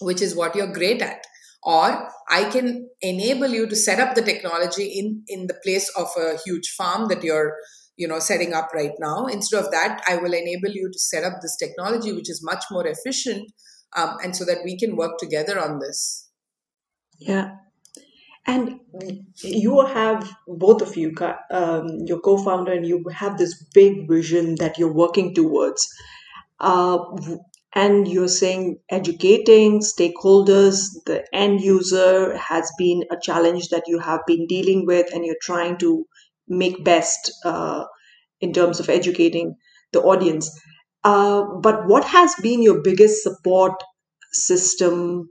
which 0.00 0.22
is 0.22 0.34
what 0.34 0.54
you're 0.54 0.72
great 0.72 1.02
at 1.02 1.24
or 1.62 2.08
i 2.28 2.44
can 2.44 2.88
enable 3.02 3.48
you 3.48 3.66
to 3.66 3.76
set 3.76 4.00
up 4.00 4.14
the 4.14 4.22
technology 4.22 4.86
in 4.98 5.22
in 5.28 5.46
the 5.46 5.58
place 5.62 5.90
of 5.96 6.08
a 6.16 6.36
huge 6.44 6.68
farm 6.70 7.08
that 7.08 7.22
you're 7.22 7.54
you 7.96 8.08
know 8.08 8.18
setting 8.18 8.54
up 8.54 8.70
right 8.72 8.92
now. 8.98 9.26
Instead 9.26 9.62
of 9.62 9.70
that 9.70 10.02
i 10.08 10.16
will 10.16 10.32
enable 10.32 10.70
you 10.70 10.90
to 10.90 10.98
set 10.98 11.22
up 11.22 11.34
this 11.42 11.56
technology 11.56 12.12
which 12.12 12.30
is 12.30 12.42
much 12.42 12.64
more 12.70 12.86
efficient 12.86 13.50
um, 13.96 14.16
and 14.22 14.34
so 14.36 14.44
that 14.44 14.58
we 14.64 14.78
can 14.78 14.96
work 14.96 15.18
together 15.18 15.58
on 15.60 15.78
this. 15.78 16.28
Yeah. 17.18 17.56
And 18.46 18.80
you 19.42 19.86
have 19.86 20.28
both 20.46 20.80
of 20.82 20.96
you, 20.96 21.14
um, 21.50 21.86
your 22.06 22.20
co-founder, 22.20 22.72
and 22.72 22.86
you 22.86 23.04
have 23.12 23.36
this 23.36 23.62
big 23.74 24.08
vision 24.08 24.56
that 24.56 24.78
you're 24.78 24.92
working 24.92 25.34
towards. 25.34 25.86
Uh, 26.58 26.98
and 27.74 28.08
you're 28.08 28.28
saying 28.28 28.78
educating 28.90 29.80
stakeholders, 29.80 30.86
the 31.06 31.24
end 31.32 31.60
user 31.60 32.36
has 32.36 32.70
been 32.78 33.04
a 33.10 33.16
challenge 33.20 33.68
that 33.68 33.84
you 33.86 33.98
have 33.98 34.20
been 34.26 34.46
dealing 34.46 34.86
with, 34.86 35.12
and 35.12 35.24
you're 35.24 35.42
trying 35.42 35.78
to 35.78 36.06
make 36.48 36.84
best 36.84 37.32
uh, 37.44 37.84
in 38.40 38.52
terms 38.52 38.80
of 38.80 38.88
educating 38.88 39.56
the 39.92 40.00
audience. 40.02 40.50
Uh, 41.04 41.44
but 41.62 41.86
what 41.86 42.04
has 42.04 42.34
been 42.42 42.62
your 42.62 42.82
biggest 42.82 43.22
support 43.22 43.74
system 44.32 45.28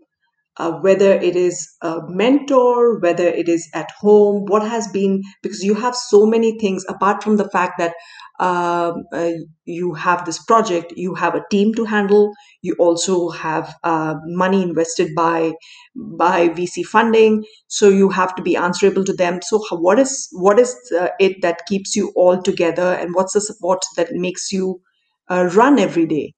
uh, 0.58 0.72
whether 0.82 1.14
it 1.14 1.36
is 1.36 1.76
a 1.82 2.00
mentor, 2.08 3.00
whether 3.00 3.28
it 3.28 3.48
is 3.48 3.70
at 3.74 3.90
home, 4.00 4.46
what 4.48 4.62
has 4.68 4.88
been, 4.90 5.24
because 5.42 5.64
you 5.64 5.74
have 5.74 5.96
so 5.96 6.26
many 6.26 6.58
things 6.60 6.86
apart 6.90 7.24
from 7.24 7.38
the 7.38 7.50
fact 7.50 7.74
that 7.78 7.94
uh, 8.40 8.94
uh, 9.14 9.32
you 9.66 9.94
have 9.94 10.26
this 10.26 10.42
project, 10.44 10.94
you 10.96 11.14
have 11.16 11.36
a 11.36 11.44
team 11.52 11.74
to 11.76 11.86
handle, 11.86 12.32
you 12.62 12.76
also 12.80 13.30
have 13.30 13.76
uh, 13.84 14.16
money 14.26 14.62
invested 14.64 15.14
by 15.16 15.54
by 15.96 16.50
VC 16.50 16.84
funding, 16.84 17.44
so 17.68 17.90
you 17.90 18.10
have 18.10 18.36
to 18.36 18.42
be 18.42 18.56
answerable 18.56 19.04
to 19.06 19.14
them. 19.14 19.40
So, 19.44 19.60
what 19.72 20.00
is 20.00 20.28
what 20.34 20.60
is 20.60 20.76
uh, 21.00 21.10
it 21.20 21.42
that 21.42 21.66
keeps 21.68 21.96
you 21.96 22.12
all 22.16 22.42
together, 22.42 22.94
and 22.94 23.14
what's 23.14 23.34
the 23.34 23.42
support 23.42 23.84
that 23.98 24.14
makes 24.14 24.52
you 24.52 24.82
uh, 25.30 25.50
run 25.54 25.80
every 25.80 26.06
day? 26.06 26.34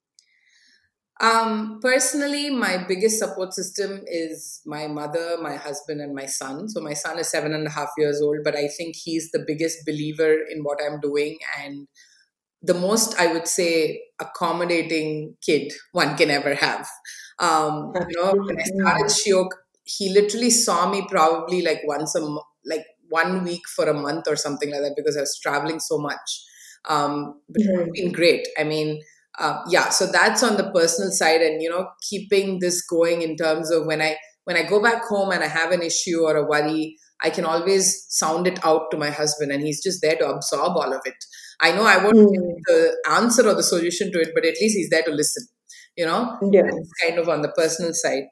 Um, 1.22 1.80
personally, 1.82 2.49
my 2.49 2.84
biggest 2.88 3.19
support 3.19 3.53
system 3.53 4.01
is 4.07 4.61
my 4.65 4.88
mother, 4.88 5.38
my 5.39 5.55
husband, 5.55 6.01
and 6.01 6.15
my 6.15 6.26
son. 6.26 6.67
So 6.67 6.82
my 6.82 6.93
son 6.93 7.19
is 7.19 7.30
seven 7.30 7.53
and 7.53 7.67
a 7.67 7.69
half 7.69 7.89
years 7.95 8.22
old, 8.22 8.39
but 8.43 8.55
I 8.55 8.67
think 8.67 8.95
he's 8.95 9.30
the 9.30 9.43
biggest 9.45 9.86
believer 9.86 10.34
in 10.51 10.63
what 10.63 10.80
I'm 10.84 10.99
doing 10.99 11.38
and 11.63 11.88
the 12.63 12.74
most, 12.74 13.19
I 13.19 13.32
would 13.34 13.47
say, 13.47 14.01
accommodating 14.19 15.36
kid 15.45 15.74
one 15.91 16.17
can 16.17 16.32
ever 16.32 16.55
have. 16.55 16.88
Um, 17.39 17.91
you 18.09 18.22
know, 18.22 18.34
when 18.34 18.59
I 18.59 18.63
started 18.63 19.07
Shiok, 19.07 19.49
he 19.84 20.09
literally 20.09 20.49
saw 20.49 20.89
me 20.89 21.05
probably 21.07 21.61
like 21.61 21.82
once 21.86 22.15
a 22.15 22.22
like 22.65 22.86
one 23.09 23.43
week 23.43 23.61
for 23.76 23.86
a 23.86 23.93
month 23.93 24.28
or 24.28 24.36
something 24.36 24.72
like 24.72 24.82
that 24.82 24.93
because 24.95 25.17
I 25.17 25.22
was 25.22 25.39
traveling 25.39 25.80
so 25.80 25.97
much. 25.97 26.45
Um, 26.86 27.41
but 27.49 27.61
mm-hmm. 27.61 27.82
it's 27.82 28.01
been 28.01 28.11
great. 28.11 28.47
I 28.57 28.63
mean, 28.63 29.01
uh, 29.39 29.61
yeah 29.67 29.89
so 29.89 30.05
that's 30.05 30.43
on 30.43 30.57
the 30.57 30.69
personal 30.71 31.11
side 31.11 31.41
and 31.41 31.61
you 31.61 31.69
know 31.69 31.88
keeping 32.09 32.59
this 32.59 32.86
going 32.86 33.21
in 33.21 33.36
terms 33.36 33.71
of 33.71 33.86
when 33.86 34.01
i 34.01 34.15
when 34.45 34.57
i 34.57 34.63
go 34.63 34.82
back 34.82 35.03
home 35.05 35.32
and 35.32 35.43
i 35.43 35.47
have 35.47 35.71
an 35.71 35.82
issue 35.82 36.21
or 36.21 36.36
a 36.36 36.45
worry 36.45 36.95
i 37.23 37.29
can 37.29 37.45
always 37.45 38.05
sound 38.09 38.47
it 38.47 38.63
out 38.65 38.91
to 38.91 38.97
my 38.97 39.09
husband 39.09 39.51
and 39.51 39.63
he's 39.63 39.82
just 39.82 40.01
there 40.01 40.15
to 40.15 40.27
absorb 40.27 40.75
all 40.75 40.93
of 40.93 41.01
it 41.05 41.15
i 41.61 41.71
know 41.71 41.84
i 41.84 41.97
won't 42.03 42.17
mm. 42.17 42.34
give 42.34 42.43
the 42.65 42.97
answer 43.09 43.47
or 43.47 43.53
the 43.53 43.63
solution 43.63 44.11
to 44.11 44.19
it 44.19 44.32
but 44.36 44.45
at 44.45 44.55
least 44.59 44.75
he's 44.75 44.89
there 44.89 45.03
to 45.03 45.11
listen 45.11 45.47
you 45.95 46.05
know 46.05 46.38
yeah. 46.51 46.63
it's 46.65 46.91
kind 47.03 47.19
of 47.19 47.29
on 47.29 47.41
the 47.41 47.49
personal 47.49 47.93
side 47.93 48.23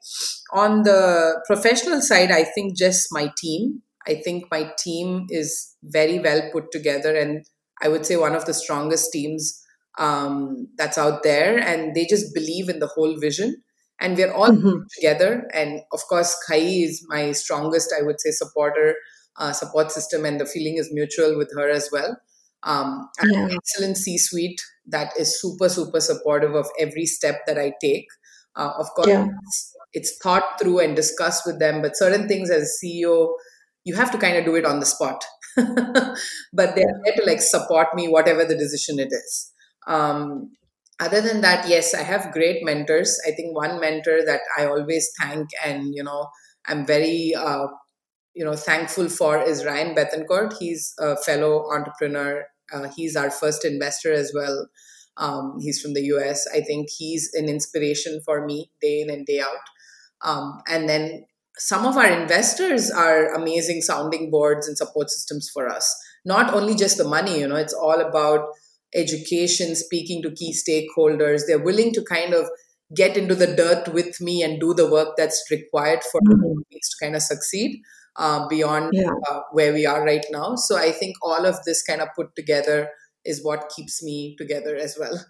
on 0.52 0.82
the 0.82 1.40
professional 1.46 2.00
side 2.00 2.30
i 2.30 2.42
think 2.42 2.76
just 2.76 3.08
my 3.10 3.30
team 3.36 3.82
i 4.06 4.14
think 4.14 4.44
my 4.50 4.70
team 4.78 5.26
is 5.28 5.76
very 5.82 6.18
well 6.18 6.42
put 6.52 6.70
together 6.72 7.14
and 7.14 7.44
i 7.82 7.88
would 7.88 8.06
say 8.06 8.16
one 8.16 8.34
of 8.34 8.46
the 8.46 8.54
strongest 8.54 9.12
teams 9.12 9.59
um, 10.00 10.66
that's 10.76 10.98
out 10.98 11.22
there, 11.22 11.58
and 11.58 11.94
they 11.94 12.06
just 12.06 12.34
believe 12.34 12.68
in 12.68 12.80
the 12.80 12.88
whole 12.88 13.16
vision. 13.20 13.62
And 14.00 14.16
we're 14.16 14.32
all 14.32 14.48
mm-hmm. 14.48 14.78
together. 14.94 15.46
And 15.52 15.82
of 15.92 16.00
course, 16.08 16.34
Ka 16.48 16.54
Yi 16.54 16.84
is 16.84 17.04
my 17.08 17.32
strongest, 17.32 17.94
I 17.96 18.02
would 18.02 18.18
say, 18.18 18.30
supporter, 18.30 18.94
uh, 19.36 19.52
support 19.52 19.92
system, 19.92 20.24
and 20.24 20.40
the 20.40 20.46
feeling 20.46 20.78
is 20.78 20.90
mutual 20.90 21.36
with 21.36 21.52
her 21.54 21.68
as 21.68 21.90
well. 21.92 22.16
Um, 22.62 23.08
yeah. 23.22 23.44
an 23.44 23.52
excellent 23.52 23.98
C 23.98 24.16
suite 24.18 24.60
that 24.86 25.12
is 25.18 25.40
super, 25.40 25.68
super 25.68 26.00
supportive 26.00 26.54
of 26.54 26.66
every 26.78 27.04
step 27.04 27.40
that 27.46 27.58
I 27.58 27.72
take. 27.82 28.06
Uh, 28.56 28.72
of 28.78 28.86
course, 28.96 29.08
yeah. 29.08 29.26
it's, 29.46 29.74
it's 29.92 30.18
thought 30.22 30.58
through 30.60 30.80
and 30.80 30.96
discussed 30.96 31.44
with 31.46 31.58
them, 31.58 31.82
but 31.82 31.96
certain 31.96 32.26
things 32.26 32.50
as 32.50 32.62
a 32.62 32.86
CEO, 32.86 33.34
you 33.84 33.94
have 33.94 34.10
to 34.12 34.18
kind 34.18 34.36
of 34.36 34.44
do 34.46 34.56
it 34.56 34.64
on 34.64 34.80
the 34.80 34.86
spot. 34.86 35.22
but 35.56 36.74
they're 36.74 37.00
there 37.04 37.16
to 37.16 37.24
like 37.26 37.40
support 37.40 37.94
me, 37.94 38.08
whatever 38.08 38.44
the 38.44 38.56
decision 38.56 38.98
it 38.98 39.08
is. 39.10 39.52
Um, 39.90 40.52
other 41.00 41.20
than 41.20 41.40
that, 41.40 41.68
yes, 41.68 41.94
I 41.94 42.02
have 42.02 42.32
great 42.32 42.62
mentors. 42.62 43.18
I 43.26 43.32
think 43.32 43.56
one 43.56 43.80
mentor 43.80 44.20
that 44.24 44.42
I 44.56 44.66
always 44.66 45.10
thank 45.18 45.48
and, 45.64 45.94
you 45.94 46.04
know, 46.04 46.28
I'm 46.66 46.86
very, 46.86 47.34
uh, 47.34 47.66
you 48.34 48.44
know, 48.44 48.54
thankful 48.54 49.08
for 49.08 49.42
is 49.42 49.64
Ryan 49.64 49.94
Bethencourt. 49.94 50.54
He's 50.58 50.94
a 50.98 51.16
fellow 51.16 51.64
entrepreneur. 51.72 52.44
Uh, 52.72 52.88
he's 52.94 53.16
our 53.16 53.30
first 53.30 53.64
investor 53.64 54.12
as 54.12 54.32
well. 54.34 54.68
Um, 55.16 55.56
he's 55.60 55.80
from 55.80 55.94
the 55.94 56.02
US. 56.14 56.46
I 56.54 56.60
think 56.60 56.88
he's 56.96 57.30
an 57.34 57.48
inspiration 57.48 58.20
for 58.24 58.46
me 58.46 58.70
day 58.80 59.00
in 59.00 59.10
and 59.10 59.26
day 59.26 59.40
out. 59.40 59.64
Um, 60.22 60.60
and 60.68 60.88
then 60.88 61.24
some 61.56 61.86
of 61.86 61.96
our 61.96 62.06
investors 62.06 62.90
are 62.90 63.34
amazing 63.34 63.82
sounding 63.82 64.30
boards 64.30 64.68
and 64.68 64.76
support 64.76 65.10
systems 65.10 65.50
for 65.52 65.68
us. 65.68 65.94
Not 66.24 66.54
only 66.54 66.74
just 66.74 66.98
the 66.98 67.04
money, 67.04 67.40
you 67.40 67.48
know, 67.48 67.56
it's 67.56 67.74
all 67.74 68.00
about 68.00 68.48
education, 68.94 69.74
speaking 69.74 70.22
to 70.22 70.30
key 70.30 70.54
stakeholders. 70.54 71.42
They're 71.46 71.62
willing 71.62 71.92
to 71.94 72.04
kind 72.04 72.34
of 72.34 72.48
get 72.94 73.16
into 73.16 73.34
the 73.34 73.46
dirt 73.46 73.92
with 73.92 74.20
me 74.20 74.42
and 74.42 74.60
do 74.60 74.74
the 74.74 74.90
work 74.90 75.16
that's 75.16 75.44
required 75.50 76.02
for 76.10 76.20
mm-hmm. 76.20 76.58
to 76.58 76.80
kind 77.00 77.14
of 77.14 77.22
succeed 77.22 77.80
uh, 78.16 78.48
beyond 78.48 78.90
yeah. 78.92 79.10
uh, 79.30 79.40
where 79.52 79.72
we 79.72 79.86
are 79.86 80.04
right 80.04 80.24
now. 80.30 80.56
So 80.56 80.76
I 80.76 80.90
think 80.90 81.16
all 81.22 81.46
of 81.46 81.56
this 81.64 81.82
kind 81.82 82.00
of 82.00 82.08
put 82.16 82.34
together 82.34 82.90
is 83.24 83.44
what 83.44 83.70
keeps 83.74 84.02
me 84.02 84.34
together 84.38 84.76
as 84.76 84.96
well. 84.98 85.24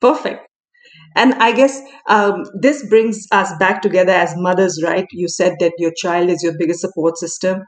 Perfect. 0.00 0.46
And 1.14 1.34
I 1.34 1.52
guess 1.52 1.80
um, 2.08 2.44
this 2.60 2.86
brings 2.86 3.26
us 3.32 3.50
back 3.58 3.82
together 3.82 4.12
as 4.12 4.34
mothers, 4.36 4.82
right? 4.82 5.06
You 5.12 5.28
said 5.28 5.54
that 5.60 5.72
your 5.78 5.92
child 5.96 6.28
is 6.28 6.42
your 6.42 6.54
biggest 6.58 6.80
support 6.80 7.16
system. 7.18 7.62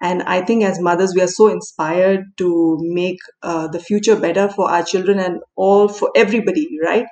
And 0.00 0.22
I 0.24 0.42
think 0.42 0.64
as 0.64 0.80
mothers, 0.80 1.14
we 1.14 1.22
are 1.22 1.26
so 1.28 1.48
inspired 1.48 2.24
to 2.38 2.78
make 2.82 3.18
uh, 3.42 3.68
the 3.68 3.78
future 3.78 4.16
better 4.16 4.48
for 4.48 4.70
our 4.70 4.82
children 4.84 5.18
and 5.18 5.40
all 5.56 5.88
for 5.88 6.10
everybody, 6.16 6.68
right? 6.84 7.06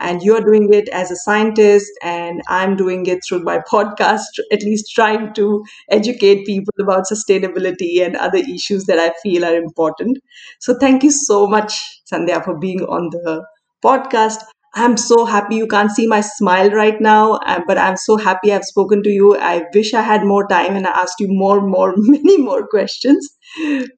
And 0.00 0.22
you're 0.22 0.40
doing 0.40 0.72
it 0.74 0.88
as 0.88 1.10
a 1.12 1.16
scientist, 1.16 1.90
and 2.02 2.42
I'm 2.48 2.74
doing 2.76 3.06
it 3.06 3.20
through 3.26 3.44
my 3.44 3.58
podcast, 3.72 4.24
at 4.52 4.62
least 4.62 4.90
trying 4.92 5.32
to 5.34 5.62
educate 5.90 6.46
people 6.46 6.74
about 6.80 7.04
sustainability 7.10 8.04
and 8.04 8.16
other 8.16 8.38
issues 8.38 8.84
that 8.86 8.98
I 8.98 9.12
feel 9.22 9.44
are 9.44 9.54
important. 9.54 10.18
So, 10.60 10.76
thank 10.80 11.04
you 11.04 11.10
so 11.12 11.46
much, 11.46 12.00
Sandhya, 12.12 12.44
for 12.44 12.58
being 12.58 12.82
on 12.82 13.10
the 13.10 13.44
podcast. 13.84 14.38
I'm 14.74 14.96
so 14.96 15.24
happy 15.24 15.56
you 15.56 15.66
can't 15.66 15.90
see 15.90 16.06
my 16.06 16.20
smile 16.20 16.70
right 16.70 17.00
now, 17.00 17.34
uh, 17.34 17.60
but 17.66 17.78
I'm 17.78 17.96
so 17.96 18.16
happy 18.16 18.52
I've 18.52 18.64
spoken 18.64 19.02
to 19.04 19.10
you. 19.10 19.36
I 19.36 19.64
wish 19.72 19.94
I 19.94 20.02
had 20.02 20.24
more 20.24 20.46
time 20.48 20.74
and 20.76 20.86
I 20.86 20.90
asked 20.90 21.20
you 21.20 21.28
more, 21.28 21.60
more, 21.60 21.94
many 21.96 22.38
more 22.38 22.66
questions. 22.66 23.28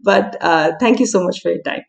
But 0.03 0.37
uh, 0.41 0.73
thank 0.79 1.01
you 1.01 1.07
so 1.07 1.25
much 1.25 1.41
for 1.41 1.51
your 1.51 1.63
time. 1.63 1.83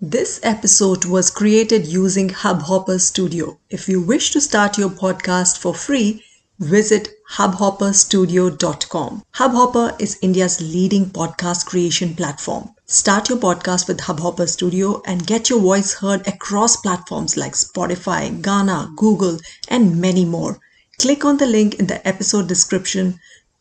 This 0.00 0.40
episode 0.42 1.04
was 1.04 1.30
created 1.30 1.86
using 1.86 2.28
Hubhopper 2.28 2.98
Studio. 2.98 3.58
If 3.70 3.88
you 3.88 4.02
wish 4.02 4.32
to 4.32 4.40
start 4.40 4.76
your 4.76 4.90
podcast 4.90 5.58
for 5.58 5.74
free, 5.74 6.22
visit 6.58 7.08
hubhopperstudio.com. 7.32 9.22
Hubhopper 9.36 10.00
is 10.00 10.18
India's 10.20 10.60
leading 10.60 11.06
podcast 11.06 11.66
creation 11.66 12.14
platform. 12.14 12.73
Start 12.86 13.30
your 13.30 13.38
podcast 13.38 13.88
with 13.88 14.00
Hubhopper 14.00 14.46
Studio 14.46 15.00
and 15.06 15.26
get 15.26 15.48
your 15.48 15.58
voice 15.58 15.94
heard 15.94 16.28
across 16.28 16.76
platforms 16.76 17.34
like 17.34 17.54
Spotify, 17.54 18.42
Gaana, 18.42 18.94
Google, 18.94 19.38
and 19.68 19.98
many 19.98 20.26
more. 20.26 20.60
Click 20.98 21.24
on 21.24 21.38
the 21.38 21.46
link 21.46 21.76
in 21.76 21.86
the 21.86 22.06
episode 22.06 22.46
description 22.46 23.18